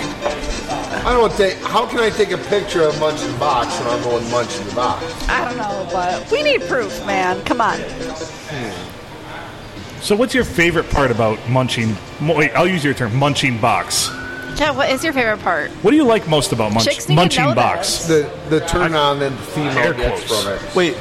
I 1.05 1.13
don't 1.13 1.33
take. 1.33 1.57
How 1.59 1.87
can 1.87 1.99
I 1.99 2.11
take 2.11 2.31
a 2.31 2.39
picture 2.39 2.83
of 2.83 2.99
munching 3.01 3.31
the 3.33 3.39
box 3.39 3.79
when 3.81 3.89
I'm 3.89 4.03
going 4.03 4.31
munching 4.31 4.65
the 4.67 4.75
box? 4.75 5.05
I 5.29 5.45
don't 5.45 5.57
know, 5.57 5.89
but 5.93 6.31
we 6.31 6.43
need 6.43 6.63
proof, 6.63 7.05
man. 7.05 7.43
Come 7.45 7.61
on. 7.61 7.79
Hmm. 7.81 10.01
So 10.03 10.17
what's 10.17 10.35
your 10.35 10.45
favorite 10.45 10.89
part 10.91 11.11
about 11.11 11.39
munching? 11.49 11.97
Wait, 12.23 12.53
I'll 12.53 12.69
use 12.69 12.85
your 12.85 12.95
term, 12.95 13.15
munching 13.17 13.59
box. 13.61 14.09
Yeah, 14.57 14.73
what 14.73 14.91
is 14.91 15.03
your 15.03 15.13
favorite 15.13 15.41
part? 15.41 15.71
What 15.83 15.91
do 15.91 15.97
you 15.97 16.05
like 16.05 16.29
most 16.29 16.53
about 16.53 16.73
munch, 16.73 16.85
Chicks 16.85 17.09
need 17.09 17.15
to 17.15 17.21
munching 17.21 17.45
know 17.45 17.55
box? 17.55 18.05
The 18.07 18.31
the 18.51 18.61
turn 18.61 18.95
on 18.95 19.19
that 19.21 19.31
the 19.55 19.61
Air 19.63 19.95
female 19.95 19.97
gets 20.11 20.43
from 20.45 20.53
it. 20.53 20.77
Wait, 20.77 20.97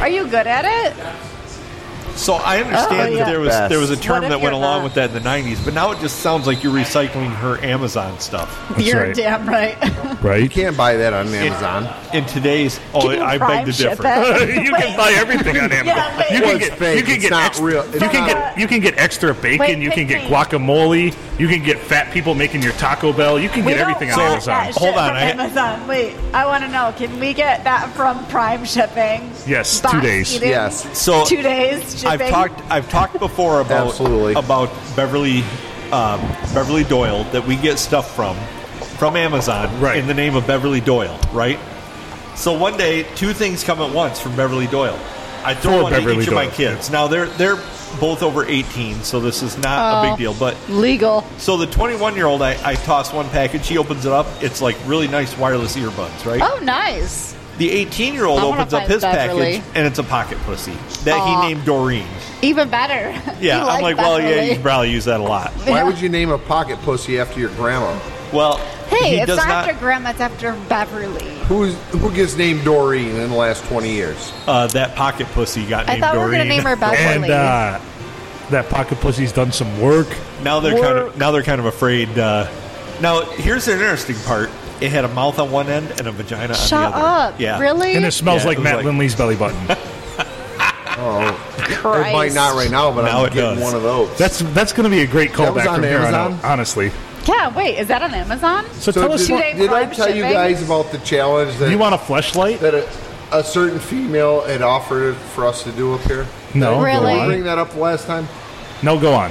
Are 0.00 0.08
you 0.08 0.26
good 0.28 0.46
at 0.46 0.64
it? 0.64 0.96
So 2.16 2.34
I 2.34 2.58
understand 2.62 3.00
Oh, 3.00 3.04
yeah. 3.06 3.16
that 3.24 3.26
there 3.30 3.40
was 3.40 3.48
Best. 3.50 3.70
there 3.70 3.78
was 3.78 3.90
a 3.90 3.96
term 3.96 4.22
that 4.22 4.30
went 4.30 4.42
you're 4.42 4.52
along 4.52 4.78
not? 4.78 4.84
with 4.84 4.94
that 4.94 5.10
in 5.10 5.14
the 5.22 5.28
'90s, 5.28 5.64
but 5.64 5.74
now 5.74 5.90
it 5.92 6.00
just 6.00 6.20
sounds 6.20 6.46
like 6.46 6.62
you're 6.62 6.72
recycling 6.72 7.30
her 7.36 7.58
Amazon 7.64 8.18
stuff. 8.20 8.56
That's 8.70 8.82
You're 8.82 9.02
right. 9.06 9.14
damn 9.16 9.48
right. 9.48 9.76
Right? 10.22 10.42
You 10.42 10.50
can't 10.50 10.76
buy 10.76 10.96
that 10.96 11.14
on 11.14 11.28
Amazon. 11.28 11.88
In 12.12 12.26
today's, 12.26 12.78
oh, 12.92 13.08
Can 13.08 13.22
I 13.22 13.38
beg 13.38 13.64
to 13.64 13.72
ship 13.72 13.90
differ. 13.92 14.02
it? 14.06 14.64
you 14.64 14.70
can 14.72 14.94
buy 14.96 15.12
everything 15.12 15.56
on 15.56 15.72
Amazon. 15.72 15.96
Yeah, 15.96 16.18
wait. 16.18 16.30
you 16.34 16.40
can 16.42 16.58
get 16.58 16.78
fake. 16.78 16.98
you 16.98 17.04
can 17.04 17.14
It's 17.14 17.22
get 17.22 17.30
not 17.30 17.42
extra, 17.46 17.64
real. 17.64 17.86
You 17.86 18.00
can 18.00 18.26
get 18.28 18.58
you 18.58 18.66
can 18.68 18.80
get 18.80 18.98
extra 18.98 19.32
bacon. 19.34 19.60
Wait, 19.60 19.78
you 19.78 19.90
can 19.90 20.06
pick 20.06 20.08
get 20.08 20.24
me. 20.24 20.28
guacamole. 20.36 21.14
You 21.40 21.48
can 21.48 21.62
get 21.62 21.78
fat 21.78 22.12
people 22.12 22.34
making 22.34 22.62
your 22.62 22.74
Taco 22.74 23.14
Bell. 23.14 23.40
You 23.40 23.48
can 23.48 23.64
We 23.64 23.72
get 23.72 23.80
everything 23.80 24.10
on 24.12 24.20
Amazon. 24.20 24.66
shit 24.66 24.74
Hold 24.76 24.94
on, 24.94 25.08
from 25.08 25.16
I- 25.16 25.20
Amazon. 25.30 25.88
Wait, 25.88 26.14
I 26.34 26.44
want 26.44 26.62
to 26.64 26.68
know. 26.68 26.92
Can 26.98 27.18
we 27.18 27.32
get 27.32 27.64
that 27.64 27.88
from 27.94 28.22
Prime 28.26 28.66
shipping? 28.66 29.32
Yes, 29.46 29.80
Box 29.80 29.94
two 29.94 30.00
days. 30.02 30.36
eating? 30.36 30.50
Yes. 30.50 30.98
So 30.98 31.24
Two 31.24 31.40
days 31.40 31.98
Shipping? 31.98 32.20
I've 32.20 32.28
talked 32.30 32.60
I've 32.70 32.90
talked 32.90 33.18
before 33.18 33.60
about 33.66 33.86
Absolutely. 33.88 34.34
about 34.34 34.68
Beverly 34.94 35.42
um, 35.92 36.20
Beverly 36.52 36.84
Doyle 36.84 37.24
that 37.32 37.46
we 37.46 37.56
get 37.56 37.78
stuff 37.78 38.14
from 38.14 38.36
from 38.98 39.16
Amazon 39.16 39.80
Right. 39.80 39.96
in 39.96 40.06
the 40.06 40.12
name 40.14 40.36
of 40.36 40.46
Beverly 40.46 40.82
Doyle, 40.82 41.18
right? 41.32 41.58
So 42.36 42.52
one 42.52 42.76
day, 42.76 43.04
two 43.16 43.32
things 43.32 43.64
come 43.64 43.80
at 43.80 43.94
once 43.94 44.20
from 44.20 44.36
Beverly 44.36 44.66
Doyle. 44.66 44.98
I 45.42 45.54
throw 45.54 45.78
For 45.78 45.82
one 45.84 45.92
Beverly 45.92 46.16
to 46.16 46.20
each 46.20 46.28
of 46.28 46.34
my 46.34 46.44
Doyle. 46.44 46.54
kids. 46.54 46.90
Now 46.90 47.06
they're 47.06 47.26
they're 47.28 47.56
both 47.98 48.22
over 48.22 48.44
18, 48.46 49.02
so 49.02 49.18
this 49.20 49.42
is 49.42 49.58
not 49.58 49.78
a 49.78 50.08
Oh. 50.08 50.10
big 50.10 50.18
deal. 50.18 50.34
But 50.34 50.56
Legal. 50.68 51.24
so 51.38 51.56
the 51.56 51.66
21 51.66 52.14
year 52.16 52.26
old, 52.26 52.42
I, 52.42 52.56
I 52.64 52.74
toss 52.74 53.12
one 53.12 53.28
package. 53.30 53.66
He 53.68 53.78
opens 53.78 54.06
it 54.06 54.12
up. 54.12 54.26
It's 54.42 54.62
like 54.62 54.76
really 54.86 55.08
nice 55.08 55.36
wireless 55.36 55.76
earbuds, 55.76 56.24
right? 56.24 56.40
Oh, 56.42 56.60
nice. 56.62 57.34
The 57.58 57.70
18 57.70 58.14
year 58.14 58.24
old 58.24 58.40
opens 58.40 58.72
up 58.72 58.84
his 58.84 59.02
Beverly. 59.02 59.58
package, 59.58 59.62
and 59.74 59.86
it's 59.86 59.98
a 59.98 60.02
pocket 60.02 60.38
pussy 60.46 60.72
that 61.04 61.18
Aw. 61.18 61.42
he 61.42 61.48
named 61.54 61.66
Doreen. 61.66 62.06
Even 62.42 62.70
better. 62.70 63.10
Yeah, 63.40 63.62
You 63.64 63.68
I'm 63.70 63.82
like, 63.82 63.96
well, 63.98 64.20
yeah, 64.20 64.42
you 64.42 64.52
should 64.54 64.62
probably 64.62 64.90
use 64.90 65.04
that 65.06 65.20
a 65.20 65.22
lot. 65.22 65.50
Why 65.52 65.78
Yeah. 65.78 65.84
would 65.84 66.00
you 66.00 66.08
name 66.08 66.30
a 66.30 66.38
pocket 66.38 66.78
pussy 66.82 67.18
after 67.18 67.38
your 67.40 67.50
grandma? 67.50 67.98
Well, 68.32 68.60
Hey, 68.90 69.10
he 69.16 69.20
it's 69.20 69.28
not, 69.28 69.48
not. 69.48 69.68
after 69.68 69.78
Grandma, 69.80 70.10
it's 70.10 70.20
after 70.20 70.52
Beverly. 70.68 71.28
Who's 71.44 71.74
who 71.90 72.10
gets 72.12 72.36
named 72.36 72.64
Doreen 72.64 73.08
in 73.16 73.30
the 73.30 73.36
last 73.36 73.64
twenty 73.64 73.92
years? 73.92 74.32
uh, 74.46 74.66
that 74.68 74.94
pocket 74.96 75.26
pussy 75.28 75.64
got 75.66 75.88
I 75.88 75.92
named 75.92 76.02
thought 76.02 76.12
we 76.14 76.18
were 76.18 76.24
Doreen. 76.26 76.38
going 76.38 76.48
to 76.48 76.54
name 76.56 76.64
her 76.64 76.76
Beverly. 76.76 77.24
And 77.24 77.30
uh, 77.30 77.80
that 78.50 78.68
pocket 78.68 78.98
pussy's 79.00 79.32
done 79.32 79.52
some 79.52 79.80
work. 79.80 80.08
now 80.42 80.58
they're 80.60 80.80
kind 80.80 80.98
of 80.98 81.16
now 81.16 81.30
they're 81.30 81.42
kind 81.44 81.60
of 81.60 81.66
afraid. 81.66 82.18
Uh, 82.18 82.50
now 83.00 83.22
here's 83.22 83.64
the 83.66 83.72
interesting 83.72 84.16
part: 84.26 84.50
it 84.80 84.90
had 84.90 85.04
a 85.04 85.08
mouth 85.08 85.38
on 85.38 85.50
one 85.52 85.68
end 85.68 85.90
and 85.92 86.06
a 86.08 86.12
vagina 86.12 86.54
Shut 86.54 86.84
on 86.84 86.90
the 86.90 86.96
other. 86.98 87.32
up. 87.34 87.40
Yeah, 87.40 87.58
Really? 87.60 87.94
And 87.94 88.04
it 88.04 88.10
smells 88.12 88.42
Yeah, 88.42 88.48
like 88.48 88.58
it 88.58 88.62
Matt 88.62 88.76
like- 88.76 88.84
Lindley's 88.86 89.14
belly 89.14 89.36
button. 89.36 89.56
Oh, 91.02 91.32
Christ. 91.56 92.08
It 92.10 92.12
might 92.12 92.32
not 92.34 92.54
right 92.56 92.70
now, 92.70 92.92
but 92.92 93.04
Now 93.04 93.20
I'm 93.20 93.26
it 93.26 93.32
getting 93.32 93.54
does. 93.54 93.62
one 93.62 93.74
of 93.74 93.82
those. 93.82 94.18
That's 94.18 94.40
that's 94.52 94.72
going 94.72 94.84
to 94.84 94.90
be 94.90 95.00
a 95.02 95.06
great 95.06 95.32
That 95.34 95.54
was 95.54 95.62
callback 95.64 95.68
on 95.70 95.74
from 95.76 95.84
here 95.84 95.98
on 96.00 96.04
Amazon? 96.14 96.32
out, 96.34 96.44
honestly. 96.44 96.90
Yeah, 97.26 97.54
wait, 97.54 97.78
is 97.78 97.88
that 97.88 98.02
on 98.02 98.12
Amazon? 98.14 98.64
So, 98.72 98.90
so 98.92 99.02
tell 99.02 99.12
us, 99.12 99.20
did, 99.26 99.28
Two-day 99.28 99.52
did 99.54 99.70
I 99.72 99.84
prime 99.84 99.94
tell 99.94 100.08
you 100.08 100.22
shipping? 100.22 100.32
guys 100.32 100.62
about 100.64 100.90
the 100.90 100.98
challenge 100.98 101.56
that 101.58 101.70
you 101.70 101.78
want 101.78 101.94
a 101.94 101.98
flashlight? 101.98 102.60
that 102.60 102.74
a, 102.74 102.88
a 103.32 103.44
certain 103.44 103.78
female 103.78 104.40
had 104.42 104.62
offered 104.62 105.14
for 105.16 105.46
us 105.46 105.62
to 105.64 105.72
do 105.72 105.94
up 105.94 106.00
here? 106.02 106.26
No, 106.54 106.76
go 106.76 106.82
Really? 106.84 107.12
Did 107.12 107.18
I 107.18 107.20
on. 107.20 107.26
bring 107.28 107.44
that 107.44 107.58
up 107.58 107.76
last 107.76 108.06
time? 108.06 108.26
No, 108.82 108.98
go 108.98 109.12
on. 109.12 109.30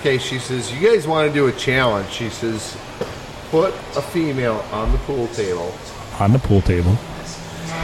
Okay, 0.00 0.18
she 0.18 0.38
says, 0.38 0.72
You 0.74 0.86
guys 0.90 1.06
want 1.06 1.28
to 1.28 1.32
do 1.32 1.46
a 1.46 1.52
challenge? 1.52 2.10
She 2.10 2.28
says, 2.28 2.76
Put 3.50 3.72
a 3.96 4.02
female 4.02 4.64
on 4.72 4.90
the 4.92 4.98
pool 4.98 5.28
table. 5.28 5.72
On 6.18 6.32
the 6.32 6.38
pool 6.40 6.60
table, 6.62 6.96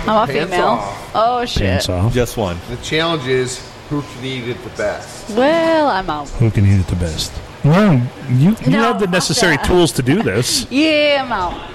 I'm 0.07 0.29
a 0.29 0.33
Pants 0.33 0.51
female. 0.51 0.67
off. 0.67 1.11
Oh, 1.15 1.45
shit. 1.45 1.63
pants 1.63 1.89
off. 1.89 2.13
just 2.13 2.37
one. 2.37 2.59
The 2.69 2.77
challenge 2.79 3.27
is 3.27 3.63
who 3.89 4.03
can 4.03 4.25
eat 4.25 4.49
it 4.49 4.63
the 4.65 4.71
best. 4.71 5.31
Well, 5.31 5.89
I'm 5.89 6.11
out. 6.11 6.29
Who 6.31 6.51
can 6.51 6.67
eat 6.67 6.81
it 6.81 6.87
the 6.89 6.97
best? 6.97 7.33
Well, 7.69 7.95
you 8.31 8.57
you 8.65 8.71
No, 8.71 8.83
have 8.93 9.01
the 9.01 9.07
necessary 9.07 9.57
that. 9.57 9.67
tools 9.67 9.93
to 9.93 10.03
do 10.03 10.23
this. 10.23 10.67
Yeah, 10.71 11.23
I'm 11.25 11.33
out. 11.33 11.71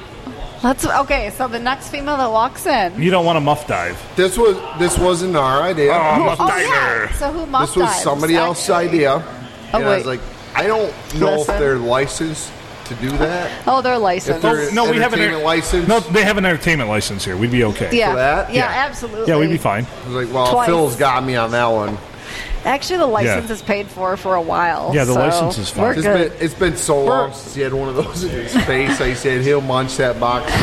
Let's, 0.63 0.85
okay, 0.85 1.29
so 1.31 1.47
the 1.49 1.59
next 1.59 1.89
female 1.89 2.15
that 2.17 2.31
walks 2.31 2.65
in. 2.65 3.01
You 3.01 3.11
don't 3.11 3.25
want 3.25 3.37
a 3.37 3.41
muff 3.41 3.67
dive. 3.67 4.01
This 4.15 4.37
was 4.37 4.55
this 4.79 4.97
wasn't 4.97 5.35
our 5.35 5.61
idea. 5.61 5.91
Oh, 5.93 6.13
Who- 6.15 6.23
muff 6.23 6.37
oh, 6.39 6.47
diver. 6.47 6.63
yeah. 6.63 7.11
So 7.13 7.31
who 7.33 7.45
muff 7.45 7.67
this 7.69 7.75
was 7.75 7.85
dives, 7.91 8.03
somebody 8.03 8.35
else's 8.35 8.69
idea. 8.69 9.11
Oh, 9.73 9.77
and 9.77 9.85
I 9.85 9.97
was 9.97 10.05
like, 10.05 10.21
I 10.55 10.65
don't 10.67 10.91
know 11.19 11.35
Listen. 11.37 11.55
if 11.55 11.59
they're 11.59 11.77
licensed 11.77 12.51
to 12.85 12.95
do 12.95 13.09
that. 13.17 13.51
Oh, 13.67 13.81
they're 13.81 13.95
If 13.95 14.01
licensed. 14.01 14.41
they're 14.41 14.69
oh, 14.69 14.73
no, 14.73 14.89
we 14.89 14.97
have 14.97 15.13
an 15.13 15.19
entertainment 15.19 15.43
license. 15.43 15.87
No, 15.87 15.99
they 15.99 16.23
have 16.23 16.37
an 16.37 16.45
entertainment 16.45 16.89
license 16.89 17.25
here. 17.25 17.35
We'd 17.37 17.51
be 17.51 17.63
okay. 17.65 17.89
yeah. 17.97 18.13
that? 18.15 18.49
yeah, 18.53 18.63
Yeah. 18.71 18.85
absolutely. 18.87 19.27
Yeah, 19.27 19.39
we'd 19.39 19.49
be 19.49 19.57
fine. 19.57 19.85
I 19.85 20.07
was 20.07 20.25
like, 20.25 20.33
well, 20.33 20.51
Twice. 20.51 20.67
Phil's 20.67 20.95
got 20.95 21.23
me 21.25 21.35
on 21.35 21.51
that 21.51 21.65
one. 21.67 21.97
Actually, 22.65 22.97
the 22.97 23.05
license 23.07 23.47
Yeah. 23.49 23.53
is 23.55 23.61
paid 23.61 23.87
for 23.87 24.15
for 24.17 24.35
a 24.35 24.41
while. 24.41 24.91
Yeah, 24.93 25.03
the 25.05 25.13
so 25.13 25.19
license 25.19 25.57
is 25.57 25.69
fine. 25.69 25.83
We're 25.83 25.91
It's 25.93 26.01
good. 26.03 26.31
been, 26.31 26.45
it's 26.45 26.53
been 26.53 26.77
so 26.77 27.03
long 27.03 27.29
We're- 27.29 27.33
since 27.33 27.55
he 27.55 27.61
had 27.61 27.73
one 27.73 27.89
of 27.89 27.95
those 27.95 28.23
in 28.23 28.29
his 28.29 28.55
face. 28.65 29.01
I 29.01 29.13
said 29.13 29.41
he'll 29.41 29.61
munch 29.61 29.97
that 29.97 30.19
box 30.19 30.51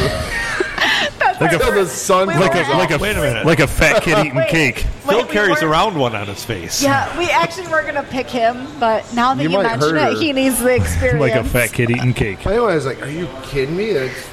Like 1.41 1.53
until 1.53 1.73
a 1.73 1.85
the 1.85 1.87
sun 1.87 2.29
we 2.29 2.35
like 2.35 2.53
were 2.53 2.61
a 2.61 2.65
comes 2.65 2.77
like 2.77 2.91
a 2.91 2.99
Wait 2.99 3.17
a 3.17 3.21
minute. 3.21 3.47
like 3.47 3.61
a 3.61 3.67
fat 3.67 4.03
kid 4.03 4.19
eating 4.19 4.35
Wait. 4.35 4.49
cake. 4.51 4.79
Phil 5.07 5.19
Wait, 5.19 5.27
we 5.27 5.33
carries 5.33 5.63
were- 5.63 5.69
around 5.69 5.97
one 5.97 6.15
on 6.15 6.27
his 6.27 6.45
face. 6.45 6.83
Yeah, 6.83 7.17
we 7.19 7.31
actually 7.31 7.67
were 7.69 7.83
gonna 7.83 8.03
pick 8.03 8.29
him, 8.29 8.67
but 8.79 9.11
now 9.15 9.33
that 9.35 9.43
You 9.43 9.49
you, 9.49 9.57
might 9.57 9.63
mention 9.63 9.81
hurt 9.81 9.97
it, 9.97 10.15
her. 10.17 10.21
he 10.21 10.33
needs 10.35 10.59
the 10.59 10.75
experience. 10.75 11.19
Like 11.21 11.35
a 11.35 11.45
fat 11.45 11.73
kid 11.73 11.91
eating 11.91 12.13
cake. 12.13 12.47
Anyway, 12.47 12.73
I 12.73 12.75
was 12.75 12.85
like, 12.85 13.01
"Are 13.03 13.09
you 13.09 13.27
kidding 13.43 13.75
me? 13.77 13.87
It's, 13.87 14.29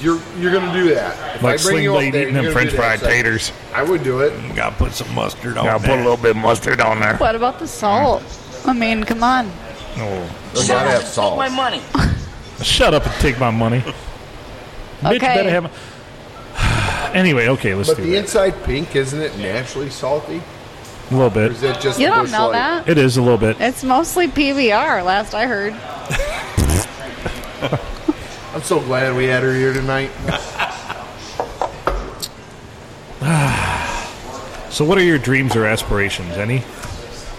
you're 0.00 0.20
you're 0.38 0.52
gonna 0.52 0.72
do 0.72 0.94
that? 0.94 1.36
If 1.36 1.42
Like 1.42 1.60
I 1.60 1.62
bring 1.62 1.68
Sling 1.74 1.84
you 1.84 1.90
Blade 1.92 2.14
there, 2.14 2.22
eating 2.22 2.34
them 2.34 2.52
French 2.52 2.70
do 2.70 2.76
that." 2.76 2.82
fried 2.82 2.94
It's 2.94 3.02
like, 3.04 3.12
taters. 3.12 3.52
I 3.74 3.82
would 3.82 4.02
do 4.04 4.20
it. 4.20 4.32
Gotta 4.54 4.76
put 4.76 4.92
some 4.92 5.12
mustard 5.14 5.56
on 5.56 5.64
Gotta 5.66 5.80
put 5.80 5.90
a 5.94 6.02
little 6.02 6.16
bit 6.16 6.32
of 6.32 6.36
mustard 6.36 6.80
on 6.80 7.00
there. 7.00 7.16
What 7.16 7.34
about 7.34 7.58
the 7.58 7.66
salt? 7.66 8.22
I 8.66 8.72
mean, 8.72 9.04
come 9.04 9.22
on. 9.22 9.50
Oh. 9.96 10.30
I 10.52 10.66
gotta 10.66 10.90
have 10.90 11.04
salt. 11.04 11.36
My 11.36 11.48
money. 11.48 11.82
Shut 12.62 12.94
up 12.94 13.04
and 13.06 13.14
take 13.16 13.38
my 13.38 13.50
money. 13.50 13.80
Bitch 15.02 15.16
Okay. 15.16 15.34
better 15.34 15.50
have. 15.50 15.72
Anyway, 17.14 17.48
okay, 17.48 17.74
let's 17.74 17.88
But 17.88 17.96
do 17.96 18.02
But 18.02 18.06
the 18.06 18.12
that. 18.12 18.18
inside 18.18 18.64
pink, 18.64 18.94
isn't 18.94 19.18
it 19.20 19.36
naturally 19.38 19.88
salty? 19.88 20.42
A 21.10 21.14
little 21.14 21.28
Or 21.28 21.30
bit. 21.30 21.52
is 21.52 21.60
that 21.62 21.80
just 21.80 21.98
You 21.98 22.08
don't 22.08 22.30
know 22.30 22.48
Light? 22.48 22.52
that. 22.84 22.88
It 22.88 22.98
is 22.98 23.16
a 23.16 23.22
little 23.22 23.38
bit. 23.38 23.56
It's 23.60 23.82
mostly 23.82 24.28
PBR, 24.28 25.02
last 25.02 25.34
I 25.34 25.46
heard. 25.46 25.72
I'm 28.54 28.62
so 28.62 28.80
glad 28.80 29.14
we 29.16 29.24
had 29.24 29.42
her 29.42 29.54
here 29.54 29.72
tonight. 29.72 30.10
So, 34.70 34.84
what 34.84 34.98
are 34.98 35.02
your 35.02 35.18
dreams 35.18 35.56
or 35.56 35.64
aspirations? 35.66 36.36
Any? 36.36 36.62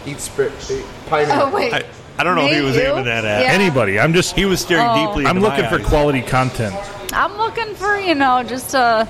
Eat 0.05 0.19
spit, 0.19 0.51
eh, 0.71 0.73
eat. 0.79 0.83
Oh, 1.11 1.51
wait. 1.53 1.71
I, 1.73 1.85
I 2.17 2.23
don't 2.23 2.35
know 2.35 2.47
if 2.47 2.55
he 2.57 2.61
was 2.61 2.75
You? 2.75 2.81
aiming 2.81 3.05
that 3.05 3.23
at. 3.23 3.43
Yeah. 3.43 3.51
Anybody? 3.51 3.99
I'm 3.99 4.13
just. 4.13 4.35
He 4.35 4.45
was 4.45 4.59
staring 4.59 4.87
Oh. 4.89 5.07
deeply. 5.07 5.25
I'm 5.27 5.39
looking 5.39 5.63
my 5.63 5.69
for 5.69 5.79
eyes. 5.79 5.85
quality 5.85 6.21
content. 6.21 6.75
I'm 7.13 7.37
looking 7.37 7.75
for, 7.75 7.97
you 7.97 8.15
know, 8.15 8.43
just 8.43 8.73
a 8.73 9.07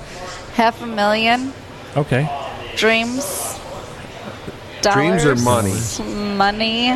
half 0.54 0.80
a 0.82 0.86
million 0.86 1.52
Okay. 1.96 2.28
dreams. 2.76 3.58
Dreams 4.82 5.24
or 5.24 5.34
money? 5.36 5.74
Money. 6.36 6.88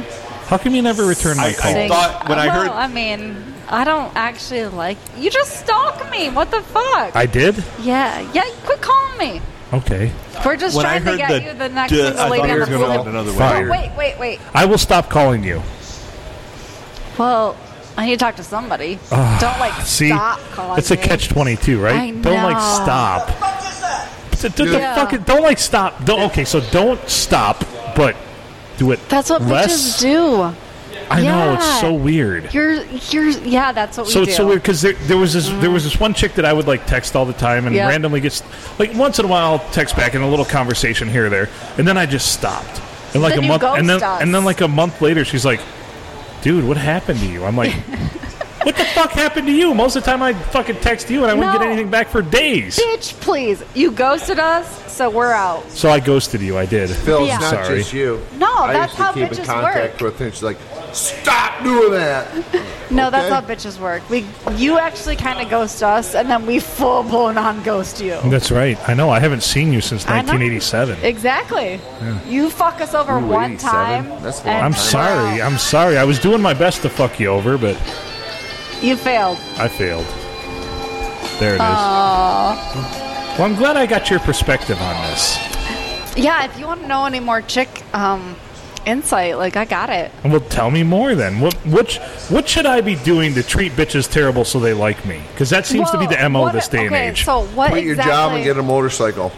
How 0.46 0.58
come 0.58 0.74
you 0.74 0.82
never 0.82 1.04
return 1.06 1.38
my 1.38 1.46
I- 1.48 1.52
call? 1.54 1.74
I 1.74 1.88
thought 1.88 2.28
when 2.28 2.38
I 2.38 2.46
well, 2.48 2.60
heard 2.64 2.70
I 2.70 2.86
mean, 2.86 3.53
I 3.68 3.84
don't 3.84 4.14
actually 4.16 4.66
like. 4.66 4.98
You 5.16 5.30
just 5.30 5.60
stalk 5.60 6.10
me. 6.10 6.28
What 6.30 6.50
the 6.50 6.60
fuck? 6.62 7.14
I 7.16 7.26
did. 7.26 7.62
yeah, 7.80 8.20
yeah. 8.32 8.44
Quit 8.64 8.80
calling 8.80 9.18
me. 9.18 9.40
Okay. 9.72 10.12
We're 10.44 10.56
just 10.56 10.76
when 10.76 10.84
trying 10.84 11.04
to 11.04 11.16
get 11.16 11.28
the, 11.28 11.42
you 11.42 11.52
the 11.54 11.68
next 11.68 11.90
duh, 11.92 12.06
single 12.08 12.20
I 12.24 12.28
lady 12.28 12.42
on 12.42 12.48
he 12.48 12.54
the 12.54 12.60
was 12.60 12.68
going 12.68 12.98
phone. 12.98 13.08
another 13.08 13.32
way. 13.32 13.38
Fire. 13.38 13.66
Oh, 13.66 13.70
wait, 13.70 13.90
wait, 13.96 14.18
wait. 14.18 14.40
I 14.52 14.66
will 14.66 14.78
stop 14.78 15.08
calling 15.10 15.42
you. 15.42 15.62
Well, 17.18 17.56
I 17.96 18.06
need 18.06 18.12
to 18.12 18.24
talk 18.24 18.36
to 18.36 18.42
somebody. 18.42 18.98
Ah, 19.12 19.38
don't 19.40 19.58
like 19.60 19.72
See, 19.86 20.08
stop 20.08 20.40
calling 20.52 20.78
it's 20.78 20.90
a 20.90 20.96
me. 20.96 21.02
catch 21.02 21.28
twenty 21.28 21.56
two, 21.56 21.80
right? 21.80 21.94
I 21.94 22.10
Don't 22.10 22.42
like 22.42 22.56
know. 22.56 22.80
stop. 22.82 23.28
D- 24.40 24.48
d- 24.48 24.64
the 24.66 24.78
Yeah. 24.78 24.94
fucking- 24.96 25.22
don't 25.22 25.42
like 25.42 25.58
stop. 25.58 26.04
Don't, 26.04 26.20
okay, 26.30 26.44
so 26.44 26.60
don't 26.70 27.00
stop, 27.08 27.64
but 27.96 28.14
do 28.76 28.90
it. 28.92 29.08
That's 29.08 29.30
what 29.30 29.42
less. 29.42 29.96
bitches 29.96 30.00
do. 30.00 30.54
I 31.10 31.22
know 31.22 31.54
it's 31.54 31.80
so 31.80 31.92
weird. 31.92 32.52
You're, 32.54 32.82
you're, 32.84 33.28
yeah. 33.28 33.72
That's 33.72 33.96
what 33.98 34.06
we 34.06 34.12
So 34.12 34.24
do. 34.24 34.28
it's 34.28 34.36
so 34.36 34.46
weird 34.46 34.62
because 34.62 34.82
there, 34.82 34.92
there 34.94 35.16
was 35.18 35.32
this 35.34 35.48
there 35.60 35.70
was 35.70 35.84
this 35.84 35.98
one 36.00 36.14
chick 36.14 36.34
that 36.34 36.44
I 36.44 36.52
would 36.52 36.66
like 36.66 36.86
text 36.86 37.14
all 37.16 37.24
the 37.26 37.32
time 37.34 37.66
and 37.66 37.74
Yeah. 37.74 37.88
randomly 37.88 38.20
gets 38.20 38.42
like 38.78 38.94
once 38.94 39.18
in 39.18 39.24
a 39.24 39.28
while 39.28 39.52
I'll 39.52 39.70
text 39.70 39.96
back 39.96 40.14
and 40.14 40.24
a 40.24 40.26
little 40.26 40.44
conversation 40.44 41.08
here 41.08 41.26
or 41.26 41.28
there 41.30 41.48
and 41.78 41.86
then 41.86 41.96
I 41.98 42.06
just 42.06 42.32
stopped 42.32 42.80
and 43.12 43.22
like 43.22 43.34
Then 43.34 43.44
a 43.44 43.48
month 43.48 43.62
and 43.62 43.88
then 43.88 44.02
us. 44.02 44.22
and 44.22 44.34
then 44.34 44.44
like 44.44 44.60
a 44.60 44.68
month 44.68 45.00
later 45.02 45.24
she's 45.24 45.44
like, 45.44 45.60
dude, 46.42 46.64
what 46.66 46.76
happened 46.76 47.20
to 47.20 47.26
you? 47.26 47.44
I'm 47.44 47.56
like, 47.56 47.72
what 48.64 48.76
the 48.76 48.84
fuck 48.86 49.10
happened 49.12 49.46
to 49.46 49.52
you? 49.52 49.74
Most 49.74 49.96
of 49.96 50.04
the 50.04 50.10
time 50.10 50.22
I 50.22 50.32
fucking 50.34 50.76
text 50.80 51.08
you 51.10 51.22
and 51.22 51.30
I 51.30 51.34
wouldn't 51.34 51.52
No. 51.52 51.58
get 51.58 51.66
anything 51.66 51.90
back 51.90 52.08
for 52.08 52.22
days. 52.22 52.78
Bitch, 52.78 53.18
please. 53.20 53.62
You 53.74 53.90
ghosted 53.92 54.38
us, 54.38 54.92
so 54.92 55.08
we're 55.10 55.32
out. 55.32 55.70
So 55.70 55.90
I 55.90 56.00
ghosted 56.00 56.40
you. 56.40 56.58
I 56.58 56.66
did. 56.66 56.90
Phil, 56.90 57.26
Yeah. 57.26 57.34
it's 57.36 57.42
not 57.52 57.66
Sorry. 57.66 57.78
just 57.78 57.92
you. 57.92 58.20
No, 58.38 58.52
I 58.54 58.72
that's 58.72 58.92
used 58.92 58.96
to 58.96 59.02
how 59.02 59.12
keep 59.12 59.32
in 59.38 59.44
contact 59.44 60.00
work. 60.02 60.12
with 60.12 60.18
her. 60.18 60.24
and 60.26 60.34
She's 60.34 60.42
like, 60.42 60.58
"Stop 60.92 61.62
doing 61.62 61.92
that." 61.92 62.26
No, 62.90 63.10
that's 63.10 63.24
Okay. 63.24 63.34
how 63.34 63.40
bitches 63.40 63.80
work. 63.80 64.08
We, 64.10 64.26
you 64.56 64.78
actually 64.78 65.16
kind 65.16 65.40
of 65.40 65.48
ghost 65.48 65.82
us, 65.82 66.14
and 66.14 66.30
then 66.30 66.44
we 66.46 66.60
full 66.60 67.02
blown 67.02 67.38
on 67.38 67.62
ghost 67.62 67.98
you. 68.00 68.16
That's 68.26 68.52
right. 68.52 68.78
I 68.88 68.92
know. 68.94 69.08
I 69.10 69.18
haven't 69.20 69.42
seen 69.42 69.72
you 69.72 69.80
since 69.80 70.04
I 70.06 70.20
know. 70.20 70.32
1987. 70.34 70.98
Exactly. 71.02 71.80
You 72.28 72.50
fuck 72.50 72.80
us 72.82 72.94
over 72.94 73.16
Ooh, 73.16 73.26
one 73.26 73.52
87? 73.54 73.58
time. 73.72 74.22
That's 74.22 74.42
a 74.42 74.46
long 74.46 74.54
and 74.56 74.64
I'm 74.66 74.72
time. 74.74 74.80
sorry. 74.80 75.42
I'm 75.42 75.58
sorry. 75.58 75.96
I 75.96 76.04
was 76.04 76.18
doing 76.20 76.42
my 76.42 76.52
best 76.54 76.82
to 76.82 76.90
fuck 76.90 77.18
you 77.18 77.28
over, 77.28 77.56
but 77.58 77.74
You 78.84 78.96
failed. 78.96 79.38
I 79.56 79.66
failed. 79.68 80.04
There 81.40 81.52
it 81.52 81.54
is. 81.54 81.58
Well, 81.60 83.42
I'm 83.42 83.54
glad 83.56 83.78
I 83.78 83.86
got 83.86 84.10
your 84.10 84.20
perspective 84.20 84.78
on 84.80 85.10
this. 85.10 85.38
Yeah, 86.18 86.44
if 86.44 86.58
you 86.58 86.66
want 86.66 86.82
to 86.82 86.86
know 86.86 87.06
any 87.06 87.18
more 87.18 87.40
chick 87.40 87.82
um, 87.94 88.36
insight, 88.84 89.38
like 89.38 89.56
I 89.56 89.64
got 89.64 89.88
it. 89.88 90.12
Well, 90.22 90.38
tell 90.40 90.70
me 90.70 90.82
more 90.82 91.14
then. 91.14 91.40
What 91.40 91.54
what 91.66 91.90
sh- 91.92 91.98
what 92.28 92.46
should 92.46 92.66
I 92.66 92.82
be 92.82 92.94
doing 92.96 93.32
to 93.34 93.42
treat 93.42 93.72
bitches 93.72 94.08
terrible 94.08 94.44
so 94.44 94.60
they 94.60 94.74
like 94.74 95.04
me? 95.06 95.22
Because 95.32 95.48
that 95.48 95.64
seems 95.64 95.90
to 95.90 95.98
be 95.98 96.06
the 96.06 96.16
Well, 96.16 96.28
mo 96.28 96.40
what- 96.42 96.52
this 96.52 96.68
day 96.68 96.86
okay, 96.86 96.86
and 96.86 96.94
age. 97.16 97.24
So 97.24 97.46
what 97.46 97.70
Quit 97.70 97.84
your 97.84 97.94
exactly? 97.94 98.12
job 98.12 98.32
and 98.34 98.44
get 98.44 98.58
a 98.58 98.62
motorcycle. 98.62 99.32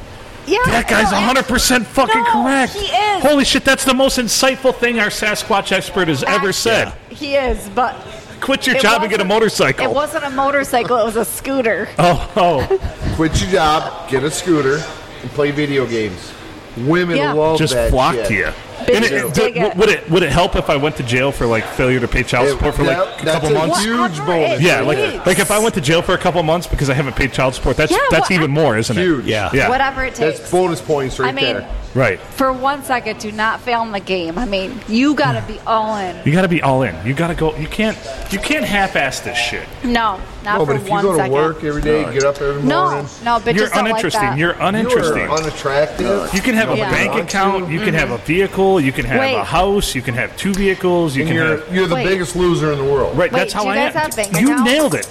Yeah, 0.46 0.58
that 0.66 0.86
guy's 0.88 1.10
no, 1.10 1.18
100 1.18 1.46
percent 1.46 1.86
fucking 1.86 2.22
No, 2.22 2.32
correct. 2.44 2.72
he 2.72 2.86
is. 2.86 3.22
Holy 3.22 3.44
shit, 3.44 3.64
that's 3.64 3.84
the 3.84 3.94
most 3.94 4.18
insightful 4.18 4.74
thing 4.74 4.98
our 5.00 5.08
Sasquatch 5.08 5.72
expert 5.72 6.08
has 6.08 6.22
ever 6.24 6.52
said. 6.52 6.92
He 7.10 7.36
is, 7.36 7.68
but 7.70 7.94
Quit 8.40 8.66
your 8.66 8.76
it 8.76 8.82
job 8.82 9.02
and 9.02 9.10
get 9.10 9.20
a 9.20 9.24
motorcycle. 9.24 9.84
It 9.84 9.94
wasn't 9.94 10.24
a 10.24 10.30
motorcycle; 10.30 10.96
it 10.98 11.04
was 11.04 11.16
a 11.16 11.24
scooter. 11.24 11.88
oh, 11.98 12.32
oh, 12.36 13.14
Quit 13.16 13.40
your 13.40 13.50
job, 13.50 14.08
get 14.08 14.22
a 14.22 14.30
scooter, 14.30 14.76
and 15.22 15.30
play 15.30 15.50
video 15.50 15.86
games. 15.86 16.32
Women 16.76 17.16
Yeah. 17.16 17.32
love 17.32 17.58
just 17.58 17.74
that 17.74 17.90
flock 17.90 18.14
shit. 18.14 18.26
to 18.28 18.34
you. 18.34 18.52
Bitches 18.84 18.96
And 18.96 19.04
it- 19.04 19.34
dig 19.34 19.54
d- 19.54 19.60
it. 19.60 19.76
would 19.76 19.88
it 19.88 20.10
would 20.10 20.22
it 20.22 20.30
help 20.30 20.54
if 20.56 20.68
I 20.70 20.76
went 20.76 20.96
to 20.96 21.02
jail 21.02 21.32
for 21.32 21.46
like 21.46 21.64
failure 21.64 21.98
to 22.00 22.08
pay 22.08 22.22
child 22.22 22.46
It- 22.48 22.50
support 22.52 22.74
for 22.74 22.84
like 22.84 22.96
that- 22.98 23.22
a 23.22 23.24
that's 23.24 23.38
couple 23.40 23.56
a 23.56 23.66
months? 23.66 23.82
huge 23.84 24.18
bonus. 24.26 24.60
Yeah, 24.60 24.80
like 24.80 24.98
takes. 24.98 25.26
like 25.26 25.38
if 25.38 25.50
I 25.50 25.58
went 25.58 25.74
to 25.74 25.80
jail 25.80 26.02
for 26.02 26.14
a 26.14 26.18
couple 26.18 26.42
months 26.42 26.66
because 26.66 26.90
I 26.90 26.94
haven't 26.94 27.16
paid 27.16 27.32
child 27.32 27.54
support, 27.54 27.76
that's 27.76 27.90
Yeah, 27.92 27.98
that's 28.10 28.30
well, 28.30 28.38
even 28.38 28.50
I- 28.50 28.54
more, 28.54 28.76
isn't 28.76 28.96
it? 28.96 29.00
Huge. 29.00 29.24
Yeah. 29.26 29.50
Yeah. 29.52 29.68
Whatever 29.68 30.04
it 30.04 30.14
takes. 30.14 30.38
That's 30.38 30.50
bonus 30.50 30.80
points 30.80 31.18
right 31.18 31.28
I 31.28 31.32
mean, 31.32 31.44
there. 31.54 31.68
Right. 31.94 32.20
for 32.20 32.52
one 32.52 32.84
second, 32.84 33.18
do 33.20 33.32
not 33.32 33.60
fail 33.62 33.80
in 33.82 33.90
the 33.92 34.00
game. 34.00 34.38
I 34.38 34.44
mean, 34.44 34.78
you 34.86 35.14
got 35.14 35.32
to 35.32 35.42
be 35.50 35.58
all 35.66 35.96
in. 35.96 36.14
You 36.26 36.32
got 36.32 36.42
to 36.42 36.48
be 36.48 36.60
all 36.62 36.82
in. 36.82 36.94
You 37.06 37.14
got 37.14 37.28
to 37.28 37.34
go. 37.34 37.56
You 37.56 37.66
can't. 37.66 37.96
You 38.30 38.38
can't 38.38 38.64
half-ass 38.66 39.20
this 39.20 39.38
shit. 39.38 39.62
No, 39.82 40.20
not 40.44 40.58
No, 40.58 40.66
for 40.66 40.74
but 40.74 40.82
if 40.82 40.88
you 40.88 41.00
go 41.00 41.12
to 41.12 41.16
second. 41.18 41.32
work 41.32 41.64
every 41.64 41.80
day, 41.80 42.04
get 42.12 42.24
up 42.24 42.40
every 42.42 42.62
no, 42.62 42.84
morning. 42.84 43.06
no, 43.24 43.38
no, 43.38 43.44
bitches 43.44 43.56
You're 43.56 43.68
don't 43.68 43.76
like 43.76 43.90
uninteresting. 43.92 44.20
that. 44.20 44.38
You're 44.38 44.56
uninteresting. 44.60 45.16
You're 45.22 45.30
unattractive. 45.38 46.34
you 46.34 46.40
can 46.42 46.54
have 46.54 46.70
a 46.70 46.76
Yeah. 46.76 46.90
bank 46.90 47.12
Want 47.12 47.22
account. 47.22 47.66
to. 47.66 47.72
You 47.72 47.78
can 47.80 47.88
mm-hmm. 47.88 47.96
have 47.98 48.10
a 48.10 48.18
vehicle. 48.18 48.65
You 48.80 48.92
can 48.92 49.04
have 49.06 49.20
Wait. 49.20 49.34
a 49.34 49.44
house. 49.44 49.94
You 49.94 50.02
can 50.02 50.14
have 50.14 50.36
two 50.36 50.52
vehicles. 50.52 51.14
You 51.16 51.22
and 51.22 51.28
can 51.28 51.36
you're 51.36 51.56
have. 51.58 51.74
you're 51.74 51.86
the 51.86 51.94
Wait. 51.96 52.06
biggest 52.06 52.36
loser 52.36 52.72
in 52.72 52.78
the 52.78 52.84
world. 52.84 53.16
Right. 53.16 53.30
Wait, 53.32 53.38
that's 53.38 53.52
how 53.52 53.62
do 53.62 53.68
you 53.68 53.72
I 53.74 53.76
guys 53.76 53.94
am. 53.96 54.00
have 54.02 54.16
bank 54.16 54.32
you 54.40 54.46
accounts? 54.52 54.70
nailed 54.70 54.94
it. 54.94 55.06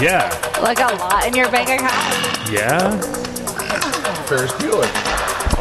Yeah. 0.00 0.28
like 0.62 0.78
a 0.80 0.94
lot 0.96 1.26
in 1.26 1.34
your 1.34 1.50
bank 1.50 1.68
account. 1.68 2.50
Yeah. 2.50 2.98
Ferris 4.26 4.52
Bueller. 4.52 4.88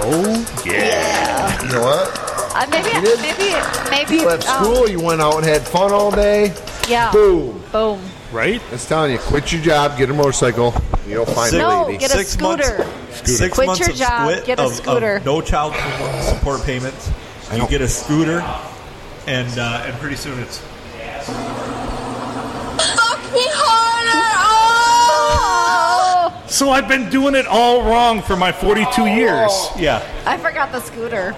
Oh 0.04 0.64
yeah. 0.66 1.62
You 1.64 1.70
know 1.74 1.82
what? 1.82 2.18
Uh, 2.54 2.68
maybe, 2.70 2.90
did? 3.06 3.20
maybe, 3.22 3.56
maybe. 3.90 4.16
You 4.22 4.28
left 4.28 4.48
um, 4.50 4.64
school, 4.66 4.90
you 4.90 5.00
went 5.02 5.22
out 5.22 5.38
and 5.38 5.46
had 5.46 5.62
fun 5.62 5.92
all 5.92 6.12
day. 6.12 6.54
yeah. 6.88 7.12
Boom. 7.12 7.62
Boom. 7.72 8.02
Right. 8.32 8.62
It's 8.72 8.86
telling 8.88 9.12
you, 9.12 9.17
quit 9.20 9.52
your 9.52 9.62
job, 9.62 9.98
get 9.98 10.10
a 10.10 10.13
motorcycle. 10.13 10.74
You'll 11.08 11.26
find 11.26 11.50
Six- 11.52 11.54
a 11.56 11.58
No, 11.60 11.86
lady. 11.88 11.98
get 11.98 12.12
a 12.12 12.17
Six 12.17 12.39
months- 12.39 12.65
scooter. 12.67 12.88
Six 13.26 13.54
Quit 13.56 13.67
months 13.67 13.80
your 13.82 13.89
of 13.89 13.96
job, 13.96 14.30
split 14.30 14.46
get 14.46 14.60
a 14.60 14.63
of, 14.63 14.74
scooter. 14.74 15.15
Of 15.17 15.26
no 15.26 15.41
child 15.41 15.74
support 16.24 16.63
payments. 16.63 17.10
You 17.54 17.67
get 17.67 17.82
a 17.82 17.88
scooter, 17.89 18.39
and 19.28 19.60
uh, 19.60 19.84
and 19.86 19.94
pretty 20.00 20.15
soon 20.15 20.39
it's 20.39 20.60
Fuck 22.98 23.20
me 23.34 23.44
harder! 23.52 24.22
Oh! 26.34 26.44
So 26.48 26.70
I've 26.70 26.88
been 26.88 27.10
doing 27.10 27.36
it 27.36 27.46
all 27.48 27.84
wrong 27.84 28.22
for 28.22 28.36
my 28.38 28.52
42 28.54 29.06
years. 29.08 29.52
yeah 29.78 30.02
I 30.26 30.38
forgot 30.38 30.72
the 30.72 30.80
scooter. 30.82 31.36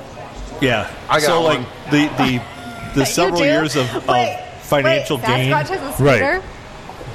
yeah. 0.62 0.88
I 1.10 1.20
got 1.20 1.26
so 1.26 1.42
one. 1.42 1.64
like 1.64 1.68
the 1.92 2.08
the 2.24 2.42
the 2.94 3.00
You 3.02 3.06
several 3.06 3.40
do? 3.40 3.46
years 3.46 3.76
of, 3.76 3.88
of 4.08 4.28
financial 4.62 5.18
wait, 5.18 5.26
gain. 5.26 5.52
Sasquatch 5.52 5.68
has 5.70 6.00
a 6.00 6.04
Right. 6.04 6.18
scooter? 6.20 6.42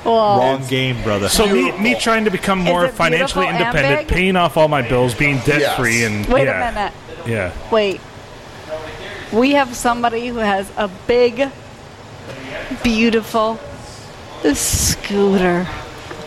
Whoa. 0.09 0.39
Wrong 0.39 0.67
game, 0.69 1.03
brother. 1.03 1.29
So 1.29 1.47
me, 1.47 1.71
me 1.79 1.95
trying 1.99 2.25
to 2.25 2.31
become 2.31 2.59
more 2.61 2.87
it 2.87 2.95
financially 2.95 3.47
beautiful 3.47 3.67
independent, 3.69 4.09
big? 4.09 4.15
paying 4.17 4.37
off 4.37 4.57
all 4.57 4.69
my 4.69 4.83
bills, 4.83 5.15
being 5.15 5.39
debt 5.41 5.61
Yes. 5.61 5.77
free, 5.77 6.05
and 6.05 6.27
Wait 6.27 6.45
yeah, 6.45 6.69
a 6.69 6.73
minute. 6.75 6.93
yeah. 7.27 7.53
Wait. 7.71 8.01
We 9.33 9.53
have 9.53 9.75
somebody 9.77 10.29
who 10.29 10.39
has 10.39 10.71
a 10.77 10.89
big, 11.07 11.51
beautiful 12.83 13.59
scooter. 14.55 15.67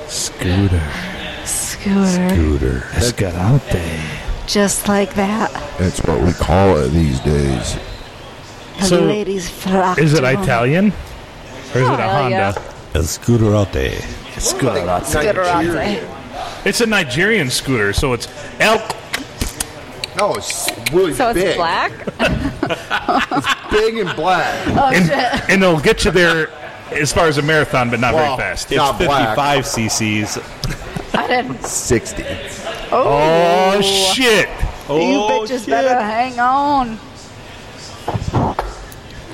Scooter, 0.07 0.81
Scooter. 1.45 2.29
Scooter. 2.29 2.83
Let's 2.93 3.11
get 3.13 3.33
out 3.35 3.61
there. 3.71 4.03
Just 4.47 4.87
like 4.87 5.13
that. 5.15 5.51
That's 5.79 5.99
what 6.03 6.21
we 6.21 6.33
call 6.33 6.77
it 6.77 6.89
these 6.89 7.19
days. 7.21 7.77
The 8.79 8.85
So, 8.85 9.01
ladies 9.01 9.49
flock 9.49 9.97
Is 9.97 10.13
it 10.13 10.21
to 10.21 10.27
'em. 10.27 10.43
Italian 10.43 10.87
or 11.73 11.81
is 11.81 11.87
Oh, 11.87 11.93
it 11.93 11.99
a 11.99 12.03
hell 12.03 12.21
Honda? 12.23 12.29
yeah. 12.29 12.49
a 12.49 12.70
scooter 12.99 13.55
out 13.55 13.71
there. 13.73 13.99
Scooter 14.37 14.85
It's 16.65 16.81
a 16.81 16.85
Nigerian 16.85 17.49
scooter, 17.49 17.93
so 17.93 18.13
it's 18.13 18.27
El. 18.59 18.77
No, 20.17 20.33
it's 20.35 20.69
really 20.91 21.07
big. 21.11 21.15
So 21.15 21.29
it's 21.29 21.55
black. 21.55 21.91
it's 22.19 23.71
Big 23.71 23.97
and 23.97 24.15
black. 24.15 24.67
Oh, 24.77 24.91
and, 24.93 25.05
shit. 25.05 25.49
and 25.49 25.63
it'll 25.63 25.79
get 25.79 26.05
you 26.05 26.11
there 26.11 26.49
as 26.91 27.13
far 27.13 27.27
as 27.27 27.37
a 27.37 27.41
marathon, 27.41 27.89
but 27.89 27.99
not 27.99 28.13
Well, 28.13 28.37
very 28.37 28.49
fast. 28.49 28.71
It's 28.71 28.77
Not 28.77 28.97
black. 28.97 29.37
55 29.37 29.65
cc's. 29.65 31.15
I 31.15 31.27
didn't. 31.27 31.63
60. 31.63 32.23
Oh, 32.91 33.73
oh 33.73 33.81
shit! 33.81 34.49
you 34.89 35.21
bitches 35.29 35.63
oh, 35.63 35.71
better 35.71 36.01
hang 36.01 36.39
on. 36.39 36.97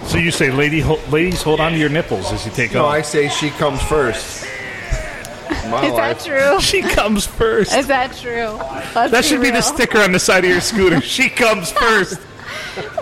So 0.08 0.18
you 0.18 0.32
say, 0.32 0.52
lady, 0.52 0.80
ho- 0.80 1.00
ladies, 1.12 1.42
hold 1.44 1.60
on 1.60 1.74
to 1.74 1.78
your 1.78 1.90
nipples 1.90 2.32
as 2.32 2.46
you 2.46 2.52
take 2.52 2.70
off. 2.72 2.76
No, 2.76 2.86
off. 2.86 2.94
I 2.94 3.02
say 3.02 3.28
she 3.30 3.50
comes 3.52 3.82
first. 3.84 4.46
my 5.70 5.86
Is 5.86 5.92
life. 5.94 5.96
that 5.96 6.20
true? 6.26 6.60
She 6.62 6.82
comes 6.82 7.26
first. 7.28 7.74
Is 7.74 7.88
that 7.88 8.16
true? 8.16 8.54
Let's 8.96 9.12
That 9.12 9.26
should 9.26 9.42
be 9.42 9.48
the 9.48 9.54
real. 9.56 9.62
sticker 9.62 10.00
on 10.00 10.14
the 10.14 10.20
side 10.20 10.46
of 10.46 10.50
your 10.50 10.62
scooter. 10.62 11.02
She 11.18 11.30
comes 11.30 11.72
first. 11.72 12.20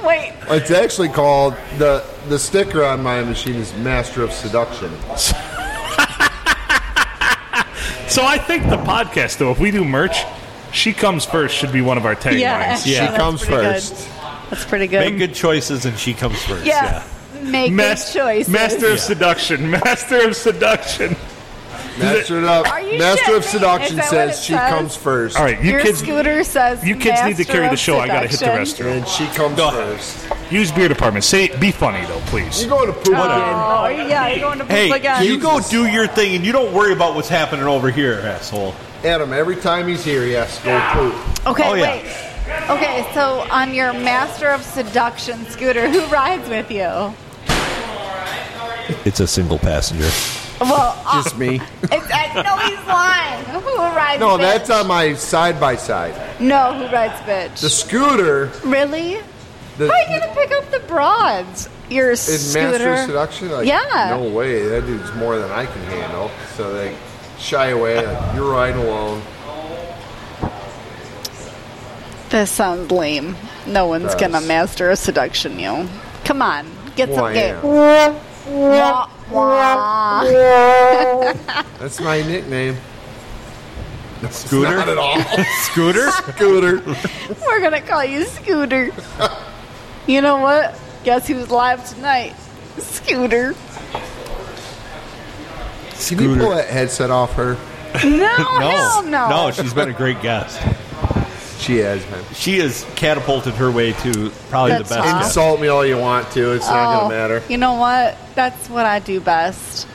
Wait, 0.04 0.34
It's 0.50 0.72
actually 0.72 1.10
called 1.10 1.54
the 1.78 2.04
the 2.28 2.40
sticker 2.40 2.84
on 2.84 3.04
my 3.04 3.22
machine 3.24 3.56
is 3.56 3.72
Master 3.76 4.24
of 4.24 4.32
Seduction. 4.32 4.90
So 8.08 8.24
I 8.26 8.38
think 8.38 8.64
the 8.70 8.78
podcast, 8.78 9.38
though, 9.40 9.52
if 9.52 9.60
we 9.60 9.72
do 9.72 9.84
merch, 9.84 10.24
she 10.72 10.94
comes 10.94 11.26
first 11.26 11.56
should 11.56 11.72
be 11.74 11.82
one 11.82 11.98
of 11.98 12.06
our 12.06 12.16
taglines. 12.16 12.40
yeah, 12.40 12.54
actually, 12.54 12.94
Yeah. 12.94 13.00
She 13.00 13.06
that's 13.08 13.18
comes 13.18 13.46
pretty 13.46 13.62
good. 13.64 13.74
first. 13.76 14.10
That's 14.50 14.66
pretty 14.66 14.88
good. 14.88 15.00
Make 15.00 15.18
good 15.18 15.34
choices, 15.34 15.86
and 15.86 15.98
she 15.98 16.14
comes 16.14 16.42
first. 16.44 16.66
yeah. 16.66 17.04
Make 17.42 17.74
Mas- 17.74 18.12
good 18.14 18.20
choices. 18.20 18.52
Master 18.54 18.88
of 18.92 19.00
seduction. 19.00 19.70
Master 19.72 20.28
of 20.28 20.36
seduction. 20.36 21.16
Master 22.00 22.40
of 22.46 22.66
Are 22.68 22.82
you 22.82 23.00
Master 23.00 23.36
of 23.36 23.44
me? 23.44 23.48
Seduction 23.48 24.00
Is 24.00 24.10
that 24.10 24.28
what 24.28 24.34
says 24.36 24.44
she 24.44 24.54
says? 24.54 24.70
comes 24.70 24.96
first. 24.98 25.38
All 25.38 25.46
right, 25.46 25.62
you 25.64 25.72
Your 25.72 25.82
kids. 25.82 26.00
scooter 26.00 26.44
says 26.44 26.84
You 26.86 26.96
kids 26.98 27.24
need 27.24 27.34
to 27.38 27.40
Master 27.40 27.44
carry 27.46 27.68
the 27.68 27.74
of 27.74 27.80
show. 27.80 28.00
I 28.00 28.08
gotta 28.08 28.28
hit 28.28 28.32
the 28.32 28.38
Seduction. 28.66 28.86
restroom. 28.86 28.98
And 28.98 29.08
she 29.08 29.26
comes 29.28 29.56
Go 29.56 29.70
ahead. 29.70 30.00
first. 30.02 30.52
Use 30.52 30.72
beer 30.74 30.90
department. 30.90 31.24
Say, 31.24 31.56
be 31.58 31.72
funny 31.72 32.06
though, 32.08 32.20
please. 32.28 32.62
You 32.64 32.70
going 32.70 32.88
to 32.88 32.94
poop 32.94 33.16
oh, 33.16 33.24
again? 33.24 34.04
Oh, 34.04 34.08
yeah, 34.10 34.28
you're 34.28 34.40
going 34.40 34.58
to 34.60 34.66
poop 34.66 34.72
Hey, 34.72 34.92
again. 34.92 35.24
you 35.24 35.40
go 35.40 35.62
do 35.70 35.88
your 35.88 36.08
thing, 36.08 36.36
and 36.36 36.46
you 36.46 36.52
don't 36.52 36.74
worry 36.74 36.92
about 36.92 37.16
what's 37.16 37.30
happening 37.30 37.66
over 37.66 37.90
here, 37.90 38.16
asshole. 38.26 38.76
Adam, 39.06 39.32
every 39.32 39.56
time 39.56 39.88
he's 39.88 40.04
here, 40.04 40.24
he 40.26 40.32
has 40.34 40.58
to 40.60 40.64
go 40.66 40.80
poop. 40.92 41.48
Okay, 41.48 41.64
Oh, 41.70 41.74
yeah. 41.76 41.82
wait. 41.96 42.25
Okay, 42.70 43.08
so 43.14 43.46
on 43.52 43.74
your 43.74 43.94
Master 43.94 44.50
of 44.50 44.64
Seduction 44.64 45.46
scooter, 45.48 45.88
who 45.90 46.04
rides 46.08 46.48
with 46.50 46.72
you? 46.72 47.14
It's 49.06 49.20
a 49.20 49.28
single 49.28 49.60
passenger. 49.60 50.10
Well, 50.62 50.96
Just 51.14 51.38
me. 51.38 51.56
it's, 51.84 52.12
I 52.12 52.42
know 52.42 52.58
he's 52.58 52.88
lying. 52.88 53.46
Who 53.46 53.78
rides 53.78 54.20
No, 54.20 54.38
bitch? 54.38 54.42
that's 54.42 54.70
on 54.70 54.88
my 54.88 55.14
side 55.14 55.60
by 55.60 55.76
side. 55.76 56.16
No, 56.40 56.74
who 56.74 56.86
rides 56.94 57.20
bitch? 57.22 57.62
The 57.62 57.70
scooter 57.70 58.52
really? 58.64 59.20
the, 59.78 59.88
How 59.88 59.94
are 59.94 60.02
you 60.14 60.20
going 60.20 60.22
to 60.22 60.36
pick 60.36 60.52
up 60.54 60.72
the 60.72 60.80
broads? 60.88 61.70
Your 61.90 62.12
in 62.12 62.16
scooter. 62.18 62.70
Master 62.72 62.94
of 62.94 63.00
Seduction. 63.08 63.52
Like, 63.52 63.68
Yeah. 63.68 64.18
No 64.18 64.30
way. 64.30 64.68
That 64.68 64.86
dude's 64.88 65.14
more 65.16 65.38
than 65.38 65.52
I 65.52 65.66
can 65.68 65.82
handle. 65.84 66.32
So 66.56 66.74
they 66.74 66.96
shy 67.38 67.68
away. 67.68 68.06
Like, 68.06 68.36
You're 68.36 68.52
riding 68.52 68.82
alone. 68.82 69.22
This 72.36 72.52
sounds 72.52 72.92
lame. 72.92 73.38
No 73.66 73.88
one's 73.88 74.08
Does. 74.08 74.16
going 74.16 74.34
to 74.34 74.42
Master 74.42 74.90
a 74.90 74.98
Seduction 74.98 75.58
you. 75.58 75.88
Come 76.26 76.42
on, 76.42 76.70
get 76.98 77.08
some 77.16 77.24
I 77.24 77.34
game. 77.34 77.62
Wah, 77.62 79.10
wah. 79.32 80.24
That's 81.80 82.02
my 82.02 82.22
nickname. 82.24 82.76
Scooter? 84.32 84.76
Not 84.76 84.90
at 84.90 84.98
all. 84.98 85.18
Scooter? 85.62 86.12
Scooter. 86.12 86.82
We're 87.46 87.62
gonna 87.62 87.80
call 87.80 88.04
you 88.04 88.26
Scooter. 88.26 88.92
you 90.06 90.20
know 90.20 90.40
what? 90.40 90.78
Guess 91.06 91.30
who's 91.30 91.50
live 91.50 91.88
tonight? 91.90 92.36
Scooter. 92.78 93.56
Can 96.06 96.20
you 96.20 96.36
pull 96.36 96.50
that 96.50 96.68
headset 96.68 97.12
off 97.12 97.32
her? 97.36 97.58
No, 98.04 98.28
hell 98.28 99.04
no. 99.04 99.30
No, 99.30 99.52
she's 99.52 99.74
been 99.74 99.88
a 99.88 99.94
great 99.94 100.22
guest. 100.22 100.62
She 101.60 101.78
has, 101.78 102.06
man. 102.12 102.24
She 102.34 102.60
has 102.60 102.86
catapulted 102.96 103.54
her 103.56 103.72
way 103.72 103.94
to 103.94 104.30
probably 104.50 104.72
That's 104.74 104.90
the 104.90 104.96
best 104.96 105.08
awesome. 105.08 105.24
Insult 105.26 105.62
me 105.62 105.68
all 105.68 105.86
you 105.86 105.98
want 105.98 106.30
to. 106.32 106.52
It's 106.54 106.68
not 106.68 106.96
Oh, 106.96 107.00
going 107.00 107.12
to 107.12 107.16
matter. 107.18 107.44
You 107.50 107.58
know 107.58 107.74
what? 107.76 108.18
That's 108.36 108.70
what 108.70 108.86
I 108.86 109.00
do 109.00 109.20
best. 109.20 109.88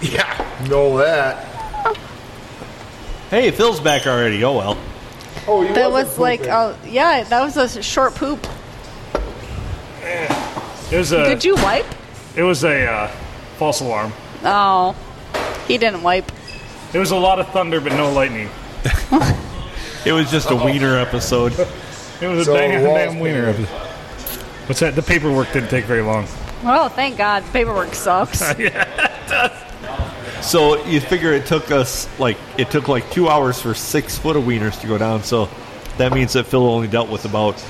Yeah. 0.00 0.66
Know 0.68 0.98
that. 0.98 1.46
Hey, 3.30 3.50
Phil's 3.50 3.80
back 3.80 4.06
already. 4.06 4.44
Oh, 4.44 4.56
well. 4.56 4.78
Oh, 5.48 5.62
you 5.62 5.74
That 5.74 5.90
wasn't 5.90 6.20
like, 6.20 6.40
pooping. 6.40 6.52
oh 6.54 6.76
yeah, 6.86 7.22
that 7.24 7.42
was 7.42 7.56
a 7.76 7.82
short 7.82 8.14
poop. 8.14 8.46
It 10.02 10.98
was 10.98 11.12
a. 11.12 11.24
Did 11.24 11.44
you 11.44 11.54
wipe? 11.56 11.86
It 12.36 12.42
was 12.42 12.64
a 12.64 12.86
uh, 12.86 13.08
false 13.58 13.80
alarm. 13.80 14.12
Oh, 14.44 14.94
he 15.66 15.78
didn't 15.78 16.02
wipe. 16.02 16.30
It 16.92 16.98
was 16.98 17.10
a 17.10 17.16
lot 17.16 17.40
of 17.40 17.48
thunder, 17.48 17.80
but 17.80 17.92
no 17.92 18.12
lightning. 18.12 18.48
It 20.06 20.12
was 20.12 20.30
just 20.30 20.50
a 20.50 20.56
wiener 20.56 20.96
episode. 20.98 21.52
It 22.20 22.28
was 22.28 22.38
a 22.40 22.44
So 22.44 22.54
dang, 22.54 22.70
damn 22.84 23.18
wiener. 23.18 23.52
been- 23.52 23.64
What's 24.66 24.78
that? 24.80 24.94
The 24.94 25.02
paperwork 25.02 25.52
didn't 25.52 25.68
take 25.68 25.84
very 25.84 26.00
long. 26.00 26.26
Oh, 26.62 26.88
thank 26.88 27.18
God. 27.18 27.42
Paperwork 27.52 27.92
sucks. 27.94 28.40
So 30.42 30.84
you 30.84 31.00
figure 31.00 31.32
it 31.32 31.46
took 31.46 31.70
us 31.70 32.06
like 32.20 32.36
it 32.58 32.70
took 32.70 32.86
like 32.86 33.10
two 33.10 33.28
hours 33.28 33.60
for 33.60 33.72
six 33.74 34.18
foot 34.18 34.36
of 34.36 34.44
wieners 34.44 34.78
to 34.82 34.86
go 34.86 34.98
down. 34.98 35.22
So 35.22 35.48
that 35.98 36.12
means 36.12 36.34
that 36.34 36.44
Phil 36.46 36.66
only 36.66 36.86
dealt 36.86 37.08
with 37.08 37.24
about 37.24 37.62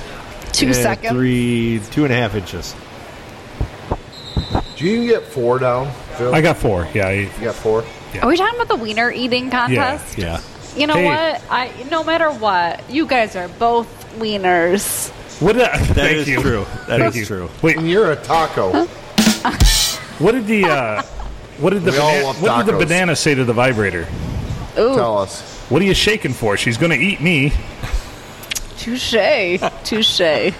Two 0.53 0.69
eh, 0.71 0.73
seconds. 0.73 1.13
three, 1.13 1.81
two 1.93 2.05
and 2.05 2.13
a 2.13 2.17
half 2.17 2.35
inches. 2.35 2.75
Do 4.77 4.85
you 4.87 5.07
get 5.09 5.23
four 5.23 5.59
down, 5.61 5.91
Phil? 6.17 6.35
I 6.35 6.41
got 6.41 6.57
four. 6.57 6.89
Yeah. 6.93 7.07
I, 7.07 7.13
you 7.13 7.31
got 7.41 7.55
four? 7.55 7.85
Are 8.21 8.29
we 8.29 8.37
talking 8.37 8.61
about 8.61 8.69
the 8.69 8.83
wiener 8.83 9.11
eating 9.11 9.51
contest? 9.51 10.19
Yeah. 10.19 10.41
You 10.77 10.87
know 10.89 10.95
Hey. 10.95 11.05
what? 11.07 11.43
I 11.51 11.71
no 11.91 12.03
matter 12.05 12.31
what, 12.31 12.89
you 12.91 13.07
guys 13.07 13.37
are 13.37 13.49
both 13.49 13.87
wieners. 14.19 15.11
what 15.41 15.53
did 15.55 15.63
I, 15.63 15.79
That 15.79 15.95
thank 15.95 16.17
is 16.19 16.29
you. 16.29 16.41
true. 16.41 16.67
That 16.89 16.99
Thank 17.01 17.03
is 17.15 17.17
you. 17.17 17.27
true. 17.27 17.51
Wait, 17.63 17.77
And 17.77 17.89
you're 17.89 18.13
a 18.13 18.17
taco. 18.17 18.87
what 20.19 20.33
did 20.33 20.47
the 20.47 20.65
uh, 20.67 21.03
what 21.59 21.71
did 21.71 21.85
the 21.85 21.93
We 21.93 21.99
all 21.99 22.11
bana- 22.13 22.25
love 22.27 22.43
what 22.43 22.67
did 22.67 22.75
the 22.75 22.79
banana 22.79 23.15
say 23.17 23.35
to 23.35 23.45
the 23.45 23.53
vibrator? 23.53 24.07
Ooh, 24.79 24.95
Tell 24.97 25.19
us. 25.19 25.41
What 25.71 25.81
are 25.81 25.85
you 25.85 25.95
shaking 25.95 26.33
for? 26.33 26.57
She's 26.57 26.77
going 26.77 26.91
to 26.91 26.99
eat 26.99 27.21
me. 27.21 27.53
touche, 28.77 29.61
touche. 29.85 30.53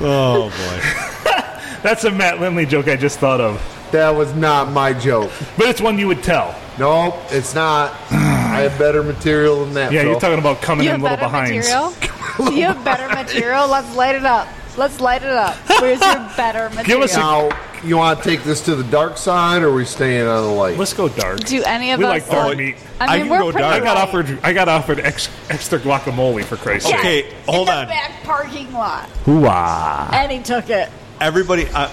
Oh 0.00 0.50
boy. 0.50 1.30
That's 1.82 2.04
a 2.04 2.10
Matt 2.10 2.40
Lindley 2.40 2.66
joke 2.66 2.88
I 2.88 2.96
just 2.96 3.18
thought 3.18 3.40
of, 3.40 3.60
That 3.92 4.10
was 4.10 4.32
not 4.34 4.70
my 4.70 4.92
joke. 4.92 5.30
but 5.58 5.66
it's 5.68 5.80
one 5.80 5.98
you 5.98 6.06
would 6.08 6.22
tell. 6.22 6.54
Nope, 6.78 7.16
it's 7.30 7.54
not. 7.54 7.92
I 8.56 8.62
have 8.68 8.78
better 8.78 9.02
material 9.02 9.64
than 9.64 9.74
that. 9.74 9.92
Yeah, 9.92 10.02
Phil. 10.02 10.10
you're 10.12 10.20
talking 10.20 10.38
about 10.38 10.60
coming 10.62 10.86
You 10.86 10.92
in 10.94 11.00
have 11.00 11.18
little 11.18 11.30
better 11.30 11.46
behinds. 11.48 11.68
material. 11.68 12.52
you 12.56 12.62
have 12.66 12.84
better 12.84 13.08
material. 13.14 13.68
Let's 13.68 13.94
light 13.96 14.14
it 14.14 14.24
up. 14.24 14.48
Let's 14.76 15.00
light 15.00 15.22
it 15.22 15.30
up. 15.30 15.54
Where's 15.80 16.00
your 16.00 16.14
better 16.36 16.68
material? 16.70 16.84
Give 16.84 17.00
us 17.00 17.14
a- 17.14 17.18
Now, 17.18 17.62
you 17.84 17.96
want 17.96 18.22
to 18.22 18.28
take 18.28 18.42
this 18.42 18.62
to 18.66 18.74
the 18.74 18.84
dark 18.84 19.16
side, 19.16 19.62
or 19.62 19.68
are 19.68 19.72
we 19.74 19.84
staying 19.84 20.26
on 20.26 20.42
the 20.42 20.50
light? 20.50 20.76
Let's 20.76 20.92
go 20.92 21.08
dark. 21.08 21.40
Do 21.40 21.62
any 21.64 21.92
of 21.92 21.98
we 21.98 22.04
us? 22.04 22.10
like 22.10 22.28
dark 22.28 22.56
meat. 22.58 22.76
I 23.00 23.04
I 23.04 23.18
mean, 23.18 23.20
can 23.22 23.30
we're 23.30 23.38
go 23.38 23.52
pretty 23.52 23.58
dark. 23.68 23.82
I 23.82 23.84
got 23.84 23.94
light. 23.96 24.02
offered. 24.08 24.38
I 24.42 24.52
got 24.52 24.68
offered 24.68 25.00
ex, 25.00 25.28
extra 25.50 25.78
guacamole 25.78 26.44
for 26.44 26.56
Christ's 26.56 26.90
sake. 26.90 26.98
Okay, 26.98 27.34
hold 27.46 27.68
in 27.68 27.74
the 27.74 27.80
on. 27.82 27.88
back 27.88 28.22
parking 28.24 28.72
lot, 28.72 29.06
Hoo-ah. 29.24 30.10
and 30.12 30.32
he 30.32 30.42
took 30.42 30.68
it. 30.70 30.90
Everybody, 31.20 31.66
I, 31.68 31.90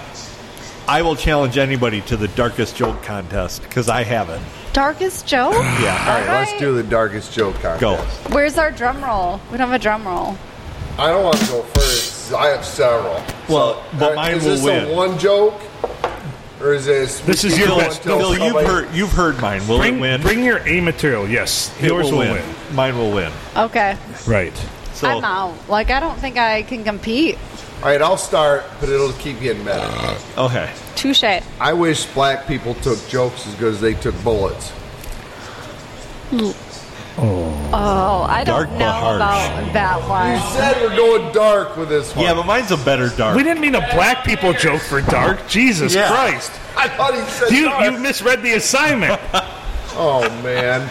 I 0.87 1.01
will 1.03 1.15
challenge 1.15 1.57
anybody 1.57 2.01
to 2.01 2.17
the 2.17 2.27
darkest 2.29 2.75
joke 2.75 3.03
contest 3.03 3.61
because 3.63 3.87
I 3.87 4.03
haven't. 4.03 4.43
Darkest 4.73 5.27
joke. 5.27 5.53
Yeah. 5.53 5.95
All 6.07 6.19
right, 6.19 6.27
let's 6.27 6.59
do 6.59 6.73
the 6.75 6.83
darkest 6.83 7.31
joke 7.33 7.53
contest. 7.61 7.79
Go. 7.79 7.95
Where's 8.35 8.57
our 8.57 8.71
drum 8.71 9.03
roll? 9.03 9.39
We 9.51 9.57
don't 9.57 9.69
have 9.69 9.79
a 9.79 9.83
drum 9.83 10.05
roll. 10.05 10.35
I 10.97 11.09
don't 11.09 11.23
want 11.23 11.37
to 11.37 11.45
go 11.47 11.61
first. 11.61 12.33
I 12.33 12.47
have 12.47 12.65
several. 12.65 13.23
Well, 13.47 13.83
but 13.99 14.13
Uh, 14.13 14.15
mine 14.15 14.35
is 14.37 14.43
will 14.45 14.51
this 14.55 14.63
win. 14.63 14.85
a 14.91 14.93
one 14.95 15.19
joke, 15.19 15.59
or 16.59 16.73
is 16.73 16.85
this? 16.85 17.19
This 17.21 17.43
is 17.43 17.57
your 17.57 17.67
going 17.67 17.81
best. 17.81 18.01
till 18.01 18.17
Phil, 18.19 18.37
you've 18.39 18.65
heard 18.65 18.87
you've 18.93 19.11
heard 19.11 19.39
mine. 19.39 19.67
Will 19.67 19.77
Bring, 19.77 19.97
it 19.97 20.01
win? 20.01 20.21
bring 20.21 20.43
your 20.43 20.59
A 20.67 20.81
material. 20.81 21.27
Yes, 21.27 21.71
It 21.79 21.87
yours 21.89 22.11
will 22.11 22.19
win. 22.19 22.43
Mine 22.73 22.97
will 22.97 23.11
win. 23.11 23.31
Okay, 23.55 23.95
Right. 24.25 24.53
So 24.95 25.07
I'm 25.07 25.23
out. 25.23 25.53
Like 25.69 25.91
I 25.91 25.99
don't 25.99 26.17
think 26.19 26.37
I 26.37 26.63
can 26.63 26.83
compete. 26.83 27.37
All 27.83 27.89
right, 27.89 28.01
I'll 28.01 28.15
start, 28.17 28.63
but 28.79 28.87
it'll 28.87 29.11
keep 29.13 29.41
getting 29.41 29.65
better. 29.65 29.85
Uh, 30.37 30.45
okay. 30.45 30.71
Touche. 30.95 31.23
I 31.59 31.73
wish 31.73 32.05
black 32.13 32.47
people 32.47 32.75
took 32.75 32.97
jokes 33.09 33.45
as 33.45 33.55
good 33.55 33.73
as 33.73 33.81
they 33.81 33.93
took 33.93 34.15
bullets. 34.23 34.71
Oh, 37.15 38.25
I 38.27 38.43
Dark 38.45 38.69
don't 38.69 38.79
but 38.79 38.79
know 38.79 38.91
harsh. 38.91 39.15
about 39.17 39.73
that 39.73 40.09
one. 40.09 40.31
You 40.31 40.39
one. 40.39 40.53
said 40.53 40.81
we're 40.81 40.95
going 40.95 41.33
dark 41.33 41.75
with 41.77 41.89
this 41.89 42.15
one. 42.15 42.25
Yeah, 42.25 42.33
but 42.33 42.45
mine's 42.45 42.71
a 42.71 42.77
better 42.77 43.09
dark. 43.09 43.35
We 43.35 43.43
didn't 43.43 43.61
mean 43.61 43.75
a 43.75 43.81
black 43.93 44.23
people 44.25 44.53
joke 44.53 44.81
for 44.81 45.01
dark. 45.01 45.47
Jesus 45.47 45.93
Yeah. 45.93 46.07
Christ! 46.07 46.51
I 46.77 46.87
thought 46.89 47.13
he 47.13 47.21
said 47.29 47.51
You 47.51 47.65
dark. 47.65 47.83
you 47.83 47.99
misread 47.99 48.41
the 48.41 48.53
assignment. 48.53 49.19
Oh 49.95 50.21
man, 50.41 50.89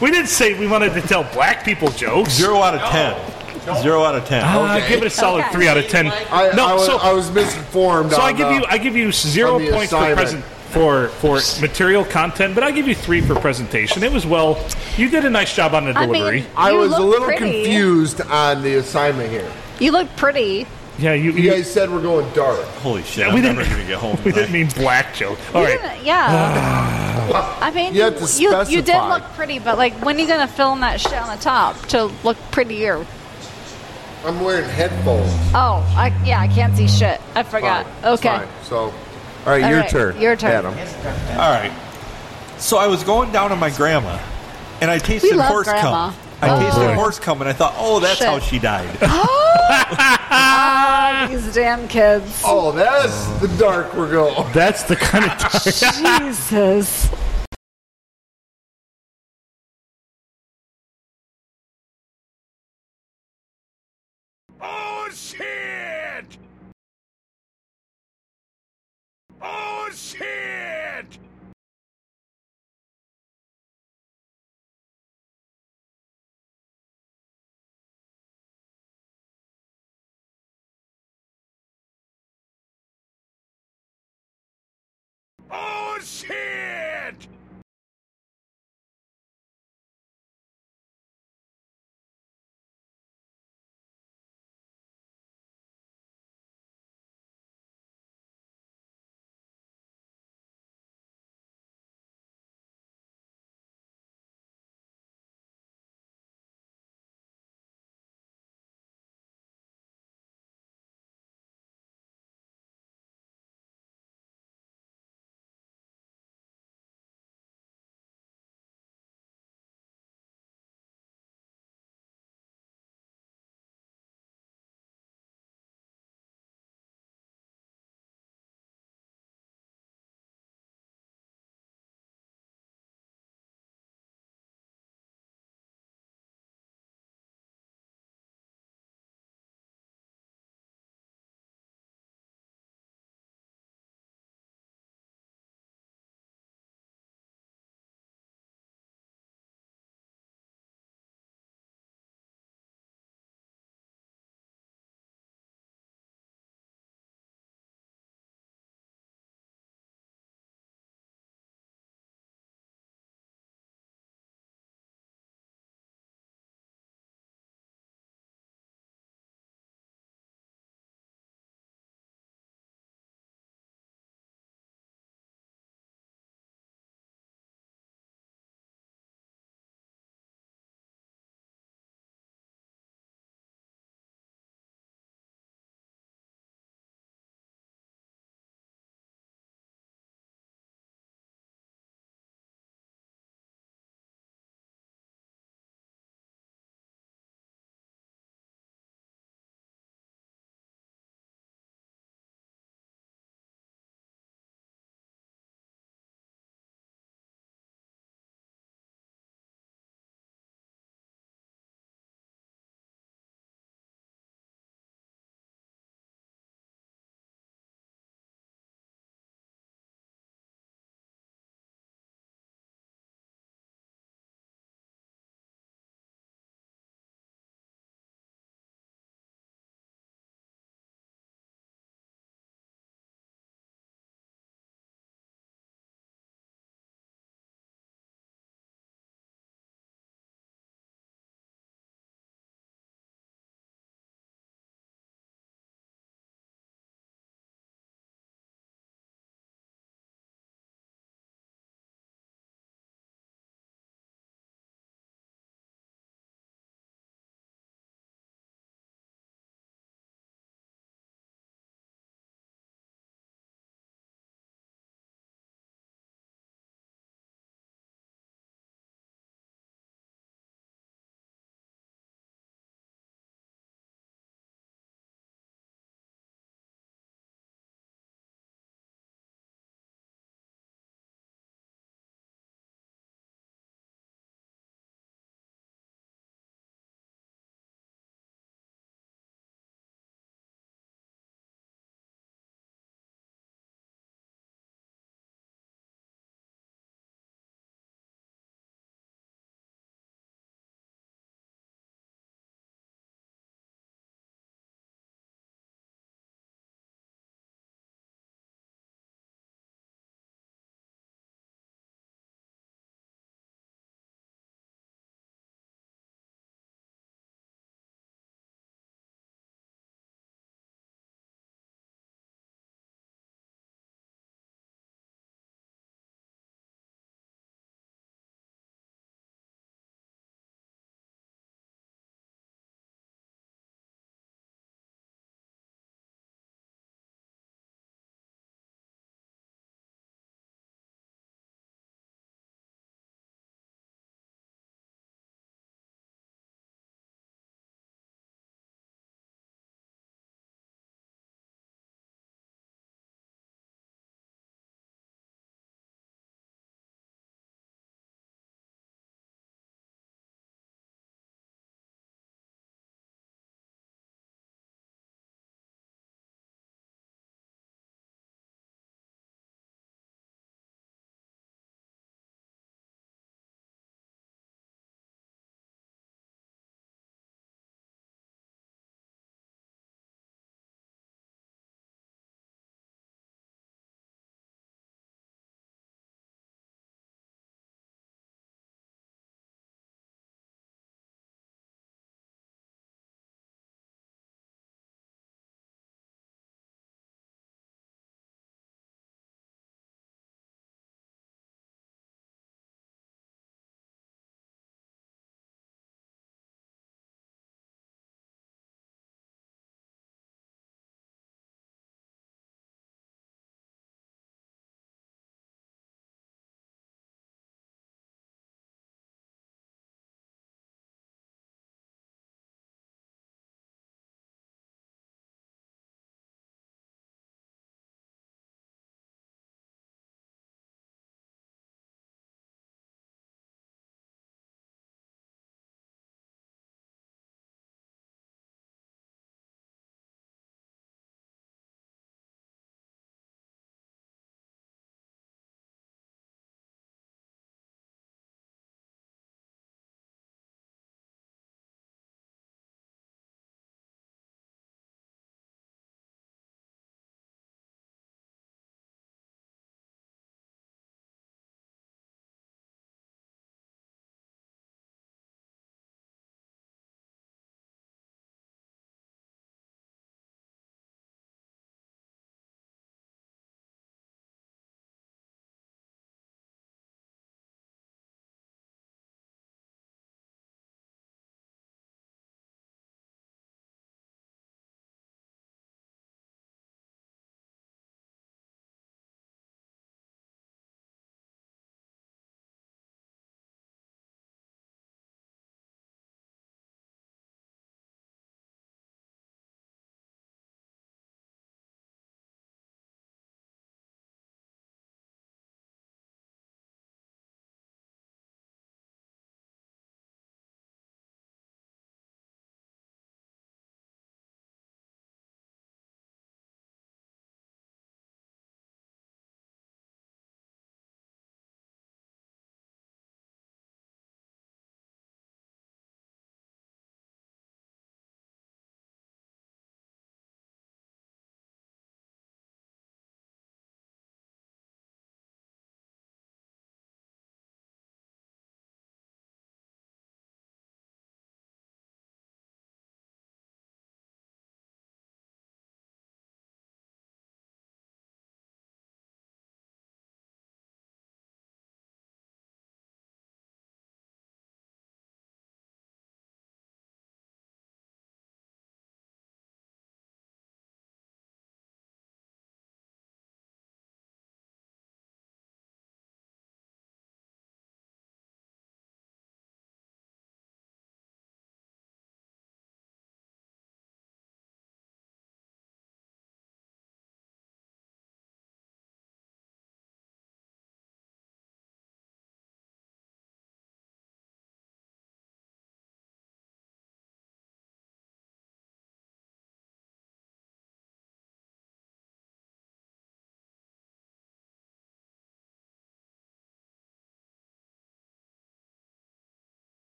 we 0.00 0.08
didn't 0.12 0.28
say 0.28 0.56
we 0.56 0.68
wanted 0.68 0.92
to 0.94 1.00
tell 1.00 1.24
black 1.32 1.64
people 1.64 1.88
jokes. 1.88 2.30
Zero 2.34 2.58
out 2.62 2.74
of 2.76 2.80
ten. 2.82 3.33
Zero 3.82 4.04
out 4.04 4.14
of 4.14 4.24
ten. 4.26 4.44
Uh, 4.44 4.76
Okay. 4.78 4.88
give 4.88 5.02
it 5.02 5.06
a 5.06 5.10
solid 5.10 5.40
Okay. 5.44 5.52
three 5.52 5.68
out 5.68 5.76
of 5.78 5.88
ten. 5.88 6.08
I, 6.08 6.52
no, 6.54 6.66
I, 6.66 6.74
was, 6.74 6.86
so 6.86 6.96
I 6.98 7.12
was 7.12 7.30
misinformed. 7.30 8.12
so 8.12 8.20
on 8.20 8.28
I 8.28 8.32
give 8.32 8.48
the- 8.48 8.54
you 8.54 8.64
I 8.68 8.78
give 8.78 8.96
you 8.96 9.10
zero 9.12 9.54
on 9.56 9.64
the 9.64 9.70
points 9.72 9.90
for 9.90 9.96
assignment. 9.96 10.18
present 10.18 10.44
for 10.70 11.08
for 11.20 11.40
material 11.60 12.04
content, 12.04 12.54
but 12.54 12.64
I 12.64 12.70
give 12.72 12.88
you 12.88 12.94
three 12.94 13.20
for 13.20 13.34
presentation. 13.36 14.02
It 14.02 14.12
was 14.12 14.26
well. 14.26 14.58
You 14.96 15.08
did 15.08 15.24
a 15.24 15.30
nice 15.30 15.54
job 15.54 15.74
on 15.74 15.84
the 15.84 15.96
I 15.98 16.06
delivery. 16.06 16.40
mean, 16.40 16.46
I 16.56 16.72
was 16.72 16.92
a 16.92 17.00
little 17.00 17.26
pretty. 17.26 17.62
confused 17.64 18.20
on 18.22 18.62
the 18.62 18.76
assignment 18.76 19.30
here. 19.30 19.50
You 19.78 19.92
look 19.92 20.14
pretty. 20.16 20.66
Yeah, 20.98 21.14
you. 21.14 21.32
You 21.32 21.50
guys 21.50 21.72
said 21.72 21.90
we're 21.90 22.00
going 22.02 22.28
dark. 22.34 22.60
Holy 22.82 23.02
shit! 23.02 23.26
Yeah, 23.26 23.32
I'm 23.32 23.42
never 23.42 23.62
didn't- 23.62 23.72
gonna 23.72 23.86
get 23.88 23.98
home. 23.98 24.16
we 24.24 24.30
tonight. 24.30 24.34
didn't 24.34 24.52
mean 24.52 24.68
black 24.76 25.14
joke. 25.14 25.38
All 25.54 25.62
You 25.68 25.76
right. 25.78 26.02
yeah. 26.04 27.58
I 27.60 27.70
mean, 27.72 27.94
You 27.94 28.02
have 28.02 28.18
to 28.18 28.42
you, 28.42 28.76
you 28.76 28.82
did 28.82 29.00
look 29.08 29.22
pretty, 29.34 29.58
but 29.58 29.76
like, 29.78 29.94
when 30.04 30.16
are 30.16 30.20
you 30.20 30.28
gonna 30.28 30.46
film 30.46 30.80
that 30.80 31.00
shit 31.00 31.14
on 31.14 31.34
the 31.36 31.42
top 31.42 31.86
to 31.86 32.10
look 32.22 32.36
prettier? 32.50 33.04
I'm 34.24 34.40
wearing 34.40 34.68
headphones. 34.68 35.30
Oh, 35.54 35.84
I, 35.96 36.08
yeah, 36.24 36.40
I 36.40 36.48
can't 36.48 36.76
see 36.76 36.88
shit. 36.88 37.20
I 37.34 37.42
forgot. 37.42 37.86
Fine, 37.86 38.12
okay. 38.14 38.28
fine. 38.38 38.48
So, 38.64 38.76
all 38.76 38.92
right, 39.46 39.62
All 39.62 39.70
your 39.70 39.80
right, 39.80 39.88
turn. 39.90 40.20
your 40.20 40.36
turn. 40.36 40.50
Adam. 40.52 40.72
All 41.32 41.50
right. 41.50 41.72
So 42.58 42.78
I 42.78 42.86
was 42.86 43.02
going 43.04 43.32
down 43.32 43.52
on 43.52 43.58
my 43.58 43.70
grandma, 43.70 44.18
and 44.80 44.90
I 44.90 44.98
tasted 44.98 45.36
love 45.36 45.48
horse 45.48 45.66
grandma. 45.66 46.10
cum. 46.10 46.20
I 46.40 46.48
Oh, 46.50 46.60
tasted 46.60 46.94
horse 46.94 47.18
cum, 47.18 47.40
and 47.42 47.48
I 47.50 47.52
thought, 47.52 47.74
oh, 47.76 48.00
that's 48.00 48.18
Shit. 48.18 48.26
how 48.28 48.38
she 48.38 48.58
died. 48.58 48.88
Ah, 50.36 51.26
these 51.30 51.54
damn 51.54 51.88
kids. 51.88 52.42
Oh, 52.44 52.70
that's 52.72 53.26
the 53.40 53.48
dark 53.56 53.94
we're 53.94 54.10
going. 54.10 54.52
That's 54.52 54.82
the 54.82 54.96
kind 54.96 55.24
of. 55.24 55.62
Jesus. 55.62 57.08
Oh 69.94 69.96
shit! 69.96 70.63